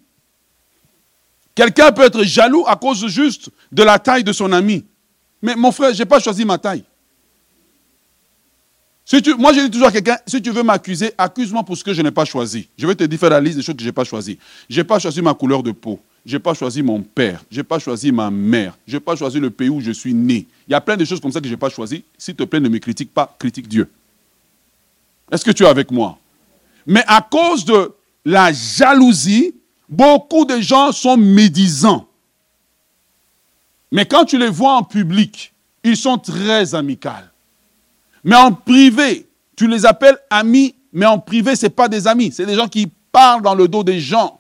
Quelqu'un 1.60 1.92
peut 1.92 2.04
être 2.04 2.24
jaloux 2.24 2.64
à 2.66 2.78
cause 2.78 3.06
juste 3.08 3.50
de 3.70 3.84
la 3.84 4.00
taille 4.00 4.24
de 4.24 4.32
son 4.32 4.50
ami. 4.54 4.86
Mais 5.42 5.58
mon 5.58 5.74
frère, 5.74 5.94
je 5.94 6.00
n'ai 6.00 6.06
pas 6.06 6.22
choisi 6.22 6.46
ma 6.46 6.58
taille. 6.58 6.86
Moi, 9.38 9.52
je 9.52 9.66
dis 9.66 9.70
toujours 9.70 9.90
à 9.90 9.92
quelqu'un, 9.92 10.18
si 10.26 10.42
tu 10.42 10.52
veux 10.52 10.64
m'accuser, 10.64 11.12
accuse-moi 11.18 11.64
pour 11.64 11.76
ce 11.76 11.84
que 11.84 11.94
je 11.94 12.02
n'ai 12.02 12.12
pas 12.12 12.24
choisi. 12.24 12.70
Je 12.78 12.88
vais 12.88 12.96
te 12.96 13.04
dire 13.04 13.20
faire 13.20 13.32
la 13.32 13.42
liste 13.42 13.58
des 13.58 13.62
choses 13.62 13.76
que 13.76 13.82
je 13.82 13.88
n'ai 13.88 13.92
pas 13.92 14.06
choisies. 14.06 14.40
Je 14.70 14.80
n'ai 14.80 14.86
pas 14.86 15.00
choisi 15.00 15.22
ma 15.22 15.34
couleur 15.34 15.62
de 15.62 15.74
peau. 15.74 16.00
Je 16.26 16.38
n'ai 16.38 16.40
pas 16.40 16.54
choisi 16.54 16.82
mon 16.82 17.02
père. 17.02 17.44
Je 17.52 17.58
n'ai 17.58 17.64
pas 17.64 17.78
choisi 17.78 18.10
ma 18.10 18.32
mère. 18.32 18.78
Je 18.88 18.94
n'ai 18.94 19.02
pas 19.02 19.18
choisi 19.18 19.38
le 19.38 19.50
pays 19.50 19.68
où 19.68 19.82
je 19.82 19.92
suis 19.92 20.14
né. 20.14 20.48
Il 20.66 20.72
y 20.72 20.76
a 20.76 20.80
plein 20.80 20.96
de 20.96 21.04
choses 21.04 21.20
comme 21.20 21.34
ça 21.34 21.42
que 21.42 21.48
je 21.48 21.52
n'ai 21.52 21.58
pas 21.58 21.70
choisi. 21.70 22.06
S'il 22.18 22.36
te 22.36 22.44
plaît, 22.44 22.62
ne 22.62 22.70
me 22.70 22.78
critique 22.78 23.14
pas, 23.14 23.36
critique 23.38 23.68
Dieu. 23.68 23.90
Est-ce 25.30 25.44
que 25.44 25.52
tu 25.52 25.64
es 25.64 25.68
avec 25.68 25.92
moi? 25.92 26.18
Mais 26.88 27.04
à 27.06 27.22
cause 27.22 27.66
de 27.66 27.92
la 28.24 28.54
jalousie, 28.54 29.56
beaucoup 29.90 30.46
de 30.46 30.62
gens 30.62 30.92
sont 30.92 31.18
médisants. 31.18 32.08
Mais 33.92 34.06
quand 34.06 34.26
tu 34.26 34.38
les 34.38 34.50
vois 34.50 34.74
en 34.74 34.84
public, 34.84 35.54
ils 35.84 35.98
sont 35.98 36.18
très 36.18 36.76
amicaux. 36.76 37.10
Mais 38.24 38.36
en 38.36 38.54
privé, 38.54 39.28
tu 39.56 39.68
les 39.68 39.86
appelles 39.86 40.18
amis, 40.30 40.76
mais 40.94 41.06
en 41.06 41.20
privé, 41.20 41.56
ce 41.56 41.66
n'est 41.66 41.72
pas 41.72 41.88
des 41.88 42.08
amis, 42.08 42.32
c'est 42.32 42.46
des 42.46 42.56
gens 42.56 42.68
qui 42.68 42.92
parlent 43.12 43.42
dans 43.42 43.56
le 43.56 43.68
dos 43.68 43.84
des 43.84 44.00
gens. 44.00 44.40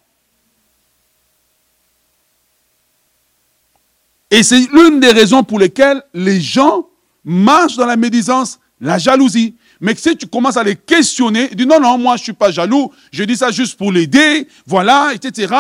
Et 4.32 4.44
c'est 4.44 4.60
l'une 4.72 5.00
des 5.00 5.12
raisons 5.12 5.44
pour 5.44 5.58
lesquelles 5.58 6.04
les 6.14 6.40
gens 6.40 6.88
marchent 7.24 7.78
dans 7.78 7.88
la 7.88 7.98
médisance, 7.98 8.60
la 8.80 9.00
jalousie. 9.00 9.56
Mais 9.82 9.96
si 9.96 10.16
tu 10.18 10.28
commences 10.28 10.58
à 10.58 10.64
les 10.64 10.76
questionner, 10.76 11.50
dis 11.50 11.66
non, 11.66 11.80
non, 11.80 11.98
moi 11.98 12.18
je 12.18 12.22
ne 12.22 12.24
suis 12.26 12.34
pas 12.34 12.52
jaloux, 12.52 12.92
je 13.12 13.24
dis 13.24 13.38
ça 13.38 13.52
juste 13.52 13.78
pour 13.78 13.92
l'aider, 13.92 14.48
voilà, 14.66 15.12
etc. 15.14 15.54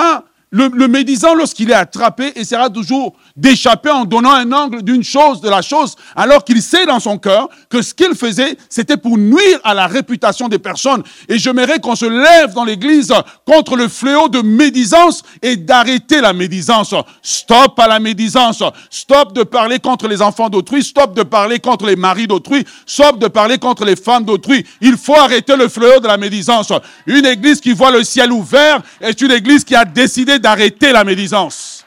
Le, 0.52 0.88
médisant, 0.88 1.36
lorsqu'il 1.36 1.70
est 1.70 1.76
attrapé, 1.76 2.32
essaiera 2.36 2.72
toujours 2.72 3.14
d'échapper 3.36 3.92
en 3.92 4.04
donnant 4.04 4.34
un 4.34 4.52
angle 4.52 4.82
d'une 4.82 5.04
chose, 5.04 5.42
de 5.42 5.50
la 5.50 5.62
chose, 5.62 5.96
alors 6.16 6.44
qu'il 6.44 6.60
sait 6.64 6.88
dans 6.88 7.00
son 7.00 7.20
cœur 7.20 7.50
que 7.70 7.84
ce 7.84 7.94
qu'il 7.94 8.16
faisait, 8.16 8.58
c'était 8.68 8.98
pour 8.98 9.20
nuire 9.20 9.60
à 9.64 9.76
la 9.76 9.86
réputation 9.86 10.48
des 10.48 10.58
personnes. 10.58 11.04
Et 11.28 11.38
j'aimerais 11.38 11.78
qu'on 11.78 11.96
se 11.96 12.08
lève 12.08 12.56
dans 12.56 12.66
l'église 12.66 13.14
contre 13.46 13.76
le 13.76 13.88
fléau 13.88 14.28
de 14.28 14.42
médisance 14.42 15.22
et 15.44 15.56
d'arrêter 15.56 16.20
la 16.20 16.34
médisance. 16.34 16.96
Stop 17.22 17.80
à 17.80 17.88
la 17.88 18.00
médisance. 18.00 18.64
Stop 18.90 19.34
de 19.34 19.44
parler 19.44 19.78
contre 19.78 20.08
les 20.08 20.20
enfants 20.20 20.50
d'autrui. 20.50 20.84
Stop 20.84 21.14
de 21.14 21.22
parler 21.22 21.60
contre 21.60 21.86
les 21.86 21.96
maris 21.96 22.26
d'autrui. 22.26 22.66
Stop 22.88 23.20
de 23.20 23.28
parler 23.28 23.60
contre 23.60 23.86
les 23.86 23.96
femmes 23.96 24.26
d'autrui. 24.26 24.66
Il 24.82 24.98
faut 24.98 25.16
arrêter 25.16 25.56
le 25.56 25.70
fléau 25.70 26.00
de 26.00 26.08
la 26.08 26.18
médisance. 26.18 26.74
Une 27.06 27.28
église 27.28 27.62
qui 27.62 27.72
voit 27.72 27.92
le 27.92 28.04
ciel 28.04 28.32
ouvert 28.32 28.82
est 29.00 29.22
une 29.22 29.32
église 29.32 29.64
qui 29.64 29.76
a 29.76 29.86
décidé 29.86 30.39
d'arrêter 30.40 30.92
la 30.92 31.04
médisance. 31.04 31.86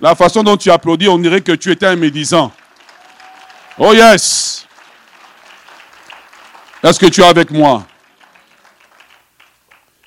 La 0.00 0.14
façon 0.14 0.42
dont 0.42 0.56
tu 0.56 0.70
applaudis, 0.70 1.08
on 1.08 1.18
dirait 1.18 1.40
que 1.40 1.52
tu 1.52 1.70
étais 1.70 1.86
un 1.86 1.96
médisant. 1.96 2.52
Oh 3.78 3.92
yes. 3.92 4.66
Est-ce 6.82 6.98
que 6.98 7.06
tu 7.06 7.22
es 7.22 7.24
avec 7.24 7.50
moi? 7.50 7.86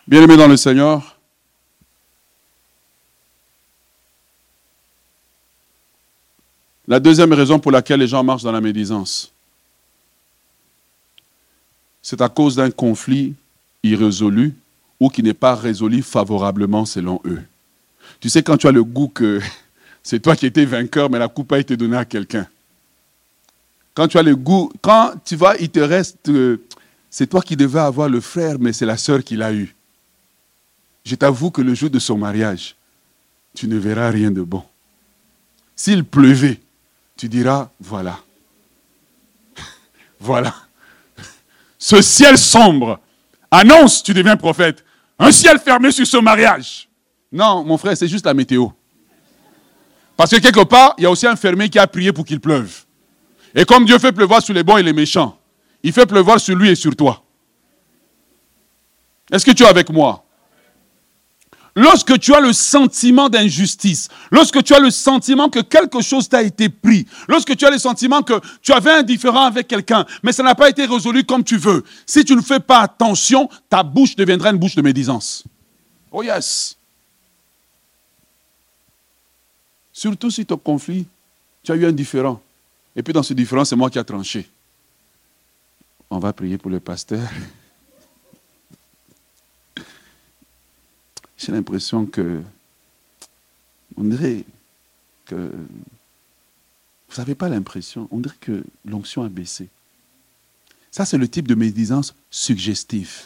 Bien-aimé 0.08 0.38
dans 0.38 0.48
le 0.48 0.56
Seigneur, 0.56 1.18
la 6.88 7.00
deuxième 7.00 7.34
raison 7.34 7.60
pour 7.60 7.72
laquelle 7.72 8.00
les 8.00 8.08
gens 8.08 8.24
marchent 8.24 8.44
dans 8.44 8.52
la 8.52 8.62
médisance, 8.62 9.34
c'est 12.02 12.22
à 12.22 12.30
cause 12.30 12.56
d'un 12.56 12.72
conflit 12.72 13.36
irrésolu 13.84 14.56
ou 15.00 15.10
qui 15.10 15.24
n'est 15.24 15.34
pas 15.34 15.56
résolu 15.56 16.02
favorablement 16.02 16.86
selon 16.86 17.22
eux. 17.26 17.42
Tu 18.20 18.30
sais, 18.30 18.44
quand 18.44 18.58
tu 18.58 18.68
as 18.68 18.72
le 18.72 18.84
goût 18.84 19.10
que 19.10 19.40
c'est 20.04 20.20
toi 20.20 20.36
qui 20.36 20.46
étais 20.46 20.66
vainqueur, 20.66 21.10
mais 21.10 21.20
la 21.20 21.28
coupe 21.28 21.52
a 21.52 21.60
été 21.60 21.78
donnée 21.78 21.98
à 21.98 22.06
quelqu'un. 22.06 22.48
Quand 23.94 24.08
tu 24.08 24.18
as 24.18 24.24
le 24.24 24.36
goût, 24.36 24.72
quand 24.82 25.14
tu 25.26 25.36
vas, 25.36 25.58
il 25.58 25.70
te 25.70 25.80
reste, 25.80 26.30
euh, 26.30 26.64
c'est 27.10 27.28
toi 27.28 27.42
qui 27.42 27.56
devais 27.56 27.80
avoir 27.80 28.10
le 28.10 28.22
frère, 28.22 28.58
mais 28.60 28.74
c'est 28.74 28.86
la 28.86 28.98
sœur 28.98 29.24
qui 29.24 29.36
l'a 29.36 29.54
eu. 29.54 29.76
Je 31.04 31.16
t'avoue 31.16 31.52
que 31.52 31.62
le 31.62 31.74
jour 31.74 31.90
de 31.90 32.00
son 32.00 32.18
mariage, 32.18 32.76
tu 33.56 33.68
ne 33.68 33.78
verras 33.78 34.10
rien 34.10 34.30
de 34.30 34.42
bon. 34.42 34.64
S'il 35.76 36.04
pleuvait, 36.04 36.60
tu 37.16 37.28
diras, 37.30 37.72
voilà. 37.80 38.20
voilà. 40.20 40.54
Ce 41.80 42.02
ciel 42.02 42.38
sombre 42.38 43.00
annonce, 43.50 44.04
tu 44.04 44.14
deviens 44.14 44.38
prophète. 44.38 44.84
Un 45.20 45.32
ciel 45.32 45.60
fermé 45.60 45.92
sur 45.92 46.06
ce 46.06 46.18
mariage. 46.18 46.88
Non, 47.32 47.64
mon 47.64 47.78
frère, 47.78 47.98
c'est 47.98 48.08
juste 48.08 48.26
la 48.26 48.34
météo. 48.34 48.68
Parce 50.16 50.32
que 50.32 50.38
quelque 50.38 50.64
part, 50.64 50.94
il 50.98 51.04
y 51.04 51.06
a 51.06 51.12
aussi 51.12 51.28
un 51.28 51.36
fermier 51.36 51.70
qui 51.70 51.80
a 51.80 51.88
prié 51.88 52.12
pour 52.12 52.26
qu'il 52.26 52.40
pleuve. 52.40 52.86
Et 53.56 53.66
comme 53.66 53.86
Dieu 53.86 53.98
fait 54.00 54.12
pleuvoir 54.12 54.42
sur 54.42 54.54
les 54.54 54.64
bons 54.64 54.78
et 54.78 54.84
les 54.84 54.94
méchants, 54.94 55.38
il 55.84 55.94
fait 55.94 56.06
pleuvoir 56.06 56.40
sur 56.40 56.56
lui 56.56 56.70
et 56.70 56.76
sur 56.76 56.96
toi. 56.96 57.24
Est-ce 59.32 59.46
que 59.46 59.52
tu 59.52 59.64
es 59.64 59.68
avec 59.68 59.90
moi? 59.90 60.24
Lorsque 61.78 62.18
tu 62.18 62.34
as 62.34 62.40
le 62.40 62.54
sentiment 62.54 63.30
d'injustice, 63.30 64.10
lorsque 64.32 64.64
tu 64.64 64.74
as 64.74 64.80
le 64.80 64.90
sentiment 64.90 65.48
que 65.48 65.60
quelque 65.60 66.02
chose 66.02 66.28
t'a 66.28 66.42
été 66.42 66.70
pris, 66.70 67.06
lorsque 67.28 67.56
tu 67.56 67.68
as 67.68 67.70
le 67.70 67.78
sentiment 67.78 68.24
que 68.24 68.34
tu 68.64 68.74
avais 68.74 68.90
un 68.90 69.04
différent 69.04 69.44
avec 69.44 69.68
quelqu'un, 69.68 70.04
mais 70.24 70.32
ça 70.32 70.42
n'a 70.42 70.56
pas 70.56 70.72
été 70.72 70.88
résolu 70.88 71.24
comme 71.24 71.44
tu 71.44 71.58
veux, 71.58 71.84
si 72.08 72.26
tu 72.26 72.36
ne 72.36 72.42
fais 72.42 72.60
pas 72.60 72.80
attention, 72.80 73.48
ta 73.70 73.84
bouche 73.84 74.16
deviendra 74.16 74.50
une 74.50 74.58
bouche 74.58 74.74
de 74.74 74.82
médisance. 74.82 75.44
Oh 76.12 76.24
yes. 76.24 76.76
Surtout 79.94 80.32
si 80.32 80.48
ton 80.48 80.58
conflit, 80.58 81.06
tu 81.62 81.72
as 81.72 81.76
eu 81.76 81.86
un 81.86 81.92
différent. 81.92 82.42
Et 82.96 83.04
puis 83.04 83.14
dans 83.14 83.22
ce 83.22 83.36
différent, 83.36 83.66
c'est 83.66 83.76
moi 83.76 83.92
qui 83.92 84.00
ai 84.00 84.04
tranché. 84.04 84.50
On 86.10 86.18
va 86.18 86.34
prier 86.34 86.58
pour 86.58 86.72
le 86.72 86.80
pasteur. 86.80 87.30
L'impression 91.52 92.06
que, 92.06 92.42
on 93.98 94.04
dirait 94.04 94.44
que, 95.26 95.36
vous 97.10 97.18
n'avez 97.18 97.36
pas 97.36 97.50
l'impression, 97.50 98.08
on 98.12 98.20
dirait 98.20 98.36
que 98.40 98.64
l'onction 98.86 99.24
a 99.24 99.30
baissé. 99.30 99.70
Ça, 100.92 101.06
c'est 101.06 101.18
le 101.18 101.28
type 101.28 101.48
de 101.48 101.56
médisance 101.56 102.16
suggestive, 102.30 103.24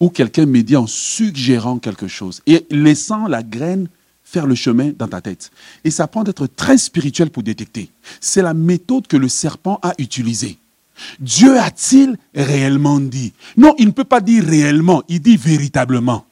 où 0.00 0.10
quelqu'un 0.10 0.46
médit 0.46 0.76
en 0.76 0.86
suggérant 0.86 1.78
quelque 1.78 2.08
chose 2.08 2.40
et 2.46 2.66
laissant 2.70 3.26
la 3.26 3.42
graine 3.42 3.88
faire 4.24 4.46
le 4.46 4.54
chemin 4.54 4.92
dans 4.96 5.08
ta 5.08 5.20
tête. 5.20 5.50
Et 5.84 5.90
ça 5.90 6.06
prend 6.06 6.22
d'être 6.22 6.46
très 6.46 6.76
spirituel 6.76 7.30
pour 7.30 7.42
détecter. 7.42 7.90
C'est 8.20 8.42
la 8.42 8.54
méthode 8.54 9.06
que 9.06 9.16
le 9.16 9.28
serpent 9.28 9.78
a 9.82 9.94
utilisée. 9.98 10.58
Dieu 11.18 11.58
a-t-il 11.58 12.18
réellement 12.34 13.00
dit? 13.00 13.32
Non, 13.56 13.74
il 13.78 13.86
ne 13.86 13.92
peut 13.92 14.04
pas 14.04 14.20
dire 14.20 14.44
réellement, 14.44 15.02
il 15.08 15.20
dit 15.20 15.36
véritablement. 15.36 16.26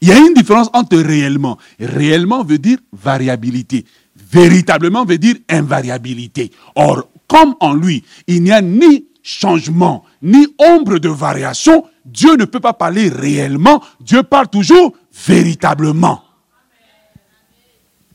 Il 0.00 0.08
y 0.08 0.12
a 0.12 0.18
une 0.18 0.34
différence 0.34 0.68
entre 0.72 0.98
réellement. 0.98 1.58
Réellement 1.80 2.44
veut 2.44 2.58
dire 2.58 2.78
variabilité. 2.92 3.84
Véritablement 4.16 5.04
veut 5.04 5.18
dire 5.18 5.36
invariabilité. 5.48 6.50
Or, 6.74 7.08
comme 7.26 7.54
en 7.60 7.74
lui, 7.74 8.04
il 8.26 8.42
n'y 8.42 8.52
a 8.52 8.60
ni 8.60 9.06
changement, 9.22 10.04
ni 10.22 10.46
ombre 10.58 10.98
de 10.98 11.08
variation, 11.08 11.84
Dieu 12.04 12.36
ne 12.36 12.44
peut 12.44 12.60
pas 12.60 12.74
parler 12.74 13.08
réellement, 13.08 13.82
Dieu 13.98 14.22
parle 14.22 14.48
toujours 14.48 14.94
véritablement. 15.26 16.22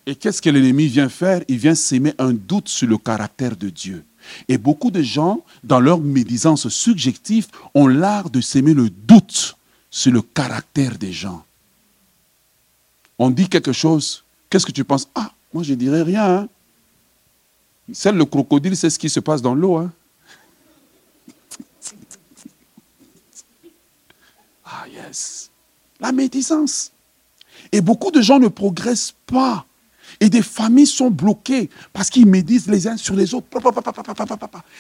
Et 0.06 0.16
qu'est-ce 0.16 0.42
que 0.42 0.50
l'ennemi 0.50 0.88
vient 0.88 1.10
faire? 1.10 1.42
Il 1.48 1.58
vient 1.58 1.76
s'aimer 1.76 2.14
un 2.20 2.34
doute 2.34 2.70
sur 2.70 2.88
le 2.88 2.98
caractère 2.98 3.56
de 3.56 3.70
Dieu. 3.70 4.04
Et 4.48 4.58
beaucoup 4.58 4.92
de 4.92 5.02
gens, 5.02 5.44
dans 5.64 5.80
leur 5.80 6.00
médisance 6.00 6.70
subjective, 6.70 7.48
ont 7.74 7.88
l'art 7.88 8.30
de 8.30 8.42
s'aimer 8.42 8.74
le 8.74 8.90
doute 8.90 9.58
sur 9.90 10.12
le 10.12 10.22
caractère 10.22 10.98
des 10.98 11.12
gens. 11.12 11.44
On 13.18 13.30
dit 13.30 13.50
quelque 13.50 13.74
chose, 13.74 14.24
qu'est-ce 14.50 14.66
que 14.66 14.72
tu 14.72 14.84
penses? 14.84 15.10
Ah, 15.16 15.32
moi 15.54 15.64
je 15.64 15.72
ne 15.72 15.78
dirais 15.78 16.04
rien. 16.04 16.26
Hein. 16.26 16.48
Seul 17.92 18.16
le 18.16 18.26
crocodile 18.26 18.78
sait 18.78 18.90
ce 18.90 19.00
qui 19.00 19.10
se 19.10 19.20
passe 19.20 19.42
dans 19.42 19.56
l'eau. 19.56 19.78
Hein. 19.78 19.92
Ah 24.64 24.86
yes. 24.88 25.50
La 26.00 26.12
médisance. 26.12 26.92
Et 27.72 27.82
beaucoup 27.82 28.12
de 28.12 28.22
gens 28.22 28.40
ne 28.40 28.48
progressent 28.48 29.16
pas. 29.26 29.66
Et 30.20 30.30
des 30.30 30.42
familles 30.42 30.88
sont 30.88 31.10
bloquées 31.10 31.70
parce 31.94 32.10
qu'ils 32.10 32.26
médisent 32.26 32.68
les 32.68 32.88
uns 32.88 32.98
sur 32.98 33.16
les 33.16 33.34
autres. 33.34 33.48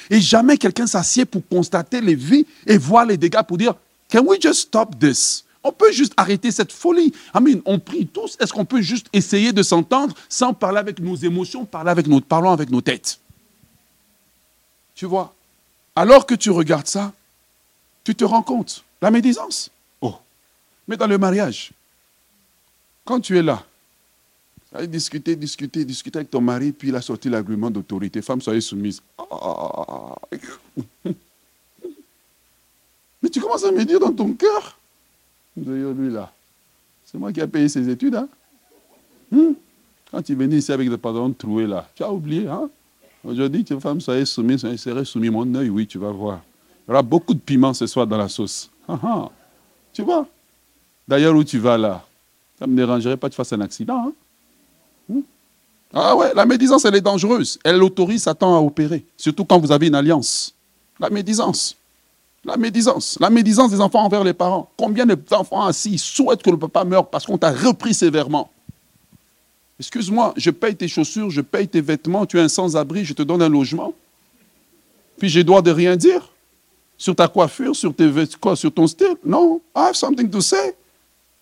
Et 0.09 0.19
jamais 0.19 0.57
quelqu'un 0.57 0.85
s'assied 0.85 1.25
pour 1.25 1.47
constater 1.47 2.01
les 2.01 2.15
vies 2.15 2.45
et 2.67 2.77
voir 2.77 3.05
les 3.05 3.17
dégâts 3.17 3.41
pour 3.47 3.57
dire, 3.57 3.73
can 4.11 4.25
we 4.25 4.39
just 4.41 4.61
stop 4.61 4.99
this? 4.99 5.45
On 5.63 5.71
peut 5.71 5.91
juste 5.91 6.13
arrêter 6.17 6.51
cette 6.51 6.71
folie. 6.71 7.13
Amen. 7.33 7.61
On 7.65 7.79
prie 7.79 8.07
tous. 8.07 8.37
Est-ce 8.39 8.53
qu'on 8.53 8.65
peut 8.65 8.81
juste 8.81 9.07
essayer 9.11 9.51
de 9.51 9.61
s'entendre 9.61 10.15
sans 10.29 10.53
parler 10.53 10.79
avec 10.79 10.99
nos 10.99 11.15
émotions, 11.15 11.65
parler 11.65 11.91
avec 11.91 12.07
nos, 12.07 12.21
parlons 12.21 12.51
avec 12.51 12.69
nos 12.69 12.81
têtes? 12.81 13.19
Tu 14.95 15.05
vois 15.05 15.33
Alors 15.95 16.25
que 16.25 16.35
tu 16.35 16.49
regardes 16.49 16.87
ça, 16.87 17.13
tu 18.03 18.15
te 18.15 18.23
rends 18.23 18.41
compte. 18.41 18.83
La 19.01 19.11
médisance. 19.11 19.69
Oh. 20.01 20.15
Mais 20.87 20.97
dans 20.97 21.07
le 21.07 21.17
mariage, 21.17 21.71
quand 23.05 23.19
tu 23.19 23.37
es 23.37 23.43
là, 23.43 23.63
tu 24.77 24.87
discuter, 24.87 25.35
discuter, 25.35 25.83
discuter 25.83 26.19
avec 26.19 26.29
ton 26.29 26.41
mari, 26.41 26.71
puis 26.71 26.89
il 26.89 26.95
a 26.95 27.01
sorti 27.01 27.29
l'argument 27.29 27.71
d'autorité. 27.71 28.21
Femme, 28.21 28.41
soyez 28.41 28.61
soumise. 28.61 29.01
Ah. 29.17 30.15
Mais 33.21 33.29
tu 33.29 33.41
commences 33.41 33.63
à 33.63 33.71
me 33.71 33.83
dire 33.83 33.99
dans 33.99 34.13
ton 34.13 34.31
cœur, 34.33 34.77
d'ailleurs 35.57 35.93
lui 35.93 36.09
là, 36.09 36.31
c'est 37.03 37.17
moi 37.17 37.33
qui 37.33 37.41
ai 37.41 37.47
payé 37.47 37.67
ses 37.67 37.89
études. 37.89 38.15
Hein? 38.15 38.29
Hmm? 39.31 39.53
Quand 40.09 40.21
tu 40.21 40.35
venais 40.35 40.57
ici 40.57 40.71
avec 40.71 40.89
des 40.89 40.97
pantalons 40.97 41.33
troués 41.33 41.67
là, 41.67 41.89
tu 41.95 42.03
as 42.03 42.11
oublié. 42.11 42.47
Hein? 42.47 42.69
Aujourd'hui, 43.23 43.65
tu 43.65 43.77
femme, 43.79 43.99
soyez 43.99 44.23
soumise, 44.25 44.61
serait 44.77 45.03
soumis 45.03 45.29
mon 45.29 45.53
œil, 45.55 45.69
oui, 45.69 45.85
tu 45.85 45.97
vas 45.97 46.11
voir. 46.11 46.41
Il 46.87 46.91
y 46.91 46.93
aura 46.93 47.01
beaucoup 47.01 47.33
de 47.33 47.39
piment 47.39 47.73
ce 47.73 47.85
soir 47.87 48.07
dans 48.07 48.17
la 48.17 48.29
sauce. 48.29 48.69
Ah, 48.87 48.99
ah. 49.03 49.29
Tu 49.91 50.01
vois? 50.01 50.25
D'ailleurs, 51.07 51.35
où 51.35 51.43
tu 51.43 51.59
vas 51.59 51.77
là? 51.77 52.05
Ça 52.57 52.65
ne 52.65 52.71
me 52.71 52.77
dérangerait 52.77 53.17
pas 53.17 53.27
que 53.27 53.33
tu 53.33 53.37
fasses 53.37 53.51
un 53.53 53.61
accident. 53.61 54.07
Hein? 54.07 54.13
Ah 55.93 56.15
ouais, 56.15 56.31
la 56.35 56.45
médisance, 56.45 56.85
elle 56.85 56.95
est 56.95 57.01
dangereuse. 57.01 57.57
Elle 57.63 57.81
autorise 57.83 58.23
Satan 58.23 58.55
à 58.55 58.59
opérer, 58.59 59.05
surtout 59.17 59.45
quand 59.45 59.59
vous 59.59 59.71
avez 59.71 59.87
une 59.87 59.95
alliance. 59.95 60.53
La 60.99 61.09
médisance. 61.09 61.75
La 62.45 62.57
médisance. 62.57 63.17
La 63.19 63.29
médisance 63.29 63.71
des 63.71 63.81
enfants 63.81 64.03
envers 64.03 64.23
les 64.23 64.33
parents. 64.33 64.69
Combien 64.77 65.05
d'enfants 65.05 65.65
assis 65.65 65.97
souhaitent 65.97 66.43
que 66.43 66.51
le 66.51 66.57
papa 66.57 66.83
meure 66.83 67.07
parce 67.07 67.25
qu'on 67.25 67.37
t'a 67.37 67.51
repris 67.51 67.93
sévèrement? 67.93 68.51
Excuse-moi, 69.79 70.33
je 70.35 70.51
paye 70.51 70.75
tes 70.75 70.87
chaussures, 70.87 71.29
je 71.29 71.41
paye 71.41 71.67
tes 71.67 71.81
vêtements, 71.81 72.25
tu 72.25 72.37
es 72.37 72.41
un 72.41 72.49
sans-abri, 72.49 73.05
je 73.05 73.13
te 73.13 73.23
donne 73.23 73.41
un 73.41 73.49
logement. 73.49 73.93
Puis 75.17 75.29
j'ai 75.29 75.43
droit 75.43 75.61
de 75.61 75.71
rien 75.71 75.95
dire 75.95 76.29
sur 76.97 77.15
ta 77.15 77.29
coiffure, 77.29 77.75
sur, 77.75 77.95
tes, 77.95 78.11
quoi, 78.39 78.55
sur 78.55 78.73
ton 78.73 78.85
style? 78.85 79.15
Non, 79.25 79.61
I 79.75 79.87
have 79.87 79.95
something 79.95 80.29
to 80.29 80.41
say. 80.41 80.75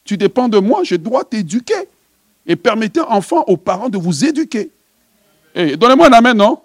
Tu 0.03 0.15
dépends 0.15 0.47
de 0.47 0.59
moi, 0.59 0.84
je 0.84 0.95
dois 0.95 1.26
t'éduquer. 1.26 1.89
Et 2.48 2.56
permettez, 2.56 3.02
enfants, 3.02 3.43
aux 3.48 3.58
parents 3.58 3.89
de 3.89 3.98
vous 3.98 4.26
éduquer. 4.26 4.72
Eh, 5.54 5.76
donnez-moi 5.76 6.08
un 6.08 6.14
amen, 6.14 6.38
non? 6.38 6.62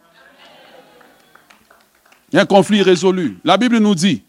Il 2.33 2.37
y 2.37 2.39
a 2.39 2.43
un 2.43 2.47
conflit 2.47 2.83
résolu. 2.83 3.39
La 3.45 3.57
Bible 3.57 3.79
nous 3.79 3.95
dit, 3.95 4.23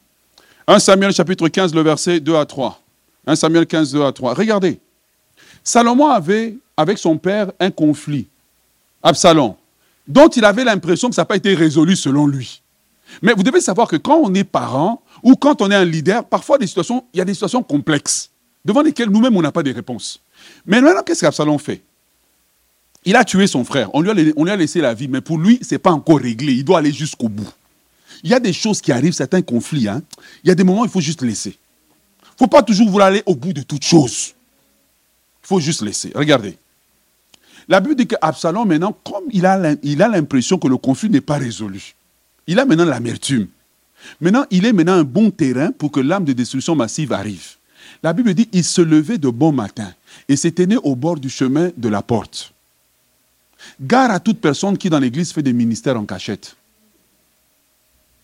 1 0.68 0.80
Samuel 0.80 1.14
chapitre 1.14 1.48
15, 1.48 1.74
le 1.74 1.82
verset 1.82 2.20
2 2.20 2.36
à 2.36 2.46
3. 2.46 2.82
1 3.28 3.36
Samuel 3.36 3.68
15, 3.68 3.94
2 3.94 4.04
à 4.04 4.12
3. 4.12 4.34
Regardez. 4.34 4.80
Salomon 5.64 6.08
avait, 6.08 6.58
avec 6.76 6.98
son 6.98 7.18
père, 7.18 7.52
un 7.60 7.72
conflit. 7.72 8.28
Absalom. 9.02 9.56
Dont 10.08 10.28
il 10.30 10.44
avait 10.44 10.64
l'impression 10.64 11.10
que 11.10 11.16
ça 11.16 11.22
n'a 11.22 11.26
pas 11.26 11.36
été 11.36 11.54
résolu 11.54 11.96
selon 11.96 12.28
lui. 12.28 12.62
Mais 13.22 13.34
vous 13.34 13.44
devez 13.44 13.62
savoir 13.62 13.88
que 13.88 13.96
quand 13.96 14.18
on 14.18 14.34
est 14.34 14.44
parent 14.44 15.02
ou 15.22 15.36
quand 15.36 15.62
on 15.62 15.70
est 15.70 15.76
un 15.76 15.86
leader, 15.86 16.26
parfois 16.26 16.58
des 16.58 16.68
situations, 16.68 17.06
il 17.14 17.18
y 17.18 17.22
a 17.22 17.26
des 17.26 17.34
situations 17.34 17.64
complexes 17.64 18.32
devant 18.66 18.82
lesquelles 18.82 19.10
nous-mêmes 19.10 19.36
on 19.36 19.42
n'a 19.42 19.52
pas 19.52 19.64
de 19.64 19.74
réponse. 19.74 20.23
Mais 20.66 20.82
maintenant, 20.82 21.04
qu'est-ce 21.04 21.22
qu'Absalom 21.22 21.60
fait? 21.60 21.82
Il 23.06 23.16
a 23.16 23.24
tué 23.26 23.48
son 23.48 23.64
frère. 23.64 23.90
On 23.94 24.02
lui 24.02 24.10
a, 24.10 24.34
on 24.38 24.46
lui 24.46 24.52
a 24.52 24.56
laissé 24.56 24.80
la 24.80 24.94
vie, 24.94 25.08
mais 25.08 25.22
pour 25.22 25.38
lui, 25.38 25.60
ce 25.62 25.76
n'est 25.76 25.80
pas 25.80 25.92
encore 25.92 26.20
réglé. 26.20 26.54
Il 26.54 26.64
doit 26.64 26.80
aller 26.80 26.92
jusqu'au 26.92 27.30
bout. 27.30 27.50
Il 28.24 28.30
y 28.30 28.34
a 28.34 28.40
des 28.40 28.54
choses 28.54 28.80
qui 28.80 28.92
arrivent, 28.92 29.14
certains 29.14 29.42
conflits. 29.42 29.90
Hein. 29.90 30.02
Il 30.44 30.48
y 30.48 30.52
a 30.52 30.56
des 30.56 30.64
moments 30.64 30.82
où 30.82 30.86
il 30.86 30.92
faut 30.92 31.02
juste 31.02 31.22
laisser. 31.22 31.50
Il 31.50 32.34
ne 32.34 32.38
faut 32.40 32.48
pas 32.48 32.64
toujours 32.64 32.90
vouloir 32.90 33.10
aller 33.10 33.24
au 33.26 33.36
bout 33.36 33.52
de 33.52 33.62
toute 33.62 33.84
chose. 33.84 34.34
Il 35.44 35.48
faut 35.48 35.60
juste 35.60 35.82
laisser. 35.82 36.12
Regardez. 36.16 36.58
La 37.68 37.80
Bible 37.80 37.96
dit 37.96 38.08
qu'Absalom, 38.08 38.68
maintenant, 38.68 38.98
comme 39.04 39.24
il 39.32 39.46
a 39.46 40.08
l'impression 40.08 40.58
que 40.58 40.68
le 40.68 40.78
conflit 40.78 41.10
n'est 41.10 41.22
pas 41.22 41.38
résolu, 41.38 41.96
il 42.48 42.60
a 42.60 42.66
maintenant 42.66 42.86
l'amertume. 42.86 43.48
Maintenant, 44.20 44.46
il 44.52 44.66
est 44.66 44.74
maintenant 44.74 44.94
un 44.94 45.04
bon 45.04 45.32
terrain 45.32 45.72
pour 45.72 45.92
que 45.92 46.00
l'âme 46.00 46.26
de 46.26 46.34
destruction 46.34 46.76
massive 46.76 47.14
arrive. 47.14 47.56
La 48.04 48.12
Bible 48.12 48.34
dit 48.34 48.50
il 48.52 48.66
se 48.66 48.82
levait 48.82 49.18
de 49.18 49.30
bon 49.30 49.54
matin 49.54 49.94
et 50.28 50.36
s'était 50.36 50.68
né 50.68 50.76
au 50.78 50.96
bord 50.96 51.18
du 51.18 51.30
chemin 51.30 51.72
de 51.76 51.88
la 51.90 52.02
porte. 52.02 52.54
Gare 53.80 54.12
à 54.12 54.20
toute 54.20 54.42
personne 54.42 54.78
qui 54.78 54.90
dans 54.90 55.00
l'église 55.00 55.32
fait 55.32 55.42
des 55.42 55.54
ministères 55.54 55.98
en 55.98 56.04
cachette. 56.04 56.56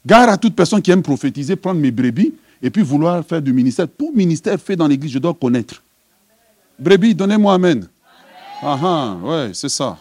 Gare 0.06 0.28
à 0.28 0.38
toute 0.38 0.56
personne 0.56 0.82
qui 0.82 0.92
aime 0.92 1.02
prophétiser, 1.02 1.56
prendre 1.56 1.80
mes 1.80 1.92
brebis 1.92 2.34
et 2.62 2.70
puis 2.70 2.84
vouloir 2.84 3.26
faire 3.26 3.42
du 3.42 3.54
ministère. 3.54 3.88
Tout 3.88 4.12
ministère 4.14 4.60
fait 4.60 4.76
dans 4.76 4.88
l'église, 4.88 5.14
je 5.14 5.20
dois 5.20 5.34
connaître. 5.34 5.82
Brebis, 6.78 7.16
donnez-moi 7.16 7.54
Amen. 7.54 7.88
Ah 8.62 8.80
ah, 8.82 9.18
ouais, 9.24 9.52
c'est 9.54 9.70
ça. 9.70 9.98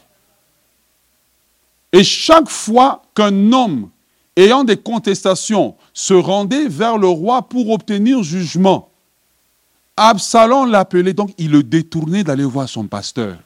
Et 1.93 2.03
chaque 2.03 2.49
fois 2.49 3.03
qu'un 3.15 3.53
homme 3.53 3.89
ayant 4.37 4.65
des 4.65 4.77
contestations 4.77 5.75
se 5.93 6.15
rendait 6.15 6.69
vers 6.69 6.99
le 6.99 7.09
roi 7.09 7.43
pour 7.43 7.71
obtenir 7.71 8.23
jugement, 8.23 8.88
Absalom 9.99 10.71
l'appelait, 10.71 11.13
donc 11.13 11.33
il 11.39 11.51
le 11.51 11.63
détournait 11.63 12.23
d'aller 12.23 12.45
voir 12.45 12.69
son 12.69 12.87
pasteur. 12.87 13.37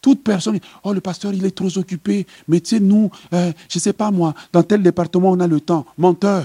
Toute 0.00 0.22
personne, 0.22 0.60
oh 0.82 0.92
le 0.92 1.00
pasteur 1.00 1.32
il 1.32 1.44
est 1.44 1.54
trop 1.54 1.76
occupé, 1.78 2.26
mais 2.46 2.60
tu 2.60 2.76
sais, 2.76 2.80
nous, 2.80 3.10
euh, 3.32 3.52
je 3.68 3.78
ne 3.78 3.80
sais 3.80 3.92
pas 3.92 4.10
moi, 4.10 4.34
dans 4.52 4.62
tel 4.62 4.82
département 4.82 5.30
on 5.30 5.40
a 5.40 5.46
le 5.46 5.60
temps. 5.60 5.84
Menteur. 5.98 6.44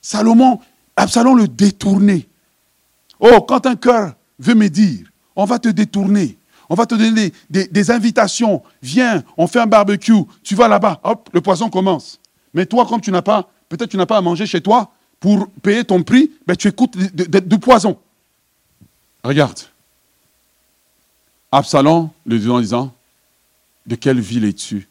Salomon, 0.00 0.60
Absalom 0.96 1.36
le 1.36 1.48
détournait. 1.48 2.26
Oh, 3.20 3.40
quand 3.40 3.66
un 3.66 3.76
cœur 3.76 4.14
veut 4.38 4.54
me 4.54 4.68
dire, 4.68 5.06
on 5.36 5.44
va 5.44 5.58
te 5.58 5.68
détourner, 5.68 6.38
on 6.68 6.74
va 6.74 6.86
te 6.86 6.94
donner 6.94 7.32
des, 7.50 7.90
invitations, 7.90 8.62
viens, 8.82 9.22
on 9.36 9.46
fait 9.46 9.60
un 9.60 9.66
barbecue, 9.66 10.12
tu 10.42 10.54
vas 10.54 10.68
là-bas, 10.68 11.00
hop, 11.02 11.28
le 11.32 11.40
poisson 11.40 11.68
commence. 11.68 12.18
Mais 12.52 12.66
toi, 12.66 12.86
comme 12.86 13.00
tu 13.00 13.10
n'as 13.10 13.22
pas, 13.22 13.50
peut-être 13.68 13.90
tu 13.90 13.96
n'as 13.96 14.06
pas 14.06 14.16
à 14.16 14.20
manger 14.20 14.46
chez 14.46 14.60
toi, 14.60 14.90
pour 15.24 15.48
payer 15.62 15.82
ton 15.86 16.02
prix, 16.02 16.30
ben, 16.46 16.54
tu 16.54 16.68
écoutes 16.68 16.98
du 16.98 17.58
poison. 17.58 17.98
Regarde. 19.22 19.58
Absalom 21.50 22.10
le 22.26 22.38
dit 22.38 22.50
en 22.50 22.60
disant 22.60 22.94
De 23.86 23.94
quelle 23.94 24.20
ville 24.20 24.44
es-tu? 24.44 24.86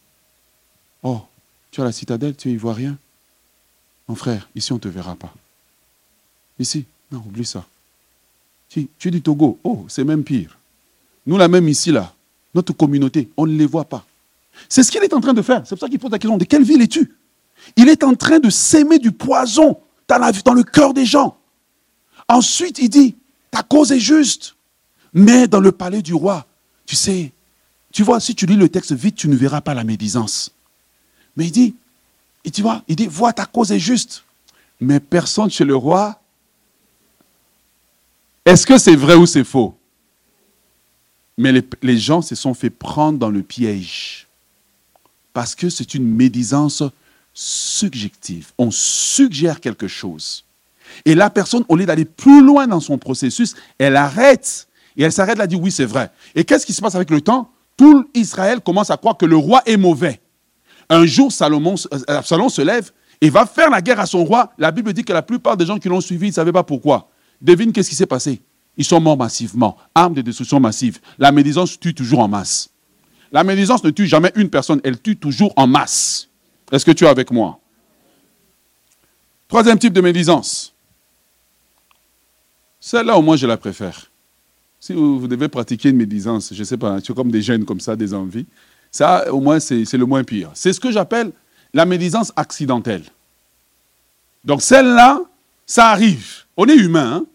Oh, 1.03 1.21
tu 1.69 1.81
as 1.81 1.83
la 1.83 1.91
citadelle, 1.91 2.35
tu 2.35 2.49
es 2.49 2.53
ivoirien 2.53 2.97
Mon 4.07 4.15
frère, 4.15 4.49
ici 4.55 4.71
on 4.71 4.77
ne 4.77 4.79
te 4.79 4.87
verra 4.87 5.15
pas. 5.15 5.31
Ici, 6.57 6.85
non, 7.11 7.19
oublie 7.19 7.45
ça. 7.45 7.63
Tu, 8.69 8.87
tu 8.97 9.09
es 9.09 9.11
du 9.11 9.21
Togo, 9.21 9.59
oh, 9.63 9.85
c'est 9.87 10.03
même 10.03 10.23
pire. 10.23 10.57
Nous, 11.27 11.37
la 11.37 11.47
même 11.47 11.69
ici, 11.69 11.91
là, 11.91 12.11
notre 12.55 12.73
communauté, 12.73 13.29
on 13.37 13.45
ne 13.45 13.55
les 13.55 13.67
voit 13.67 13.85
pas. 13.85 14.03
C'est 14.67 14.81
ce 14.81 14.91
qu'il 14.91 15.03
est 15.03 15.13
en 15.13 15.21
train 15.21 15.35
de 15.35 15.43
faire. 15.43 15.61
C'est 15.63 15.75
pour 15.75 15.81
ça 15.81 15.89
qu'il 15.89 15.99
pose 15.99 16.09
la 16.09 16.17
question 16.17 16.37
De 16.37 16.45
quelle 16.45 16.63
ville 16.63 16.81
es-tu? 16.81 17.13
Il 17.75 17.87
est 17.87 18.03
en 18.03 18.15
train 18.15 18.39
de 18.39 18.49
s'aimer 18.49 18.97
du 18.97 19.11
poison 19.11 19.79
dans, 20.19 20.53
le 20.53 20.63
cœur 20.63 20.93
des 20.93 21.05
gens. 21.05 21.37
Ensuite, 22.27 22.79
il 22.79 22.89
dit, 22.89 23.15
ta 23.51 23.63
cause 23.63 23.91
est 23.91 23.99
juste. 23.99 24.55
Mais 25.13 25.47
dans 25.47 25.59
le 25.59 25.71
palais 25.71 26.01
du 26.01 26.13
roi, 26.13 26.45
tu 26.85 26.95
sais, 26.95 27.31
tu 27.91 28.03
vois, 28.03 28.19
si 28.19 28.33
tu 28.33 28.45
lis 28.45 28.55
le 28.55 28.69
texte 28.69 28.93
vite, 28.93 29.15
tu 29.15 29.27
ne 29.27 29.35
verras 29.35 29.61
pas 29.61 29.73
la 29.73 29.83
médisance. 29.83 30.51
Mais 31.37 31.45
il 31.45 31.51
dit, 31.51 31.75
et 32.43 32.51
tu 32.51 32.61
vois, 32.61 32.83
il 32.87 32.95
dit, 32.95 33.07
vois, 33.07 33.33
ta 33.33 33.45
cause 33.45 33.71
est 33.71 33.79
juste. 33.79 34.23
Mais 34.79 34.99
personne 34.99 35.49
chez 35.49 35.63
le 35.63 35.75
roi. 35.75 36.19
Est-ce 38.45 38.65
que 38.65 38.77
c'est 38.77 38.95
vrai 38.95 39.15
ou 39.15 39.25
c'est 39.25 39.43
faux? 39.43 39.77
Mais 41.37 41.51
les, 41.81 41.97
gens 41.97 42.21
se 42.21 42.35
sont 42.35 42.53
fait 42.53 42.69
prendre 42.69 43.17
dans 43.17 43.29
le 43.29 43.41
piège. 43.41 44.27
Parce 45.31 45.55
que 45.55 45.69
c'est 45.69 45.95
une 45.95 46.07
médisance 46.07 46.83
subjective. 47.33 48.51
On 48.57 48.71
suggère 48.71 49.59
quelque 49.59 49.87
chose. 49.87 50.45
Et 51.05 51.15
la 51.15 51.29
personne, 51.29 51.63
au 51.69 51.75
lieu 51.75 51.85
d'aller 51.85 52.05
plus 52.05 52.43
loin 52.43 52.67
dans 52.67 52.79
son 52.79 52.97
processus, 52.97 53.55
elle 53.77 53.95
arrête. 53.95 54.67
Et 54.95 55.03
elle 55.03 55.11
s'arrête 55.11 55.37
là, 55.37 55.47
dit 55.47 55.55
oui, 55.55 55.71
c'est 55.71 55.85
vrai. 55.85 56.11
Et 56.35 56.43
qu'est-ce 56.43 56.65
qui 56.65 56.73
se 56.73 56.81
passe 56.81 56.95
avec 56.95 57.09
le 57.09 57.21
temps? 57.21 57.49
Tout 57.77 58.07
Israël 58.13 58.61
commence 58.61 58.91
à 58.91 58.97
croire 58.97 59.17
que 59.17 59.25
le 59.25 59.35
roi 59.35 59.61
est 59.65 59.77
mauvais. 59.77 60.21
Un 60.89 61.05
jour, 61.05 61.31
Salomon, 61.31 61.75
euh, 61.91 62.21
se 62.21 62.61
lève 62.61 62.91
et 63.21 63.29
va 63.29 63.45
faire 63.45 63.69
la 63.69 63.81
guerre 63.81 63.99
à 63.99 64.05
son 64.05 64.23
roi. 64.23 64.51
La 64.57 64.71
Bible 64.71 64.93
dit 64.93 65.03
que 65.03 65.13
la 65.13 65.23
plupart 65.23 65.57
des 65.57 65.65
gens 65.65 65.79
qui 65.79 65.89
l'ont 65.89 66.01
suivi, 66.01 66.27
ils 66.27 66.29
ne 66.29 66.35
savaient 66.35 66.51
pas 66.51 66.63
pourquoi. 66.63 67.09
Devine 67.41 67.71
qu'est-ce 67.71 67.89
qui 67.89 67.95
s'est 67.95 68.05
passé? 68.05 68.41
Ils 68.77 68.85
sont 68.85 68.99
morts 68.99 69.17
massivement. 69.17 69.77
Armes 69.95 70.13
de 70.13 70.21
destruction 70.21 70.59
massive. 70.59 70.99
La 71.17 71.31
médisance 71.31 71.79
tue 71.79 71.93
toujours 71.93 72.19
en 72.19 72.27
masse. 72.27 72.69
La 73.31 73.43
médisance 73.43 73.83
ne 73.83 73.89
tue 73.89 74.05
jamais 74.05 74.31
une 74.35 74.49
personne, 74.49 74.79
elle 74.83 75.01
tue 75.01 75.15
toujours 75.15 75.53
en 75.55 75.65
masse. 75.65 76.29
Est-ce 76.73 76.83
que 76.83 76.91
tu 76.91 77.05
es 77.05 77.07
avec 77.07 77.29
moi? 77.29 77.59
Troisième 79.47 79.77
type 79.77 79.93
de 79.93 80.01
médisance. 80.01 80.73
Celle-là, 82.79 83.15
au 83.15 83.21
moins, 83.21 83.35
je 83.35 83.45
la 83.45 83.57
préfère. 83.57 84.09
Si 84.79 84.91
vous, 84.91 85.27
devez 85.27 85.49
pratiquer 85.49 85.89
une 85.89 85.97
médisance, 85.97 86.51
je 86.51 86.59
ne 86.59 86.63
sais 86.63 86.77
pas, 86.77 86.99
tu 86.99 87.13
comme 87.13 87.29
des 87.29 87.43
gènes 87.43 87.63
comme 87.63 87.79
ça, 87.79 87.95
des 87.95 88.15
envies, 88.15 88.47
ça, 88.89 89.31
au 89.31 89.39
moins, 89.39 89.59
c'est 89.59 89.93
le 89.93 90.05
moins 90.07 90.23
pire. 90.23 90.49
C'est 90.55 90.73
ce 90.73 90.79
que 90.79 90.91
j'appelle 90.91 91.31
la 91.75 91.85
médisance 91.85 92.33
accidentelle. 92.35 93.03
Donc, 94.43 94.63
celle-là, 94.63 95.21
ça 95.67 95.89
arrive. 95.89 96.43
On 96.57 96.65
est 96.65 96.75
humain. 96.75 97.17
Hein. 97.17 97.25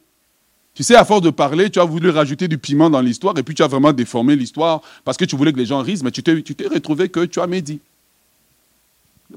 tu 0.74 0.82
sais, 0.82 0.96
à 0.96 1.04
force 1.04 1.22
de 1.22 1.30
parler, 1.30 1.70
tu 1.70 1.78
as 1.78 1.84
voulu 1.84 2.10
rajouter 2.10 2.48
du 2.48 2.58
piment 2.58 2.90
dans 2.90 3.00
l'histoire 3.00 3.38
et 3.38 3.44
puis 3.44 3.54
tu 3.54 3.62
as 3.62 3.68
vraiment 3.68 3.92
déformé 3.92 4.34
l'histoire 4.34 4.82
parce 5.04 5.16
que 5.16 5.24
tu 5.24 5.36
voulais 5.36 5.52
que 5.52 5.58
les 5.58 5.66
gens 5.66 5.80
risent, 5.80 6.02
mais 6.02 6.10
tu 6.10 6.24
t'es 6.24 6.66
retrouvé 6.66 7.08
que 7.08 7.24
tu 7.24 7.40
as 7.40 7.46
médit. 7.46 7.80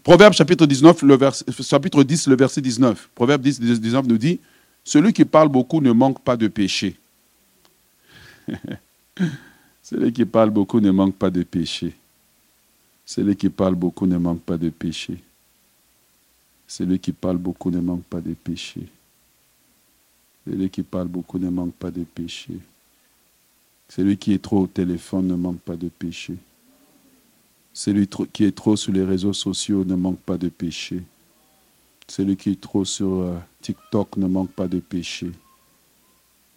Proverbe 0.04 0.34
chapitre, 0.34 0.66
19, 0.66 1.02
le 1.02 1.18
chapitre 1.62 2.04
10, 2.04 2.28
le 2.28 2.36
verset 2.38 2.62
19. 2.62 3.10
Proverbe 3.14 3.42
10, 3.42 3.60
19 3.60 4.08
nous 4.08 4.18
dit 4.18 4.40
Celui 4.86 5.12
qui 5.12 5.26
parle 5.26 5.50
beaucoup 5.50 5.82
ne 5.82 5.92
manque 5.92 6.22
pas 6.22 6.38
de 6.38 6.48
péché. 6.48 6.96
Celui 9.84 10.14
qui 10.14 10.24
parle 10.24 10.50
beaucoup 10.50 10.80
ne 10.80 10.92
manque 10.92 11.16
pas 11.16 11.30
de 11.30 11.44
péché. 11.44 11.94
Celui 13.06 13.36
qui 13.36 13.50
parle 13.50 13.76
beaucoup 13.76 14.08
ne 14.08 14.18
manque 14.18 14.42
pas 14.42 14.58
de 14.58 14.70
péché. 14.70 15.18
Celui 16.68 16.98
qui 17.00 17.12
parle 17.12 17.38
beaucoup 17.38 17.70
ne 17.70 17.82
manque 17.82 18.04
pas 18.04 18.22
de 18.22 18.34
péché. 18.34 18.88
Celui 20.48 20.70
qui 20.70 20.84
parle 20.84 21.10
beaucoup 21.10 21.38
ne 21.38 21.50
manque 21.50 21.74
pas 21.74 21.92
de 21.92 22.04
péché. 22.06 22.54
Celui 23.90 24.16
qui 24.16 24.34
est 24.34 24.42
trop 24.42 24.62
au 24.62 24.68
téléphone 24.68 25.28
ne 25.28 25.36
manque 25.36 25.60
pas 25.60 25.76
de 25.76 25.90
péché. 25.90 26.36
Celui 27.74 28.08
qui 28.08 28.44
est 28.44 28.56
trop 28.56 28.76
sur 28.76 28.92
les 28.92 29.04
réseaux 29.04 29.34
sociaux 29.34 29.86
ne 29.86 29.96
manque 29.96 30.20
pas 30.20 30.38
de 30.38 30.50
péché. 30.50 31.02
Celui 32.08 32.36
qui 32.36 32.52
est 32.52 32.62
trop 32.62 32.84
sur 32.84 33.22
euh, 33.22 33.38
TikTok 33.62 34.18
ne 34.18 34.28
manque 34.28 34.52
pas 34.52 34.68
de 34.68 34.80
péché. 34.80 35.32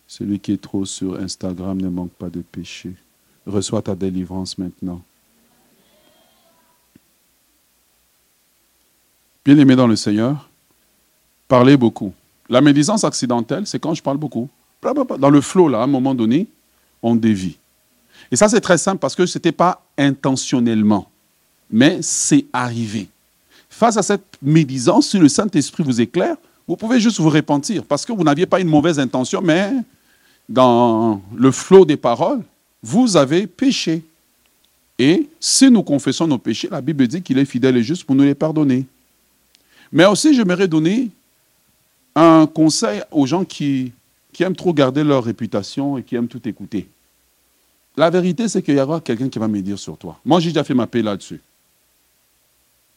Celui 0.08 0.40
qui 0.40 0.52
est 0.52 0.60
trop 0.60 0.84
sur 0.84 1.14
Instagram 1.14 1.80
ne 1.80 1.88
manque 1.88 2.10
pas 2.10 2.30
de 2.30 2.40
péché. 2.40 2.92
Reçois 3.46 3.82
ta 3.82 3.94
délivrance 3.94 4.58
maintenant. 4.58 5.02
Bien-aimé 9.44 9.76
dans 9.76 9.86
le 9.86 9.96
Seigneur, 9.96 10.48
parlez 11.46 11.76
beaucoup. 11.76 12.12
La 12.48 12.60
médisance 12.60 13.04
accidentelle, 13.04 13.66
c'est 13.66 13.78
quand 13.78 13.94
je 13.94 14.02
parle 14.02 14.16
beaucoup. 14.16 14.48
Dans 14.82 15.30
le 15.30 15.40
flot, 15.40 15.68
là, 15.68 15.80
à 15.80 15.84
un 15.84 15.86
moment 15.86 16.14
donné, 16.14 16.46
on 17.02 17.14
dévie. 17.14 17.56
Et 18.30 18.36
ça, 18.36 18.48
c'est 18.48 18.60
très 18.60 18.78
simple 18.78 18.98
parce 18.98 19.14
que 19.14 19.26
ce 19.26 19.38
n'était 19.38 19.52
pas 19.52 19.84
intentionnellement, 19.98 21.08
mais 21.70 21.98
c'est 22.02 22.46
arrivé. 22.52 23.08
Face 23.68 23.96
à 23.96 24.02
cette 24.02 24.24
médisance, 24.40 25.08
si 25.08 25.18
le 25.18 25.28
Saint-Esprit 25.28 25.82
vous 25.82 26.00
éclaire, 26.00 26.36
vous 26.66 26.76
pouvez 26.76 27.00
juste 27.00 27.20
vous 27.20 27.30
repentir 27.30 27.84
parce 27.84 28.06
que 28.06 28.12
vous 28.12 28.24
n'aviez 28.24 28.46
pas 28.46 28.60
une 28.60 28.68
mauvaise 28.68 28.98
intention, 28.98 29.42
mais 29.42 29.72
dans 30.48 31.20
le 31.34 31.50
flot 31.50 31.84
des 31.84 31.96
paroles, 31.96 32.42
vous 32.82 33.16
avez 33.16 33.46
péché. 33.46 34.02
Et 34.98 35.28
si 35.40 35.70
nous 35.70 35.82
confessons 35.82 36.26
nos 36.26 36.38
péchés, 36.38 36.68
la 36.70 36.80
Bible 36.80 37.06
dit 37.06 37.22
qu'il 37.22 37.38
est 37.38 37.44
fidèle 37.44 37.76
et 37.76 37.82
juste 37.82 38.04
pour 38.04 38.14
nous 38.14 38.24
les 38.24 38.34
pardonner. 38.34 38.86
Mais 39.92 40.04
aussi, 40.04 40.34
j'aimerais 40.34 40.68
donner 40.68 41.10
un 42.14 42.46
conseil 42.46 43.02
aux 43.10 43.26
gens 43.26 43.44
qui, 43.44 43.92
qui 44.32 44.42
aiment 44.42 44.56
trop 44.56 44.72
garder 44.72 45.02
leur 45.02 45.24
réputation 45.24 45.98
et 45.98 46.02
qui 46.02 46.14
aiment 46.14 46.28
tout 46.28 46.46
écouter. 46.48 46.86
La 47.96 48.10
vérité, 48.10 48.48
c'est 48.48 48.62
qu'il 48.62 48.76
y 48.76 48.80
aura 48.80 49.00
quelqu'un 49.00 49.28
qui 49.28 49.38
va 49.38 49.46
me 49.46 49.60
dire 49.60 49.78
sur 49.78 49.96
toi. 49.96 50.18
Moi, 50.24 50.40
j'ai 50.40 50.50
déjà 50.50 50.64
fait 50.64 50.74
ma 50.74 50.86
paix 50.86 51.02
là-dessus. 51.02 51.40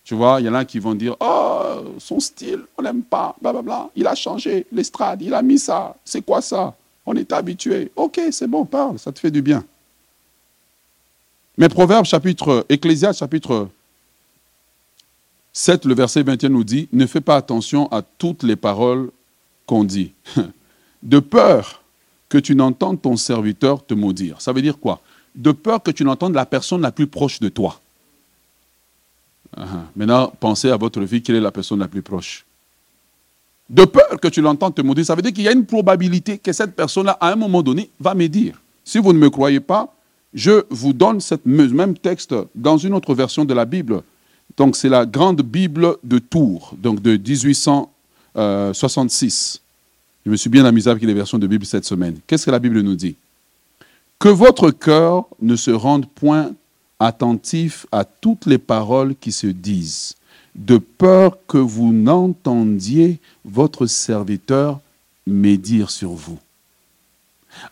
Tu 0.04 0.16
vois, 0.16 0.40
il 0.40 0.46
y 0.46 0.50
en 0.50 0.54
a 0.54 0.66
qui 0.66 0.80
vont 0.80 0.96
dire 0.96 1.16
Oh, 1.20 1.84
son 2.00 2.20
style, 2.20 2.62
on 2.78 2.82
n'aime 2.82 3.04
pas, 3.04 3.36
blablabla. 3.42 3.90
Il 3.96 4.08
a 4.08 4.16
changé 4.16 4.66
l'estrade, 4.72 5.22
il 5.22 5.34
a 5.34 5.42
mis 5.42 5.60
ça. 5.60 5.96
C'est 6.04 6.22
quoi 6.22 6.42
ça? 6.42 6.76
On 7.06 7.16
est 7.16 7.32
habitué. 7.32 7.92
Ok, 7.96 8.20
c'est 8.32 8.48
bon, 8.48 8.66
parle, 8.66 8.98
ça 8.98 9.12
te 9.12 9.20
fait 9.20 9.32
du 9.32 9.42
bien. 9.42 9.64
Mais 11.58 11.70
Proverbe, 11.70 12.06
chapitre, 12.06 12.66
Ecclésiaste, 12.70 13.20
chapitre 13.20 13.68
7, 15.54 15.86
le 15.86 15.96
verset 15.96 16.24
21 16.24 16.50
nous 16.50 16.64
dit 16.64 16.88
Ne 16.94 17.06
fais 17.06 17.22
pas 17.22 17.36
attention 17.36 17.92
à 17.92 18.02
toutes 18.02 18.44
les 18.44 18.56
paroles 18.56 19.10
qu'on 19.66 19.84
dit. 19.84 20.14
De 21.04 21.20
peur 21.20 21.84
que 22.30 22.38
tu 22.38 22.56
n'entendes 22.56 23.02
ton 23.02 23.16
serviteur 23.16 23.86
te 23.86 23.94
maudire. 23.94 24.42
Ça 24.42 24.52
veut 24.52 24.62
dire 24.62 24.80
quoi? 24.80 25.02
De 25.36 25.52
peur 25.52 25.84
que 25.84 25.92
tu 25.92 26.04
n'entendes 26.04 26.34
la 26.34 26.46
personne 26.46 26.82
la 26.82 26.92
plus 26.92 27.08
proche 27.08 27.40
de 27.40 27.50
toi. 27.50 27.80
Uh-huh. 29.56 29.64
Maintenant, 29.96 30.34
pensez 30.40 30.70
à 30.70 30.78
votre 30.78 31.02
vie, 31.02 31.22
quelle 31.22 31.38
est 31.38 31.42
la 31.42 31.52
personne 31.52 31.80
la 31.80 31.88
plus 31.88 32.02
proche? 32.02 32.46
De 33.70 33.86
peur 33.86 34.20
que 34.22 34.28
tu 34.28 34.42
l'entendes 34.42 34.76
te 34.76 34.82
maudire, 34.82 35.06
ça 35.06 35.16
veut 35.16 35.22
dire 35.22 35.34
qu'il 35.34 35.44
y 35.44 35.48
a 35.48 35.52
une 35.52 35.66
probabilité 35.66 36.38
que 36.38 36.54
cette 36.54 36.76
personne-là, 36.76 37.18
à 37.20 37.32
un 37.32 37.36
moment 37.36 37.62
donné, 37.62 37.90
va 38.00 38.14
me 38.14 38.28
dire. 38.28 38.62
Si 38.84 38.98
vous 38.98 39.14
ne 39.14 39.20
me 39.20 39.30
croyez 39.30 39.60
pas, 39.60 39.94
je 40.34 40.66
vous 40.70 40.94
donne 40.94 41.22
ce 41.22 41.36
même 41.46 41.98
texte 41.98 42.36
dans 42.56 42.78
une 42.78 42.94
autre 42.94 43.14
version 43.14 43.46
de 43.46 43.54
la 43.54 43.66
Bible. 43.66 44.02
Donc, 44.56 44.76
c'est 44.76 44.90
la 44.90 45.06
grande 45.06 45.42
Bible 45.42 45.98
de 46.04 46.20
Tours, 46.20 46.74
donc 46.78 47.02
de 47.02 47.18
1866. 47.18 49.62
Je 50.28 50.32
me 50.34 50.36
suis 50.36 50.50
bien 50.50 50.66
amusé 50.66 50.90
avec 50.90 51.04
les 51.04 51.14
versions 51.14 51.38
de 51.38 51.48
Bible 51.48 51.66
cette 51.66 51.86
semaine. 51.86 52.18
Qu'est-ce 52.28 52.46
que 52.46 52.52
la 52.52 52.60
Bible 52.60 52.82
nous 52.82 52.98
dit? 52.98 53.16
Que 54.20 54.28
votre 54.28 54.72
cœur 54.72 55.26
ne 55.42 55.56
se 55.56 55.72
rende 55.72 56.06
point 56.06 56.52
attentif 57.00 57.86
à 57.94 58.04
toutes 58.04 58.46
les 58.46 58.58
paroles 58.58 59.16
qui 59.16 59.32
se 59.32 59.48
disent, 59.48 60.16
de 60.54 60.80
peur 60.80 61.38
que 61.48 61.58
vous 61.58 61.94
n'entendiez 61.94 63.20
votre 63.46 63.86
serviteur 63.86 64.82
médire 65.26 65.92
sur 65.92 66.10
vous. 66.10 66.40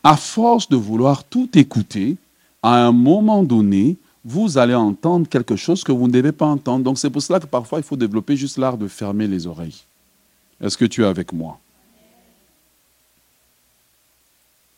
À 0.01 0.15
force 0.15 0.69
de 0.69 0.77
vouloir 0.77 1.25
tout 1.25 1.49
écouter, 1.55 2.15
à 2.63 2.85
un 2.85 2.93
moment 2.93 3.43
donné, 3.43 3.97
vous 4.23 4.57
allez 4.57 4.75
entendre 4.75 5.27
quelque 5.27 5.57
chose 5.57 5.83
que 5.83 5.91
vous 5.91 6.07
ne 6.07 6.13
devez 6.13 6.31
pas 6.31 6.45
entendre. 6.45 6.85
Donc 6.85 6.99
c'est 6.99 7.09
pour 7.09 7.21
cela 7.21 7.41
que 7.41 7.47
parfois 7.47 7.79
il 7.79 7.83
faut 7.83 7.97
développer 7.97 8.37
juste 8.37 8.57
l'art 8.57 8.77
de 8.77 8.87
fermer 8.87 9.27
les 9.27 9.45
oreilles. 9.45 9.83
Est-ce 10.61 10.77
que 10.77 10.85
tu 10.85 11.03
es 11.03 11.05
avec 11.05 11.33
moi? 11.33 11.59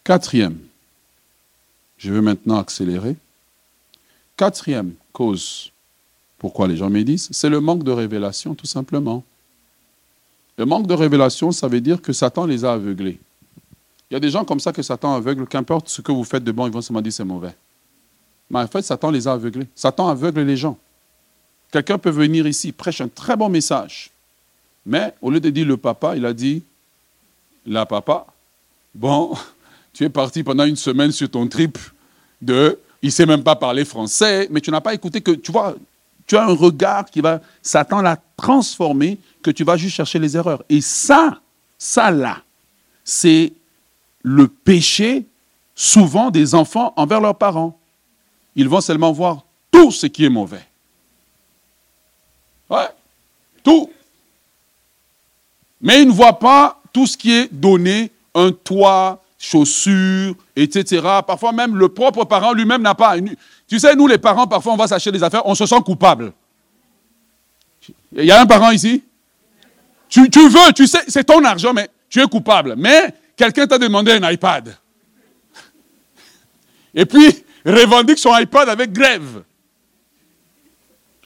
Quatrième, 0.07 0.57
je 1.97 2.13
vais 2.13 2.21
maintenant 2.21 2.59
accélérer. 2.59 3.17
Quatrième 4.37 4.93
cause 5.11 5.69
pourquoi 6.37 6.69
les 6.69 6.77
gens 6.77 6.89
médisent, 6.89 7.27
c'est 7.31 7.49
le 7.49 7.59
manque 7.59 7.83
de 7.83 7.91
révélation, 7.91 8.55
tout 8.55 8.67
simplement. 8.67 9.21
Le 10.57 10.65
manque 10.65 10.87
de 10.87 10.93
révélation, 10.93 11.51
ça 11.51 11.67
veut 11.67 11.81
dire 11.81 12.01
que 12.01 12.13
Satan 12.13 12.45
les 12.45 12.63
a 12.63 12.71
aveuglés. 12.71 13.19
Il 14.09 14.13
y 14.13 14.15
a 14.15 14.21
des 14.21 14.29
gens 14.29 14.45
comme 14.45 14.61
ça 14.61 14.71
que 14.71 14.81
Satan 14.81 15.13
aveugle, 15.13 15.45
qu'importe 15.45 15.89
ce 15.89 16.01
que 16.01 16.13
vous 16.13 16.23
faites 16.23 16.45
de 16.45 16.53
bon, 16.53 16.67
ils 16.67 16.71
vont 16.71 16.81
se 16.81 16.93
dire 17.01 17.11
c'est 17.11 17.25
mauvais. 17.25 17.53
Mais 18.49 18.59
en 18.59 18.67
fait, 18.67 18.83
Satan 18.83 19.11
les 19.11 19.27
a 19.27 19.33
aveuglés. 19.33 19.67
Satan 19.75 20.07
aveugle 20.07 20.43
les 20.43 20.55
gens. 20.55 20.77
Quelqu'un 21.69 21.97
peut 21.97 22.11
venir 22.11 22.47
ici, 22.47 22.71
prêche 22.71 23.01
un 23.01 23.09
très 23.09 23.35
bon 23.35 23.49
message. 23.49 24.09
Mais 24.85 25.13
au 25.21 25.31
lieu 25.31 25.41
de 25.41 25.49
dire 25.49 25.67
le 25.67 25.75
papa, 25.75 26.15
il 26.15 26.25
a 26.25 26.31
dit 26.31 26.63
la 27.65 27.85
papa. 27.85 28.25
Bon, 28.95 29.35
tu 29.97 30.03
es 30.03 30.09
parti 30.09 30.43
pendant 30.43 30.65
une 30.65 30.75
semaine 30.75 31.11
sur 31.11 31.27
ton 31.27 31.47
trip 31.47 31.75
de 32.39 32.77
il 33.01 33.07
ne 33.07 33.11
sait 33.11 33.25
même 33.25 33.43
pas 33.43 33.55
parler 33.55 33.83
français, 33.83 34.47
mais 34.51 34.61
tu 34.61 34.69
n'as 34.69 34.79
pas 34.79 34.93
écouté 34.93 35.21
que, 35.21 35.31
tu 35.31 35.51
vois, 35.51 35.75
tu 36.27 36.37
as 36.37 36.43
un 36.43 36.53
regard 36.53 37.05
qui 37.05 37.19
va, 37.19 37.41
Satan 37.63 38.01
l'a 38.01 38.19
transformé, 38.35 39.17
que 39.41 39.49
tu 39.49 39.63
vas 39.63 39.75
juste 39.75 39.95
chercher 39.95 40.19
les 40.19 40.37
erreurs. 40.37 40.63
Et 40.69 40.81
ça, 40.81 41.41
ça 41.79 42.11
là, 42.11 42.43
c'est 43.03 43.53
le 44.21 44.47
péché 44.47 45.25
souvent 45.73 46.29
des 46.29 46.53
enfants 46.53 46.93
envers 46.95 47.19
leurs 47.19 47.37
parents. 47.37 47.75
Ils 48.55 48.69
vont 48.69 48.81
seulement 48.81 49.11
voir 49.11 49.45
tout 49.71 49.91
ce 49.91 50.05
qui 50.05 50.25
est 50.25 50.29
mauvais. 50.29 50.65
Ouais, 52.69 52.89
tout. 53.63 53.89
Mais 55.81 56.03
ils 56.03 56.07
ne 56.07 56.13
voient 56.13 56.37
pas 56.37 56.79
tout 56.93 57.07
ce 57.07 57.17
qui 57.17 57.31
est 57.31 57.51
donné, 57.51 58.11
un 58.35 58.51
toit, 58.51 59.23
chaussures, 59.37 60.35
etc. 60.55 61.01
Parfois 61.25 61.51
même 61.51 61.75
le 61.75 61.89
propre 61.89 62.25
parent 62.25 62.53
lui-même 62.53 62.81
n'a 62.81 62.95
pas. 62.95 63.15
Tu 63.67 63.79
sais, 63.79 63.95
nous 63.95 64.07
les 64.07 64.17
parents, 64.17 64.47
parfois 64.47 64.73
on 64.73 64.77
va 64.77 64.87
s'acheter 64.87 65.11
des 65.11 65.23
affaires, 65.23 65.45
on 65.45 65.55
se 65.55 65.65
sent 65.65 65.81
coupable. 65.85 66.33
Il 68.11 68.25
y 68.25 68.31
a 68.31 68.41
un 68.41 68.45
parent 68.45 68.71
ici? 68.71 69.03
Tu, 70.09 70.21
veux, 70.21 70.73
tu 70.73 70.87
sais, 70.87 71.03
c'est 71.07 71.25
ton 71.25 71.43
argent, 71.43 71.73
mais 71.73 71.89
tu 72.09 72.21
es 72.21 72.27
coupable. 72.27 72.75
Mais 72.77 73.13
quelqu'un 73.35 73.67
t'a 73.67 73.77
demandé 73.77 74.13
un 74.13 74.31
iPad. 74.31 74.75
Et 76.95 77.05
puis, 77.05 77.43
revendique 77.65 78.17
son 78.17 78.35
iPad 78.37 78.69
avec 78.69 78.91
grève. 78.91 79.43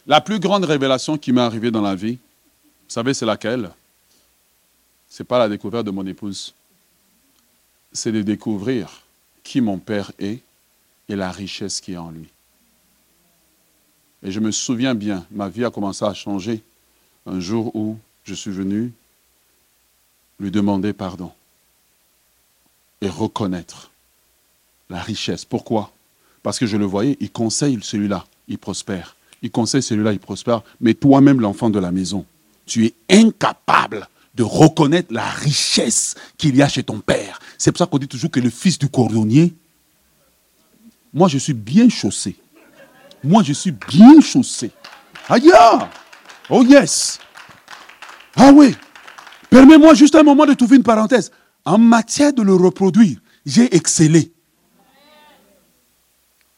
La 0.08 0.20
plus 0.20 0.40
grande 0.40 0.66
révélation 0.66 1.18
qui 1.18 1.32
m'est 1.32 1.42
arrivée 1.42 1.70
dans 1.70 1.82
la 1.82 1.94
vie, 1.94 2.18
savez, 2.92 3.14
c'est 3.14 3.26
laquelle? 3.26 3.72
Ce 5.10 5.22
n'est 5.24 5.28
pas 5.28 5.40
la 5.40 5.48
découverte 5.48 5.86
de 5.86 5.92
mon 5.92 6.06
épouse. 6.06 6.54
C'est 7.94 8.12
de 8.12 8.22
découvrir 8.22 9.04
qui 9.44 9.62
mon 9.62 9.78
Père 9.78 10.12
est 10.20 10.40
et 11.10 11.16
la 11.16 11.32
richesse 11.32 11.82
qui 11.82 11.94
est 11.94 11.98
en 11.98 12.12
lui. 12.12 12.30
Et 14.24 14.32
je 14.32 14.40
me 14.40 14.52
souviens 14.52 14.96
bien, 14.96 15.26
ma 15.32 15.50
vie 15.50 15.66
a 15.66 15.72
commencé 15.72 16.06
à 16.06 16.14
changer 16.14 16.62
un 17.26 17.40
jour 17.40 17.76
où 17.76 17.98
je 18.24 18.34
suis 18.34 18.52
venu 18.52 18.94
lui 20.40 20.52
demander 20.52 20.94
pardon 20.94 21.32
et 23.02 23.10
reconnaître 23.10 23.92
la 24.90 25.02
richesse. 25.02 25.44
Pourquoi? 25.44 25.92
Parce 26.44 26.60
que 26.60 26.66
je 26.66 26.78
le 26.78 26.86
voyais, 26.86 27.18
il 27.20 27.32
conseille 27.32 27.78
celui-là, 27.82 28.26
il 28.48 28.58
prospère. 28.58 29.16
Il 29.42 29.52
conseille 29.52 29.82
celui-là, 29.82 30.14
il 30.14 30.20
prospère. 30.20 30.62
Mais 30.82 30.94
toi-même, 30.94 31.42
l'enfant 31.42 31.70
de 31.70 31.80
la 31.80 31.92
maison, 31.92 32.26
tu 32.66 32.86
es 32.86 32.94
incapable 33.10 34.08
de 34.36 34.44
reconnaître 34.44 35.14
la 35.14 35.30
richesse 35.30 36.16
qu'il 36.38 36.56
y 36.56 36.62
a 36.62 36.70
chez 36.70 36.84
ton 36.84 37.00
père. 37.00 37.40
C'est 37.58 37.72
pour 37.72 37.80
ça 37.80 37.86
qu'on 37.86 37.98
dit 37.98 38.08
toujours 38.08 38.32
que 38.32 38.40
le 38.40 38.50
fils 38.50 38.80
du 38.80 38.88
cordonnier, 38.90 39.54
moi 41.14 41.28
je 41.28 41.38
suis 41.38 41.54
bien 41.54 41.90
chaussé. 41.90 42.36
Moi 43.24 43.44
je 43.44 43.54
suis 43.54 43.72
bien 43.72 44.22
chaussé. 44.22 44.72
Aïe! 45.28 45.52
Oh 46.50 46.64
yes! 46.64 47.20
Ah 48.36 48.52
oui! 48.54 48.76
Permets-moi 49.50 49.94
juste 49.94 50.16
un 50.16 50.24
moment 50.24 50.46
de 50.46 50.54
trouver 50.54 50.78
une 50.78 50.84
parenthèse. 50.84 51.32
En 51.66 51.78
matière 51.78 52.34
de 52.34 52.42
le 52.42 52.56
reproduire, 52.56 53.20
j'ai 53.46 53.76
excellé. 53.76 54.32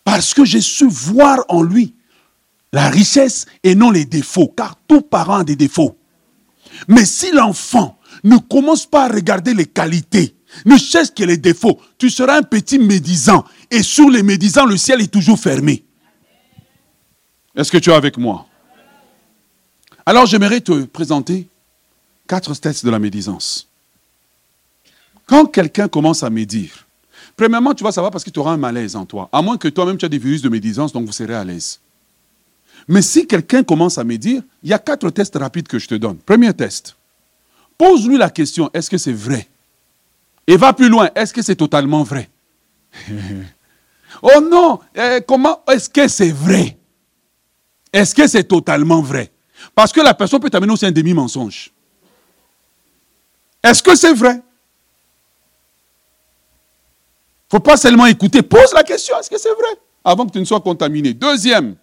Parce 0.03 0.33
que 0.33 0.45
j'ai 0.45 0.61
su 0.61 0.87
voir 0.87 1.39
en 1.49 1.63
lui 1.63 1.95
la 2.71 2.89
richesse 2.89 3.45
et 3.63 3.75
non 3.75 3.91
les 3.91 4.05
défauts, 4.05 4.47
car 4.47 4.75
tout 4.87 5.01
parent 5.01 5.39
a 5.39 5.43
des 5.43 5.55
défauts. 5.55 5.97
Mais 6.87 7.05
si 7.05 7.31
l'enfant 7.31 7.97
ne 8.23 8.37
commence 8.37 8.85
pas 8.85 9.05
à 9.05 9.07
regarder 9.07 9.53
les 9.53 9.65
qualités, 9.65 10.35
ne 10.65 10.77
cherche 10.77 11.13
que 11.13 11.23
les 11.23 11.37
défauts, 11.37 11.79
tu 11.97 12.09
seras 12.09 12.37
un 12.37 12.43
petit 12.43 12.77
médisant. 12.77 13.43
Et 13.71 13.81
sur 13.81 14.09
les 14.09 14.23
médisants, 14.23 14.65
le 14.65 14.77
ciel 14.77 15.01
est 15.01 15.11
toujours 15.11 15.39
fermé. 15.39 15.83
Est-ce 17.55 17.71
que 17.71 17.77
tu 17.77 17.89
es 17.89 17.93
avec 17.93 18.17
moi? 18.17 18.47
Alors 20.05 20.25
j'aimerais 20.25 20.61
te 20.61 20.83
présenter 20.83 21.47
quatre 22.27 22.53
tests 22.55 22.85
de 22.85 22.91
la 22.91 22.99
médisance. 22.99 23.67
Quand 25.25 25.45
quelqu'un 25.45 25.87
commence 25.87 26.23
à 26.23 26.29
médire, 26.29 26.85
premièrement, 27.37 27.73
tu 27.73 27.83
vas 27.83 27.91
savoir 27.91 28.11
parce 28.11 28.23
que 28.23 28.29
tu 28.29 28.39
auras 28.39 28.51
un 28.51 28.57
malaise 28.57 28.95
en 28.95 29.05
toi. 29.05 29.29
À 29.31 29.41
moins 29.41 29.57
que 29.57 29.69
toi-même 29.69 29.97
tu 29.97 30.05
aies 30.05 30.09
des 30.09 30.17
virus 30.17 30.41
de 30.41 30.49
médisance, 30.49 30.91
donc 30.91 31.05
vous 31.05 31.13
serez 31.13 31.35
à 31.35 31.43
l'aise. 31.43 31.79
Mais 32.87 33.01
si 33.01 33.27
quelqu'un 33.27 33.63
commence 33.63 33.97
à 33.97 34.03
médire, 34.03 34.41
il 34.61 34.69
y 34.69 34.73
a 34.73 34.79
quatre 34.79 35.09
tests 35.09 35.35
rapides 35.35 35.67
que 35.67 35.79
je 35.79 35.87
te 35.87 35.95
donne. 35.95 36.17
Premier 36.17 36.53
test. 36.53 36.95
Pose-lui 37.77 38.17
la 38.17 38.29
question, 38.29 38.69
est-ce 38.73 38.89
que 38.89 38.97
c'est 38.97 39.13
vrai? 39.13 39.47
Et 40.47 40.57
va 40.57 40.73
plus 40.73 40.89
loin, 40.89 41.09
est-ce 41.15 41.33
que 41.33 41.41
c'est 41.41 41.55
totalement 41.55 42.03
vrai? 42.03 42.29
Oh 44.21 44.39
non, 44.39 44.79
eh, 44.95 45.21
comment 45.27 45.63
est-ce 45.67 45.89
que 45.89 46.07
c'est 46.07 46.31
vrai? 46.31 46.77
Est-ce 47.91 48.13
que 48.13 48.27
c'est 48.27 48.43
totalement 48.43 49.01
vrai? 49.01 49.31
Parce 49.73 49.91
que 49.91 50.01
la 50.01 50.13
personne 50.13 50.39
peut 50.39 50.51
t'amener 50.51 50.71
aussi 50.71 50.85
un 50.85 50.91
demi-mensonge. 50.91 51.71
Est-ce 53.63 53.81
que 53.81 53.95
c'est 53.95 54.13
vrai? 54.13 54.35
Il 57.43 57.55
ne 57.55 57.59
faut 57.59 57.59
pas 57.59 57.75
seulement 57.75 58.05
écouter. 58.05 58.41
Pose 58.43 58.71
la 58.73 58.83
question, 58.83 59.17
est-ce 59.19 59.29
que 59.29 59.37
c'est 59.39 59.49
vrai? 59.49 59.79
Avant 60.03 60.25
que 60.25 60.31
tu 60.31 60.39
ne 60.39 60.45
sois 60.45 60.61
contaminé. 60.61 61.13
Deuxième, 61.13 61.75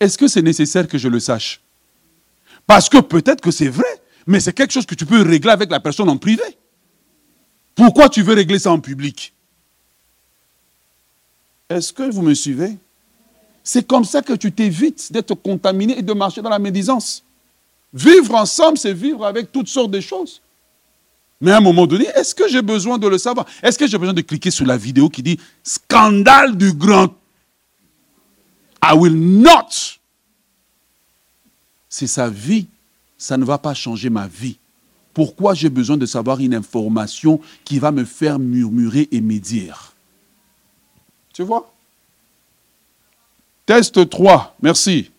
est-ce 0.00 0.16
que 0.16 0.26
c'est 0.26 0.42
nécessaire 0.42 0.88
que 0.88 0.98
je 0.98 1.08
le 1.08 1.20
sache? 1.20 1.60
Parce 2.66 2.88
que 2.88 2.98
peut-être 2.98 3.42
que 3.42 3.50
c'est 3.50 3.68
vrai, 3.68 4.00
mais 4.26 4.40
c'est 4.40 4.54
quelque 4.54 4.72
chose 4.72 4.86
que 4.86 4.94
tu 4.94 5.04
peux 5.04 5.22
régler 5.22 5.50
avec 5.50 5.70
la 5.70 5.78
personne 5.78 6.08
en 6.08 6.16
privé. 6.16 6.42
Pourquoi 7.74 8.08
tu 8.08 8.22
veux 8.22 8.34
régler 8.34 8.58
ça 8.58 8.72
en 8.72 8.80
public? 8.80 9.32
Est-ce 11.68 11.92
que 11.92 12.10
vous 12.10 12.22
me 12.22 12.34
suivez? 12.34 12.76
C'est 13.62 13.86
comme 13.86 14.04
ça 14.04 14.22
que 14.22 14.32
tu 14.32 14.50
t'évites 14.50 15.12
d'être 15.12 15.34
contaminé 15.34 15.98
et 15.98 16.02
de 16.02 16.12
marcher 16.12 16.42
dans 16.42 16.50
la 16.50 16.58
médisance. 16.58 17.22
Vivre 17.92 18.34
ensemble, 18.34 18.78
c'est 18.78 18.94
vivre 18.94 19.24
avec 19.24 19.52
toutes 19.52 19.68
sortes 19.68 19.90
de 19.90 20.00
choses. 20.00 20.40
Mais 21.40 21.52
à 21.52 21.58
un 21.58 21.60
moment 21.60 21.86
donné, 21.86 22.06
est-ce 22.14 22.34
que 22.34 22.48
j'ai 22.48 22.62
besoin 22.62 22.98
de 22.98 23.06
le 23.06 23.18
savoir? 23.18 23.46
Est-ce 23.62 23.78
que 23.78 23.86
j'ai 23.86 23.98
besoin 23.98 24.14
de 24.14 24.20
cliquer 24.20 24.50
sur 24.50 24.66
la 24.66 24.76
vidéo 24.76 25.08
qui 25.08 25.22
dit 25.22 25.38
scandale 25.62 26.56
du 26.56 26.72
grand 26.72 27.14
I 28.82 28.94
will 28.96 29.14
not. 29.14 29.98
C'est 31.88 32.06
sa 32.06 32.28
vie. 32.28 32.66
Ça 33.18 33.36
ne 33.36 33.44
va 33.44 33.58
pas 33.58 33.74
changer 33.74 34.08
ma 34.08 34.26
vie. 34.26 34.56
Pourquoi 35.12 35.54
j'ai 35.54 35.68
besoin 35.68 35.96
de 35.96 36.06
savoir 36.06 36.40
une 36.40 36.54
information 36.54 37.40
qui 37.64 37.78
va 37.78 37.90
me 37.92 38.04
faire 38.04 38.38
murmurer 38.38 39.08
et 39.12 39.20
médire? 39.20 39.92
Tu 41.34 41.42
vois? 41.42 41.70
Test 43.66 44.08
3. 44.08 44.56
Merci. 44.62 45.10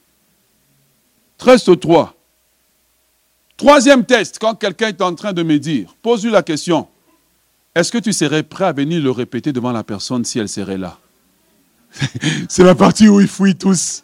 Test 1.37 1.79
3. 1.79 2.15
Troisième 3.57 4.03
test, 4.03 4.39
quand 4.39 4.55
quelqu'un 4.55 4.87
est 4.87 5.01
en 5.01 5.13
train 5.13 5.33
de 5.33 5.43
me 5.43 5.59
dire, 5.59 5.95
pose-lui 6.01 6.31
la 6.31 6.41
question, 6.41 6.87
est-ce 7.75 7.91
que 7.91 7.99
tu 7.99 8.11
serais 8.11 8.41
prêt 8.41 8.65
à 8.65 8.71
venir 8.71 9.01
le 9.03 9.11
répéter 9.11 9.53
devant 9.53 9.71
la 9.71 9.83
personne 9.83 10.25
si 10.25 10.39
elle 10.39 10.49
serait 10.49 10.79
là? 10.79 10.97
C'est 12.49 12.63
la 12.63 12.75
partie 12.75 13.07
où 13.07 13.19
ils 13.19 13.27
fouillent 13.27 13.55
tous. 13.55 14.03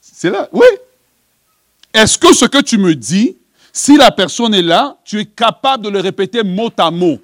C'est 0.00 0.30
là, 0.30 0.48
oui. 0.52 0.66
Est-ce 1.92 2.18
que 2.18 2.32
ce 2.34 2.44
que 2.44 2.62
tu 2.62 2.78
me 2.78 2.94
dis, 2.94 3.36
si 3.72 3.96
la 3.96 4.10
personne 4.10 4.54
est 4.54 4.62
là, 4.62 4.96
tu 5.04 5.20
es 5.20 5.24
capable 5.24 5.84
de 5.84 5.88
le 5.90 6.00
répéter 6.00 6.42
mot 6.42 6.70
à 6.78 6.90
mot? 6.90 7.18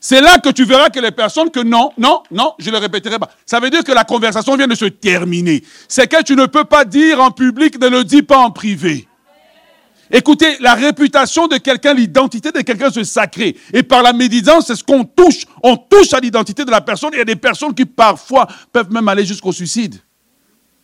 C'est 0.00 0.20
là 0.20 0.38
que 0.38 0.50
tu 0.50 0.64
verras 0.64 0.90
que 0.90 1.00
les 1.00 1.10
personnes 1.10 1.50
que 1.50 1.60
non, 1.60 1.90
non, 1.98 2.22
non, 2.30 2.54
je 2.58 2.70
ne 2.70 2.76
le 2.76 2.78
répéterai 2.78 3.18
pas. 3.18 3.30
Ça 3.44 3.58
veut 3.58 3.68
dire 3.68 3.82
que 3.82 3.92
la 3.92 4.04
conversation 4.04 4.56
vient 4.56 4.68
de 4.68 4.76
se 4.76 4.84
terminer. 4.84 5.64
C'est 5.88 6.06
que 6.06 6.22
tu 6.22 6.36
ne 6.36 6.46
peux 6.46 6.64
pas 6.64 6.84
dire 6.84 7.20
en 7.20 7.32
public, 7.32 7.80
ne 7.80 7.88
le 7.88 8.04
dis 8.04 8.22
pas 8.22 8.38
en 8.38 8.50
privé. 8.50 9.07
Écoutez, 10.10 10.56
la 10.60 10.74
réputation 10.74 11.46
de 11.48 11.58
quelqu'un, 11.58 11.92
l'identité 11.92 12.50
de 12.50 12.60
quelqu'un, 12.60 12.90
c'est 12.90 13.04
sacré. 13.04 13.56
Et 13.72 13.82
par 13.82 14.02
la 14.02 14.12
médisance, 14.12 14.66
c'est 14.66 14.76
ce 14.76 14.84
qu'on 14.84 15.04
touche. 15.04 15.44
On 15.62 15.76
touche 15.76 16.12
à 16.14 16.20
l'identité 16.20 16.64
de 16.64 16.70
la 16.70 16.80
personne. 16.80 17.10
Il 17.12 17.18
y 17.18 17.22
a 17.22 17.26
des 17.26 17.36
personnes 17.36 17.74
qui 17.74 17.84
parfois 17.84 18.46
peuvent 18.72 18.90
même 18.90 19.06
aller 19.08 19.26
jusqu'au 19.26 19.52
suicide. 19.52 19.96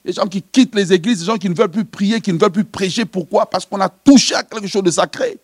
Des 0.05 0.13
gens 0.13 0.27
qui 0.27 0.43
quittent 0.43 0.75
les 0.75 0.93
églises, 0.93 1.21
des 1.21 1.25
gens 1.25 1.39
qui 1.39 1.49
ne 1.49 1.55
veulent 1.55 1.71
plus 1.71 1.87
prier, 1.87 2.21
qui 2.21 2.33
ne 2.33 2.39
veulent 2.39 2.53
plus 2.53 2.65
prêcher. 2.65 3.07
Pourquoi? 3.07 3.47
Parce 3.49 3.65
qu'on 3.65 3.81
a 3.81 3.89
touché 3.89 4.35
à 4.35 4.43
quelque 4.43 4.67
chose 4.67 4.83
de 4.83 4.91
sacré. 4.91 5.39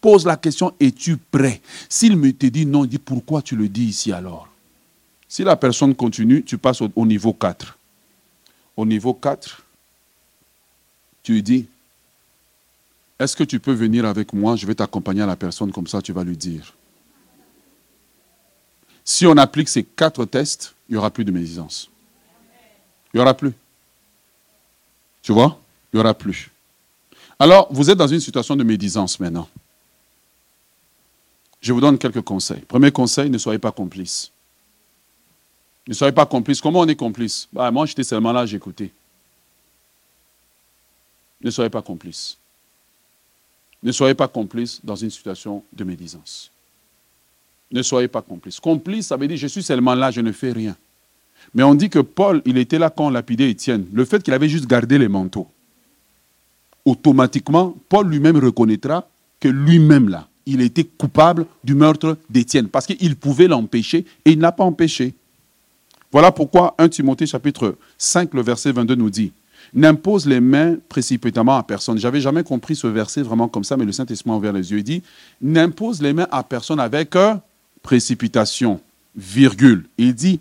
Pose 0.00 0.26
la 0.26 0.36
question, 0.36 0.72
es-tu 0.80 1.16
prêt? 1.18 1.60
S'il 1.88 2.16
me 2.16 2.32
te 2.32 2.46
dit 2.46 2.66
non, 2.66 2.84
il 2.84 2.88
dit 2.88 2.98
pourquoi 2.98 3.42
tu 3.42 3.54
le 3.54 3.68
dis 3.68 3.84
ici 3.84 4.12
alors? 4.12 4.48
Si 5.28 5.44
la 5.44 5.54
personne 5.54 5.94
continue, 5.94 6.42
tu 6.42 6.58
passes 6.58 6.80
au, 6.80 6.90
au 6.96 7.06
niveau 7.06 7.32
4. 7.32 7.78
Au 8.76 8.84
niveau 8.84 9.14
4, 9.14 9.62
tu 11.22 11.42
dis, 11.42 11.66
est-ce 13.20 13.36
que 13.36 13.44
tu 13.44 13.60
peux 13.60 13.74
venir 13.74 14.06
avec 14.06 14.32
moi? 14.32 14.56
Je 14.56 14.66
vais 14.66 14.74
t'accompagner 14.74 15.20
à 15.20 15.26
la 15.26 15.36
personne, 15.36 15.70
comme 15.70 15.86
ça 15.86 16.00
tu 16.00 16.10
vas 16.10 16.24
lui 16.24 16.38
dire. 16.38 16.74
Si 19.04 19.26
on 19.26 19.36
applique 19.36 19.68
ces 19.68 19.84
quatre 19.84 20.24
tests, 20.24 20.74
il 20.88 20.92
n'y 20.92 20.98
aura 20.98 21.10
plus 21.10 21.26
de 21.26 21.30
médisance. 21.30 21.90
Il 23.12 23.18
n'y 23.18 23.20
aura 23.20 23.34
plus. 23.34 23.52
Tu 25.22 25.32
vois? 25.32 25.60
Il 25.92 25.96
n'y 25.96 26.00
aura 26.00 26.14
plus. 26.14 26.50
Alors, 27.38 27.68
vous 27.70 27.90
êtes 27.90 27.98
dans 27.98 28.06
une 28.06 28.20
situation 28.20 28.56
de 28.56 28.64
médisance 28.64 29.20
maintenant. 29.20 29.48
Je 31.60 31.74
vous 31.74 31.80
donne 31.80 31.98
quelques 31.98 32.22
conseils. 32.22 32.60
Premier 32.60 32.90
conseil, 32.90 33.28
ne 33.28 33.36
soyez 33.36 33.58
pas 33.58 33.72
complice. 33.72 34.30
Ne 35.86 35.92
soyez 35.92 36.12
pas 36.12 36.24
complice. 36.24 36.62
Comment 36.62 36.80
on 36.80 36.88
est 36.88 36.96
complice? 36.96 37.48
Bah, 37.52 37.70
Moi, 37.70 37.84
j'étais 37.84 38.04
seulement 38.04 38.32
là, 38.32 38.46
j'écoutais. 38.46 38.90
Ne 41.42 41.50
soyez 41.50 41.68
pas 41.68 41.82
complice. 41.82 42.38
Ne 43.82 43.92
soyez 43.92 44.14
pas 44.14 44.28
complice 44.28 44.80
dans 44.84 44.96
une 44.96 45.10
situation 45.10 45.62
de 45.72 45.84
médisance. 45.84 46.50
Ne 47.72 47.82
soyez 47.82 48.08
pas 48.08 48.22
complice. 48.22 48.60
Complice, 48.60 49.06
ça 49.06 49.16
veut 49.16 49.28
dire 49.28 49.36
je 49.36 49.46
suis 49.46 49.62
seulement 49.62 49.94
là, 49.94 50.10
je 50.10 50.20
ne 50.20 50.32
fais 50.32 50.52
rien. 50.52 50.76
Mais 51.54 51.62
on 51.62 51.74
dit 51.74 51.88
que 51.88 52.00
Paul, 52.00 52.42
il 52.44 52.58
était 52.58 52.78
là 52.78 52.90
quand 52.90 53.06
on 53.06 53.10
lapidait 53.10 53.50
Étienne. 53.50 53.86
Le 53.92 54.04
fait 54.04 54.22
qu'il 54.22 54.34
avait 54.34 54.48
juste 54.48 54.66
gardé 54.66 54.98
les 54.98 55.08
manteaux, 55.08 55.48
automatiquement, 56.84 57.74
Paul 57.88 58.08
lui-même 58.08 58.36
reconnaîtra 58.36 59.08
que 59.38 59.48
lui-même 59.48 60.08
là, 60.08 60.28
il 60.46 60.60
était 60.60 60.84
coupable 60.84 61.46
du 61.64 61.74
meurtre 61.74 62.18
d'Étienne 62.28 62.68
parce 62.68 62.86
qu'il 62.86 63.16
pouvait 63.16 63.48
l'empêcher 63.48 64.04
et 64.24 64.32
il 64.32 64.38
n'a 64.38 64.52
pas 64.52 64.64
empêché. 64.64 65.14
Voilà 66.12 66.32
pourquoi 66.32 66.74
1 66.78 66.88
Timothée 66.88 67.26
chapitre 67.26 67.76
5, 67.96 68.34
le 68.34 68.42
verset 68.42 68.72
22 68.72 68.96
nous 68.96 69.10
dit 69.10 69.32
n'impose 69.74 70.26
les 70.26 70.40
mains 70.40 70.76
précipitamment 70.88 71.56
à 71.56 71.62
personne. 71.62 71.98
J'avais 71.98 72.20
jamais 72.20 72.42
compris 72.42 72.76
ce 72.76 72.86
verset 72.86 73.22
vraiment 73.22 73.48
comme 73.48 73.64
ça, 73.64 73.76
mais 73.76 73.84
le 73.84 73.92
Saint-Esprit 73.92 74.30
m'a 74.30 74.36
ouvert 74.36 74.52
les 74.52 74.70
yeux. 74.70 74.78
Il 74.78 74.84
dit, 74.84 75.02
n'impose 75.40 76.02
les 76.02 76.12
mains 76.12 76.28
à 76.30 76.42
personne 76.42 76.80
avec 76.80 77.14
précipitation, 77.82 78.80
virgule. 79.16 79.86
Il 79.98 80.14
dit, 80.14 80.40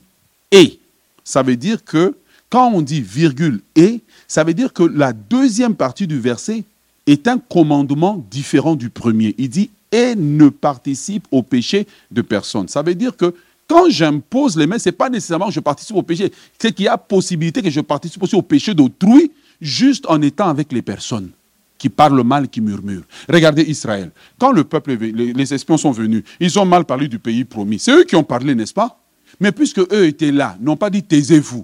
et. 0.52 0.80
Ça 1.24 1.44
veut 1.44 1.58
dire 1.58 1.84
que 1.84 2.16
quand 2.50 2.72
on 2.74 2.82
dit 2.82 3.02
virgule 3.02 3.62
et, 3.76 4.02
ça 4.28 4.44
veut 4.44 4.56
dire 4.56 4.74
que 4.74 4.84
la 4.84 5.14
deuxième 5.14 5.76
partie 5.76 6.08
du 6.08 6.20
verset 6.20 6.64
est 7.06 7.28
un 7.28 7.38
commandement 7.38 8.24
différent 8.32 8.76
du 8.76 8.90
premier. 8.90 9.36
Il 9.38 9.50
dit 9.50 9.70
et 9.92 10.16
ne 10.16 10.50
participe 10.50 11.28
au 11.32 11.42
péché 11.44 11.88
de 12.12 12.22
personne. 12.22 12.68
Ça 12.68 12.82
veut 12.82 12.96
dire 12.96 13.16
que 13.16 13.34
quand 13.70 13.88
j'impose 13.90 14.58
les 14.58 14.66
mains, 14.66 14.80
ce 14.80 14.90
n'est 14.90 14.94
pas 14.94 15.10
nécessairement 15.10 15.48
que 15.48 15.54
je 15.54 15.60
participe 15.60 15.96
au 15.96 16.02
péché, 16.02 16.32
c'est 16.58 16.74
qu'il 16.74 16.86
y 16.86 16.88
a 16.88 16.98
possibilité 16.98 17.62
que 17.62 17.70
je 17.70 17.82
participe 17.82 18.22
aussi 18.24 18.36
au 18.36 18.42
péché 18.42 18.74
d'autrui, 18.74 19.32
juste 19.62 20.06
en 20.10 20.22
étant 20.24 20.50
avec 20.50 20.72
les 20.72 20.82
personnes 20.82 21.30
qui 21.78 21.88
parlent 21.88 22.24
mal, 22.24 22.50
qui 22.50 22.62
murmurent. 22.62 23.06
Regardez 23.30 23.62
Israël. 23.62 24.10
Quand 24.40 24.52
le 24.52 24.64
peuple, 24.64 24.98
les 24.98 25.54
espions 25.54 25.78
sont 25.78 25.92
venus, 25.92 26.24
ils 26.40 26.60
ont 26.60 26.66
mal 26.66 26.84
parlé 26.84 27.08
du 27.08 27.20
pays 27.20 27.46
promis. 27.46 27.78
C'est 27.78 27.92
eux 27.92 28.04
qui 28.04 28.16
ont 28.16 28.24
parlé, 28.24 28.56
n'est-ce 28.56 28.74
pas? 28.74 29.00
Mais 29.40 29.52
puisque 29.52 29.80
eux 29.80 30.06
étaient 30.08 30.32
là, 30.32 30.58
n'ont 30.60 30.76
pas 30.76 30.90
dit 30.90 31.04
taisez-vous. 31.04 31.64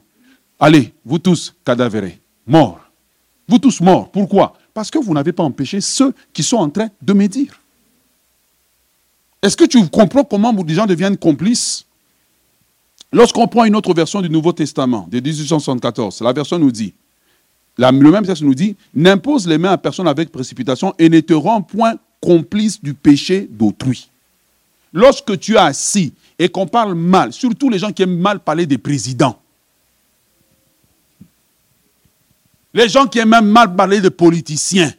Allez, 0.59 0.93
vous 1.03 1.17
tous 1.17 1.55
cadavérés, 1.65 2.19
morts. 2.45 2.79
Vous 3.47 3.57
tous 3.57 3.81
morts. 3.81 4.11
Pourquoi? 4.11 4.57
Parce 4.73 4.91
que 4.91 4.99
vous 4.99 5.13
n'avez 5.13 5.31
pas 5.31 5.43
empêché 5.43 5.81
ceux 5.81 6.13
qui 6.31 6.43
sont 6.43 6.57
en 6.57 6.69
train 6.69 6.89
de 7.01 7.13
médire. 7.13 7.59
Est-ce 9.41 9.57
que 9.57 9.65
tu 9.65 9.85
comprends 9.89 10.23
comment 10.23 10.53
des 10.53 10.73
gens 10.75 10.85
deviennent 10.85 11.17
complices? 11.17 11.84
Lorsqu'on 13.15 13.47
prend 13.47 13.63
une 13.63 13.77
autre 13.77 13.93
version 13.93 14.21
du 14.21 14.29
Nouveau 14.29 14.51
Testament, 14.51 15.07
de 15.09 15.21
1874, 15.21 16.19
la 16.19 16.33
version 16.33 16.59
nous 16.59 16.69
dit, 16.69 16.93
le 17.77 18.11
même 18.11 18.25
texte 18.25 18.41
nous 18.41 18.53
dit, 18.53 18.75
n'impose 18.93 19.47
les 19.47 19.57
mains 19.57 19.71
à 19.71 19.77
personne 19.77 20.09
avec 20.09 20.33
précipitation 20.33 20.93
et 20.99 21.07
ne 21.07 21.21
te 21.21 21.33
rend 21.33 21.61
point 21.61 21.95
complice 22.19 22.83
du 22.83 22.93
péché 22.93 23.47
d'autrui. 23.49 24.09
Lorsque 24.91 25.39
tu 25.39 25.53
es 25.53 25.57
assis 25.57 26.13
et 26.37 26.49
qu'on 26.49 26.67
parle 26.67 26.93
mal, 26.93 27.31
surtout 27.31 27.69
les 27.69 27.79
gens 27.79 27.93
qui 27.93 28.03
aiment 28.03 28.19
mal 28.19 28.41
parler 28.41 28.65
des 28.65 28.77
présidents, 28.77 29.39
les 32.73 32.89
gens 32.89 33.07
qui 33.07 33.19
aiment 33.19 33.45
mal 33.45 33.73
parler 33.77 34.01
des 34.01 34.09
politiciens, 34.09 34.93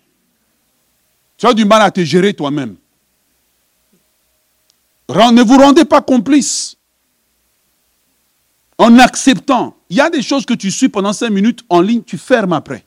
tu 1.37 1.47
as 1.47 1.53
du 1.53 1.67
mal 1.67 1.83
à 1.83 1.91
te 1.91 2.03
gérer 2.03 2.33
toi-même. 2.33 2.77
Ne 5.11 5.43
vous 5.43 5.59
rendez 5.59 5.85
pas 5.85 6.01
complice. 6.01 6.76
En 8.79 8.99
acceptant, 8.99 9.77
il 9.89 9.97
y 9.97 10.01
a 10.01 10.11
des 10.11 10.23
choses 10.23 10.45
que 10.45 10.55
tu 10.55 10.71
suis 10.71 10.89
pendant 10.89 11.13
cinq 11.13 11.31
minutes 11.31 11.65
en 11.69 11.81
ligne, 11.81 12.03
tu 12.03 12.19
fermes 12.19 12.53
après. 12.53 12.85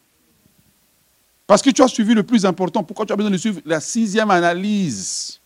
Parce 1.47 1.63
que 1.63 1.71
tu 1.71 1.81
as 1.81 1.87
suivi 1.87 2.13
le 2.13 2.21
plus 2.21 2.45
important. 2.45 2.83
Pourquoi 2.83 3.07
tu 3.07 3.13
as 3.13 3.15
besoin 3.15 3.31
de 3.31 3.37
suivre 3.37 3.59
la 3.65 3.79
sixième 3.79 4.29
analyse 4.29 5.39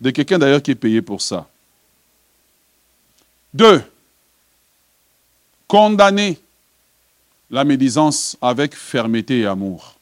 de 0.00 0.10
quelqu'un 0.10 0.38
d'ailleurs 0.38 0.62
qui 0.62 0.72
est 0.72 0.76
payé 0.76 1.00
pour 1.02 1.22
ça? 1.22 1.48
Deux, 3.54 3.82
condamner 5.68 6.38
la 7.48 7.62
médisance 7.64 8.36
avec 8.42 8.74
fermeté 8.74 9.40
et 9.40 9.46
amour. 9.46 9.94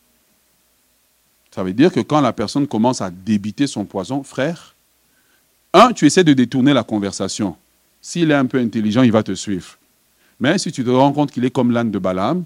Ça 1.51 1.63
veut 1.63 1.73
dire 1.75 1.93
que 1.93 2.01
quand 2.01 2.21
la 2.21 2.33
personne 2.33 2.67
commence 2.67 3.01
à 3.01 3.11
débiter 3.11 3.67
son 3.67 3.85
poison, 3.85 4.23
frère, 4.23 4.75
un, 5.75 5.93
tu 5.93 6.07
essaies 6.07 6.25
de 6.25 6.33
détourner 6.33 6.73
la 6.73 6.85
conversation. 6.85 7.57
S'il 8.01 8.31
est 8.31 8.35
un 8.35 8.47
peu 8.47 8.59
intelligent, 8.59 9.03
il 9.03 9.13
va 9.13 9.23
te 9.23 9.35
suivre. 9.35 9.77
Mais 10.41 10.59
si 10.59 10.71
tu 10.71 10.85
te 10.85 10.91
rends 10.91 11.13
compte 11.13 11.33
qu'il 11.33 11.45
est 11.45 11.51
comme 11.51 11.73
l'âne 11.73 11.91
de 11.91 11.99
Balaam, 11.99 12.45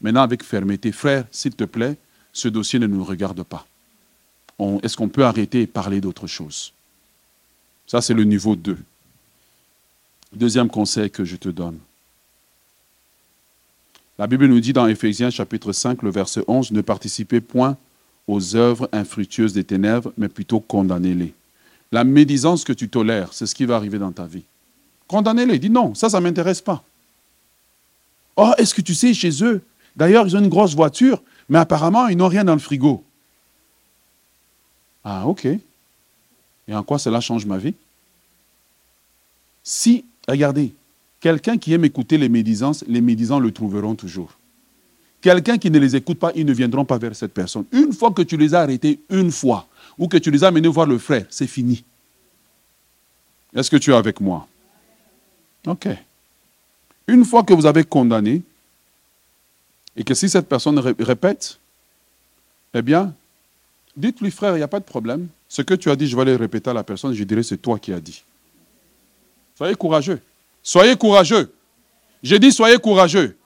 maintenant 0.00 0.22
avec 0.22 0.42
fermeté, 0.42 0.92
frère, 0.92 1.24
s'il 1.30 1.54
te 1.54 1.64
plaît, 1.64 1.96
ce 2.32 2.48
dossier 2.48 2.78
ne 2.78 2.86
nous 2.86 3.04
regarde 3.04 3.42
pas. 3.42 3.66
Est-ce 4.82 4.96
qu'on 4.96 5.08
peut 5.08 5.24
arrêter 5.24 5.62
et 5.62 5.66
parler 5.66 6.00
d'autre 6.02 6.26
chose? 6.26 6.72
Ça, 7.86 8.02
c'est 8.02 8.14
le 8.14 8.24
niveau 8.24 8.56
2. 8.56 8.76
Deuxième 10.34 10.68
conseil 10.68 11.10
que 11.10 11.24
je 11.24 11.36
te 11.36 11.48
donne. 11.48 11.78
La 14.18 14.26
Bible 14.26 14.46
nous 14.46 14.60
dit 14.60 14.74
dans 14.74 14.86
Éphésiens 14.86 15.30
chapitre 15.30 15.72
5, 15.72 16.02
le 16.02 16.10
verset 16.10 16.44
11, 16.46 16.72
ne 16.72 16.82
participez 16.82 17.40
point 17.40 17.78
aux 18.28 18.54
œuvres 18.54 18.88
infructueuses 18.92 19.54
des 19.54 19.64
ténèbres, 19.64 20.12
mais 20.18 20.28
plutôt 20.28 20.60
condamnez-les. 20.60 21.32
La 21.90 22.04
médisance 22.04 22.62
que 22.62 22.74
tu 22.74 22.90
tolères, 22.90 23.32
c'est 23.32 23.46
ce 23.46 23.54
qui 23.54 23.64
va 23.64 23.76
arriver 23.76 23.98
dans 23.98 24.12
ta 24.12 24.26
vie. 24.26 24.44
Condamnez-les, 25.10 25.58
dis 25.58 25.70
non, 25.70 25.92
ça, 25.96 26.08
ça 26.08 26.20
ne 26.20 26.22
m'intéresse 26.22 26.60
pas. 26.60 26.84
Oh, 28.36 28.52
est-ce 28.58 28.72
que 28.72 28.80
tu 28.80 28.94
sais, 28.94 29.12
chez 29.12 29.42
eux, 29.42 29.60
d'ailleurs, 29.96 30.24
ils 30.24 30.36
ont 30.36 30.38
une 30.38 30.48
grosse 30.48 30.76
voiture, 30.76 31.20
mais 31.48 31.58
apparemment, 31.58 32.06
ils 32.06 32.16
n'ont 32.16 32.28
rien 32.28 32.44
dans 32.44 32.52
le 32.52 32.60
frigo. 32.60 33.02
Ah, 35.02 35.26
ok. 35.26 35.46
Et 35.46 36.74
en 36.76 36.84
quoi 36.84 37.00
cela 37.00 37.20
change 37.20 37.44
ma 37.44 37.58
vie? 37.58 37.74
Si, 39.64 40.04
regardez, 40.28 40.72
quelqu'un 41.18 41.58
qui 41.58 41.72
aime 41.72 41.84
écouter 41.84 42.16
les 42.16 42.28
médisances, 42.28 42.84
les 42.86 43.00
médisants 43.00 43.40
le 43.40 43.50
trouveront 43.50 43.96
toujours. 43.96 44.38
Quelqu'un 45.20 45.58
qui 45.58 45.72
ne 45.72 45.80
les 45.80 45.96
écoute 45.96 46.20
pas, 46.20 46.30
ils 46.36 46.46
ne 46.46 46.52
viendront 46.52 46.84
pas 46.84 46.98
vers 46.98 47.16
cette 47.16 47.34
personne. 47.34 47.64
Une 47.72 47.92
fois 47.92 48.12
que 48.12 48.22
tu 48.22 48.36
les 48.36 48.54
as 48.54 48.60
arrêtés, 48.60 49.00
une 49.10 49.32
fois, 49.32 49.66
ou 49.98 50.06
que 50.06 50.18
tu 50.18 50.30
les 50.30 50.44
as 50.44 50.46
amenés 50.46 50.68
voir 50.68 50.86
le 50.86 50.98
frère, 50.98 51.26
c'est 51.30 51.48
fini. 51.48 51.82
Est-ce 53.56 53.72
que 53.72 53.76
tu 53.76 53.90
es 53.90 53.94
avec 53.94 54.20
moi? 54.20 54.46
Ok. 55.66 55.88
Une 57.06 57.24
fois 57.24 57.42
que 57.42 57.52
vous 57.52 57.66
avez 57.66 57.84
condamné, 57.84 58.42
et 59.96 60.04
que 60.04 60.14
si 60.14 60.28
cette 60.28 60.48
personne 60.48 60.78
répète, 60.78 61.58
eh 62.74 62.82
bien, 62.82 63.12
dites-lui, 63.96 64.30
frère, 64.30 64.54
il 64.54 64.58
n'y 64.58 64.62
a 64.62 64.68
pas 64.68 64.80
de 64.80 64.84
problème. 64.84 65.28
Ce 65.48 65.62
que 65.62 65.74
tu 65.74 65.90
as 65.90 65.96
dit, 65.96 66.06
je 66.06 66.16
vais 66.16 66.24
le 66.24 66.36
répéter 66.36 66.70
à 66.70 66.72
la 66.72 66.84
personne, 66.84 67.12
je 67.12 67.24
dirai, 67.24 67.42
c'est 67.42 67.58
toi 67.58 67.78
qui 67.78 67.92
as 67.92 68.00
dit. 68.00 68.22
Soyez 69.56 69.74
courageux. 69.74 70.20
Soyez 70.62 70.96
courageux. 70.96 71.52
J'ai 72.22 72.38
dit, 72.38 72.52
soyez 72.52 72.78
courageux. 72.78 73.36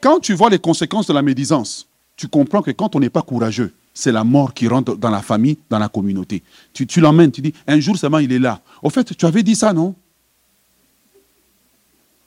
Quand 0.00 0.20
tu 0.20 0.34
vois 0.34 0.50
les 0.50 0.58
conséquences 0.58 1.08
de 1.08 1.12
la 1.12 1.22
médisance, 1.22 1.88
tu 2.16 2.28
comprends 2.28 2.62
que 2.62 2.70
quand 2.70 2.94
on 2.94 3.00
n'est 3.00 3.10
pas 3.10 3.22
courageux, 3.22 3.74
c'est 3.92 4.12
la 4.12 4.22
mort 4.22 4.54
qui 4.54 4.68
rentre 4.68 4.96
dans 4.96 5.10
la 5.10 5.22
famille, 5.22 5.58
dans 5.68 5.78
la 5.78 5.88
communauté. 5.88 6.42
Tu, 6.72 6.86
tu 6.86 7.00
l'emmènes, 7.00 7.32
tu 7.32 7.40
dis, 7.40 7.52
un 7.66 7.80
jour 7.80 7.96
seulement 7.96 8.18
il 8.18 8.32
est 8.32 8.38
là. 8.38 8.60
Au 8.82 8.90
fait, 8.90 9.16
tu 9.16 9.26
avais 9.26 9.42
dit 9.42 9.56
ça, 9.56 9.72
non? 9.72 9.94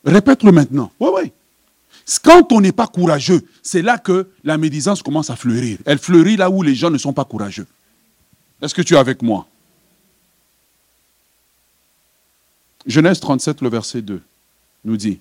Répète-le 0.06 0.52
maintenant. 0.52 0.91
Oui, 0.99 1.10
oui. 1.16 1.32
Quand 2.24 2.52
on 2.52 2.62
n'est 2.62 2.72
pas 2.72 2.88
courageux, 2.88 3.45
c'est 3.62 3.82
là 3.82 3.97
que 3.97 4.28
la 4.43 4.58
médisance 4.58 5.04
commence 5.04 5.30
à 5.30 5.36
fleurir. 5.36 5.78
Elle 5.86 5.99
fleurit 5.99 6.38
là 6.38 6.49
où 6.49 6.64
les 6.64 6.76
gens 6.76 6.89
ne 6.89 6.97
sont 6.97 7.14
pas 7.14 7.26
courageux. 7.26 7.68
Est-ce 8.62 8.74
que 8.74 8.82
tu 8.82 8.95
es 8.95 8.97
avec 8.97 9.22
moi? 9.22 9.47
Genèse 12.88 13.20
37, 13.20 13.62
le 13.62 13.70
verset 13.70 14.02
2, 14.02 14.22
nous 14.86 14.97
dit 14.97 15.20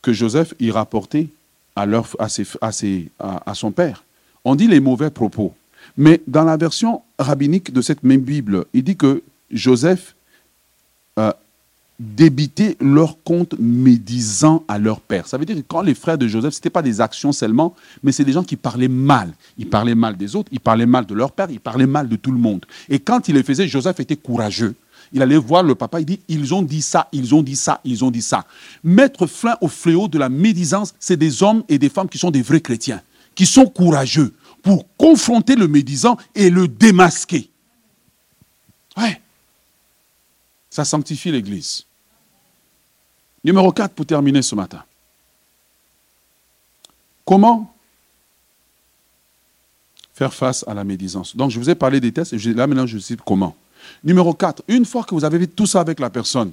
que 0.00 0.12
Joseph 0.12 0.54
y 0.58 0.70
rapportait 0.70 1.28
à, 1.76 1.86
à 1.86 3.54
son 3.54 3.70
père 3.70 4.02
on 4.48 4.54
dit 4.54 4.66
les 4.66 4.80
mauvais 4.80 5.10
propos. 5.10 5.54
Mais 5.96 6.20
dans 6.26 6.44
la 6.44 6.56
version 6.56 7.02
rabbinique 7.18 7.72
de 7.72 7.82
cette 7.82 8.02
même 8.02 8.20
Bible, 8.20 8.64
il 8.72 8.82
dit 8.82 8.96
que 8.96 9.22
Joseph 9.50 10.14
euh, 11.18 11.32
débitait 11.98 12.76
leur 12.80 13.22
compte 13.22 13.54
médisant 13.58 14.64
à 14.68 14.78
leur 14.78 15.00
père. 15.00 15.26
Ça 15.26 15.36
veut 15.36 15.44
dire 15.44 15.56
que 15.56 15.62
quand 15.62 15.82
les 15.82 15.94
frères 15.94 16.18
de 16.18 16.28
Joseph, 16.28 16.54
ce 16.54 16.58
n'était 16.58 16.70
pas 16.70 16.82
des 16.82 17.00
actions 17.00 17.32
seulement, 17.32 17.74
mais 18.02 18.12
c'est 18.12 18.24
des 18.24 18.32
gens 18.32 18.44
qui 18.44 18.56
parlaient 18.56 18.88
mal. 18.88 19.32
Ils 19.56 19.68
parlaient 19.68 19.94
mal 19.94 20.16
des 20.16 20.36
autres, 20.36 20.48
ils 20.52 20.60
parlaient 20.60 20.86
mal 20.86 21.06
de 21.06 21.14
leur 21.14 21.32
père, 21.32 21.48
ils 21.50 21.60
parlaient 21.60 21.86
mal 21.86 22.08
de 22.08 22.16
tout 22.16 22.30
le 22.30 22.38
monde. 22.38 22.64
Et 22.88 23.00
quand 23.00 23.28
il 23.28 23.34
les 23.34 23.42
faisait, 23.42 23.66
Joseph 23.66 23.98
était 24.00 24.16
courageux. 24.16 24.74
Il 25.12 25.22
allait 25.22 25.38
voir 25.38 25.62
le 25.62 25.74
papa, 25.74 26.00
il 26.00 26.06
dit, 26.06 26.20
ils 26.28 26.54
ont 26.54 26.62
dit 26.62 26.82
ça, 26.82 27.08
ils 27.12 27.34
ont 27.34 27.42
dit 27.42 27.56
ça, 27.56 27.80
ils 27.84 28.04
ont 28.04 28.10
dit 28.10 28.22
ça. 28.22 28.44
Mettre 28.84 29.26
fin 29.26 29.56
au 29.60 29.68
fléau 29.68 30.06
de 30.06 30.18
la 30.18 30.28
médisance, 30.28 30.94
c'est 31.00 31.16
des 31.16 31.42
hommes 31.42 31.64
et 31.68 31.78
des 31.78 31.88
femmes 31.88 32.08
qui 32.08 32.18
sont 32.18 32.30
des 32.30 32.42
vrais 32.42 32.60
chrétiens 32.60 33.00
qui 33.38 33.46
sont 33.46 33.66
courageux 33.66 34.34
pour 34.62 34.84
confronter 34.96 35.54
le 35.54 35.68
médisant 35.68 36.16
et 36.34 36.50
le 36.50 36.66
démasquer. 36.66 37.48
Ouais. 38.96 39.22
Ça 40.68 40.84
sanctifie 40.84 41.30
l'Église. 41.30 41.86
Numéro 43.48 43.72
4 43.72 43.94
pour 43.94 44.04
terminer 44.04 44.42
ce 44.42 44.54
matin. 44.54 44.84
Comment 47.24 47.74
faire 50.12 50.34
face 50.34 50.66
à 50.68 50.74
la 50.74 50.84
médisance? 50.84 51.34
Donc, 51.34 51.50
je 51.50 51.58
vous 51.58 51.70
ai 51.70 51.74
parlé 51.74 51.98
des 51.98 52.12
tests 52.12 52.34
et 52.34 52.38
là 52.52 52.66
maintenant 52.66 52.86
je 52.86 52.98
sais 52.98 53.16
comment. 53.24 53.56
Numéro 54.04 54.34
4, 54.34 54.64
une 54.68 54.84
fois 54.84 55.02
que 55.02 55.14
vous 55.14 55.24
avez 55.24 55.38
vu 55.38 55.48
tout 55.48 55.64
ça 55.64 55.80
avec 55.80 55.98
la 55.98 56.10
personne 56.10 56.52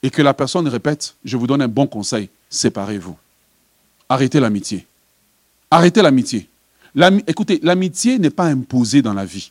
et 0.00 0.10
que 0.10 0.22
la 0.22 0.32
personne 0.32 0.68
répète, 0.68 1.16
je 1.24 1.36
vous 1.36 1.48
donne 1.48 1.60
un 1.60 1.66
bon 1.66 1.88
conseil, 1.88 2.28
séparez-vous. 2.48 3.16
Arrêtez 4.08 4.38
l'amitié. 4.38 4.86
Arrêtez 5.72 6.02
l'amitié. 6.02 6.48
Écoutez, 7.26 7.58
l'amitié 7.64 8.16
n'est 8.20 8.30
pas 8.30 8.44
imposée 8.44 9.02
dans 9.02 9.12
la 9.12 9.24
vie. 9.24 9.50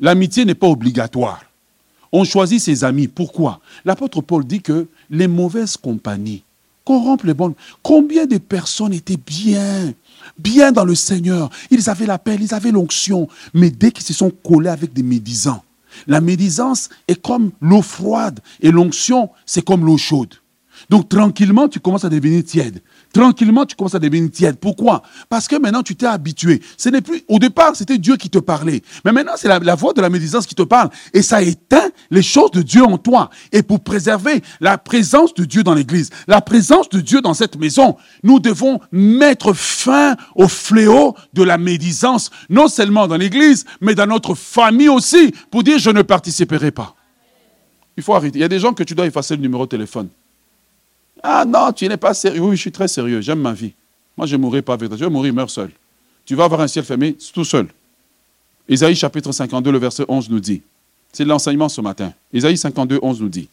L'amitié 0.00 0.46
n'est 0.46 0.54
pas 0.54 0.68
obligatoire. 0.68 1.44
On 2.10 2.24
choisit 2.24 2.62
ses 2.62 2.84
amis. 2.84 3.08
Pourquoi? 3.08 3.60
L'apôtre 3.84 4.22
Paul 4.22 4.42
dit 4.42 4.62
que 4.62 4.86
les 5.10 5.28
mauvaises 5.28 5.76
compagnies 5.76 6.42
corrompent 6.84 7.24
les 7.24 7.34
bonnes. 7.34 7.54
Combien 7.82 8.24
de 8.24 8.38
personnes 8.38 8.94
étaient 8.94 9.18
bien, 9.18 9.92
bien 10.38 10.72
dans 10.72 10.86
le 10.86 10.94
Seigneur 10.94 11.50
Ils 11.70 11.90
avaient 11.90 12.06
la 12.06 12.18
paix, 12.18 12.38
ils 12.40 12.54
avaient 12.54 12.70
l'onction. 12.70 13.28
Mais 13.52 13.70
dès 13.70 13.90
qu'ils 13.90 14.06
se 14.06 14.14
sont 14.14 14.30
collés 14.30 14.70
avec 14.70 14.94
des 14.94 15.02
médisants, 15.02 15.62
la 16.06 16.22
médisance 16.22 16.88
est 17.06 17.20
comme 17.20 17.50
l'eau 17.60 17.82
froide 17.82 18.40
et 18.60 18.70
l'onction, 18.70 19.28
c'est 19.44 19.64
comme 19.64 19.84
l'eau 19.84 19.98
chaude. 19.98 20.34
Donc 20.88 21.08
tranquillement, 21.08 21.68
tu 21.68 21.80
commences 21.80 22.04
à 22.04 22.08
devenir 22.08 22.42
tiède. 22.44 22.80
Tranquillement, 23.18 23.66
tu 23.66 23.74
commences 23.74 23.96
à 23.96 23.98
devenir 23.98 24.30
tiède. 24.30 24.58
Pourquoi? 24.60 25.02
Parce 25.28 25.48
que 25.48 25.56
maintenant, 25.56 25.82
tu 25.82 25.96
t'es 25.96 26.06
habitué. 26.06 26.62
Ce 26.76 26.88
n'est 26.88 27.00
plus. 27.00 27.24
Au 27.26 27.40
départ, 27.40 27.74
c'était 27.74 27.98
Dieu 27.98 28.16
qui 28.16 28.30
te 28.30 28.38
parlait. 28.38 28.80
Mais 29.04 29.10
maintenant, 29.10 29.32
c'est 29.36 29.48
la, 29.48 29.58
la, 29.58 29.74
voix 29.74 29.92
de 29.92 30.00
la 30.00 30.08
médisance 30.08 30.46
qui 30.46 30.54
te 30.54 30.62
parle. 30.62 30.90
Et 31.12 31.22
ça 31.22 31.42
éteint 31.42 31.90
les 32.12 32.22
choses 32.22 32.52
de 32.52 32.62
Dieu 32.62 32.84
en 32.84 32.96
toi. 32.96 33.30
Et 33.50 33.64
pour 33.64 33.80
préserver 33.80 34.40
la 34.60 34.78
présence 34.78 35.34
de 35.34 35.44
Dieu 35.44 35.64
dans 35.64 35.74
l'église, 35.74 36.10
la 36.28 36.40
présence 36.40 36.88
de 36.90 37.00
Dieu 37.00 37.20
dans 37.20 37.34
cette 37.34 37.56
maison, 37.56 37.96
nous 38.22 38.38
devons 38.38 38.78
mettre 38.92 39.52
fin 39.52 40.14
au 40.36 40.46
fléau 40.46 41.16
de 41.32 41.42
la 41.42 41.58
médisance, 41.58 42.30
non 42.48 42.68
seulement 42.68 43.08
dans 43.08 43.16
l'église, 43.16 43.64
mais 43.80 43.96
dans 43.96 44.06
notre 44.06 44.36
famille 44.36 44.90
aussi, 44.90 45.32
pour 45.50 45.64
dire 45.64 45.80
je 45.80 45.90
ne 45.90 46.02
participerai 46.02 46.70
pas. 46.70 46.94
Il 47.96 48.04
faut 48.04 48.14
arrêter. 48.14 48.38
Il 48.38 48.42
y 48.42 48.44
a 48.44 48.48
des 48.48 48.60
gens 48.60 48.74
que 48.74 48.84
tu 48.84 48.94
dois 48.94 49.06
effacer 49.06 49.34
le 49.34 49.42
numéro 49.42 49.64
de 49.64 49.70
téléphone. 49.70 50.08
Ah 51.22 51.44
non, 51.44 51.72
tu 51.72 51.88
n'es 51.88 51.96
pas 51.96 52.14
sérieux. 52.14 52.40
Oui, 52.40 52.56
je 52.56 52.62
suis 52.62 52.72
très 52.72 52.88
sérieux. 52.88 53.20
J'aime 53.20 53.40
ma 53.40 53.52
vie. 53.52 53.72
Moi, 54.16 54.26
je 54.26 54.36
ne 54.36 54.40
mourrai 54.40 54.62
pas 54.62 54.74
avec 54.74 54.88
toi. 54.88 54.96
Je 54.98 55.04
vais 55.04 55.10
mourir, 55.10 55.32
meurs 55.32 55.50
seul. 55.50 55.70
Tu 56.24 56.34
vas 56.34 56.44
avoir 56.44 56.60
un 56.60 56.68
ciel 56.68 56.84
fermé 56.84 57.16
tout 57.32 57.44
seul. 57.44 57.68
Isaïe 58.68 58.94
chapitre 58.94 59.32
52, 59.32 59.70
le 59.70 59.78
verset 59.78 60.04
11 60.08 60.28
nous 60.30 60.40
dit. 60.40 60.62
C'est 61.12 61.24
l'enseignement 61.24 61.68
ce 61.68 61.80
matin. 61.80 62.12
Isaïe 62.32 62.58
52, 62.58 62.98
11 63.00 63.22
nous 63.22 63.28
dit. 63.28 63.48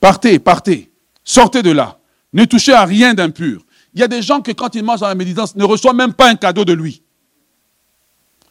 Partez, 0.00 0.38
partez. 0.38 0.90
Sortez 1.24 1.62
de 1.62 1.70
là. 1.70 1.98
Ne 2.32 2.44
touchez 2.44 2.72
à 2.72 2.84
rien 2.84 3.14
d'impur. 3.14 3.64
Il 3.94 4.00
y 4.00 4.04
a 4.04 4.08
des 4.08 4.22
gens 4.22 4.40
que 4.40 4.52
quand 4.52 4.74
ils 4.74 4.84
mangent 4.84 5.00
dans 5.00 5.08
la 5.08 5.14
méditance, 5.14 5.56
ne 5.56 5.64
reçoivent 5.64 5.96
même 5.96 6.12
pas 6.12 6.28
un 6.28 6.36
cadeau 6.36 6.64
de 6.64 6.72
lui. 6.72 7.02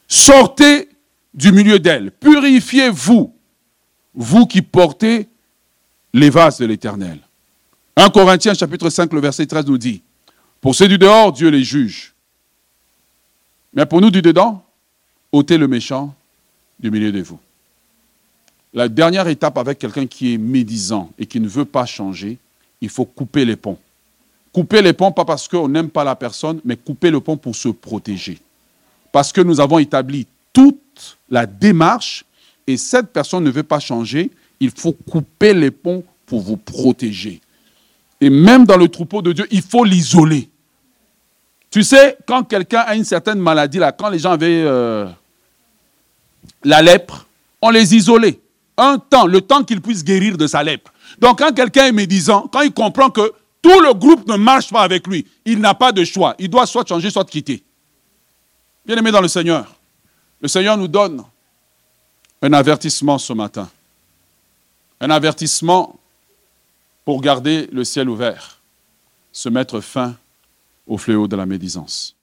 Sortez 0.08 0.90
du 1.34 1.52
milieu 1.52 1.80
d'elle. 1.80 2.12
Purifiez-vous 2.12 3.34
vous 4.14 4.46
qui 4.48 4.62
portez 4.62 5.30
les 6.14 6.30
vases 6.30 6.58
de 6.58 6.66
l'Éternel. 6.66 7.20
1 8.00 8.12
Corinthiens 8.12 8.54
chapitre 8.54 8.92
5, 8.92 9.12
le 9.12 9.20
verset 9.20 9.48
13 9.48 9.66
nous 9.66 9.80
dit, 9.80 10.04
pour 10.62 10.76
ceux 10.76 10.88
du 10.88 11.00
dehors, 11.00 11.32
Dieu 11.34 11.50
les 11.50 11.64
juge. 11.64 12.14
Mais 13.74 13.88
pour 13.88 14.02
nous 14.02 14.12
du 14.12 14.22
dedans, 14.22 14.64
ôtez 15.32 15.58
le 15.58 15.68
méchant 15.68 16.14
du 16.80 16.92
milieu 16.92 17.12
de 17.12 17.24
vous. 17.24 17.40
La 18.72 18.88
dernière 18.88 19.28
étape 19.28 19.58
avec 19.58 19.80
quelqu'un 19.80 20.06
qui 20.06 20.36
est 20.36 20.38
médisant 20.38 21.12
et 21.18 21.26
qui 21.26 21.40
ne 21.40 21.48
veut 21.48 21.66
pas 21.66 21.88
changer, 21.88 22.38
il 22.82 22.90
faut 22.90 23.06
couper 23.06 23.46
les 23.46 23.56
ponts. 23.56 23.80
Couper 24.54 24.84
les 24.84 24.94
ponts, 24.94 25.12
pas 25.12 25.26
parce 25.26 25.48
qu'on 25.48 25.68
n'aime 25.68 25.90
pas 25.90 26.04
la 26.04 26.16
personne, 26.16 26.62
mais 26.64 26.78
couper 26.78 27.10
le 27.10 27.20
pont 27.20 27.36
pour 27.36 27.56
se 27.56 27.70
protéger. 27.70 28.38
Parce 29.12 29.34
que 29.34 29.42
nous 29.42 29.60
avons 29.60 29.80
établi 29.80 30.28
toute 30.54 31.18
la 31.32 31.48
démarche 31.48 32.26
et 32.68 32.78
cette 32.78 33.08
personne 33.08 33.44
ne 33.44 33.50
veut 33.50 33.64
pas 33.64 33.80
changer, 33.80 34.30
il 34.60 34.70
faut 34.70 34.92
couper 34.92 35.56
les 35.56 35.72
ponts 35.72 36.04
pour 36.28 36.42
vous 36.42 36.58
protéger. 36.58 37.42
Et 38.20 38.30
même 38.30 38.66
dans 38.66 38.78
le 38.78 38.88
troupeau 38.88 39.22
de 39.22 39.32
Dieu, 39.32 39.48
il 39.52 39.62
faut 39.62 39.84
l'isoler. 39.84 40.50
Tu 41.70 41.84
sais, 41.84 42.18
quand 42.26 42.44
quelqu'un 42.44 42.80
a 42.80 42.96
une 42.96 43.04
certaine 43.04 43.40
maladie, 43.40 43.78
là, 43.78 43.92
quand 43.92 44.10
les 44.10 44.20
gens 44.20 44.32
avaient 44.32 44.64
euh, 44.66 45.08
la 46.64 46.82
lèpre, 46.82 47.28
on 47.62 47.70
les 47.70 47.96
isolait. 47.96 48.40
Un 48.78 48.98
temps, 49.00 49.26
le 49.26 49.42
temps 49.42 49.64
qu'il 49.64 49.82
puisse 49.82 50.04
guérir 50.04 50.38
de 50.38 50.48
sa 50.48 50.64
lèpre. 50.64 50.92
Donc 51.20 51.40
quand 51.40 51.54
quelqu'un 51.54 51.86
est 51.88 51.92
médisant, 51.92 52.48
quand 52.52 52.62
il 52.62 52.72
comprend 52.72 53.10
que 53.10 53.34
tout 53.62 53.80
le 53.82 53.94
groupe 53.94 54.28
ne 54.28 54.36
marche 54.36 54.72
pas 54.72 54.82
avec 54.82 55.08
lui, 55.08 55.26
il 55.46 55.60
n'a 55.60 55.74
pas 55.74 55.92
de 55.92 56.04
choix. 56.04 56.36
Il 56.40 56.50
doit 56.50 56.66
soit 56.66 56.88
changer, 56.88 57.10
soit 57.10 57.26
quitter. 57.26 57.64
Bien 58.86 58.96
aimé 58.98 59.12
dans 59.12 59.22
le 59.22 59.28
Seigneur, 59.28 59.76
le 60.40 60.48
Seigneur 60.48 60.78
nous 60.78 60.88
donne 60.88 61.24
un 62.42 62.54
avertissement 62.54 63.18
ce 63.18 63.34
matin. 63.34 63.70
Un 65.02 65.10
avertissement 65.10 66.00
pour 67.08 67.22
garder 67.22 67.70
le 67.72 67.86
ciel 67.86 68.10
ouvert, 68.10 68.60
se 69.32 69.48
mettre 69.48 69.80
fin 69.80 70.18
au 70.88 70.98
fléau 70.98 71.30
de 71.30 71.38
la 71.38 71.46
médisance. 71.46 72.18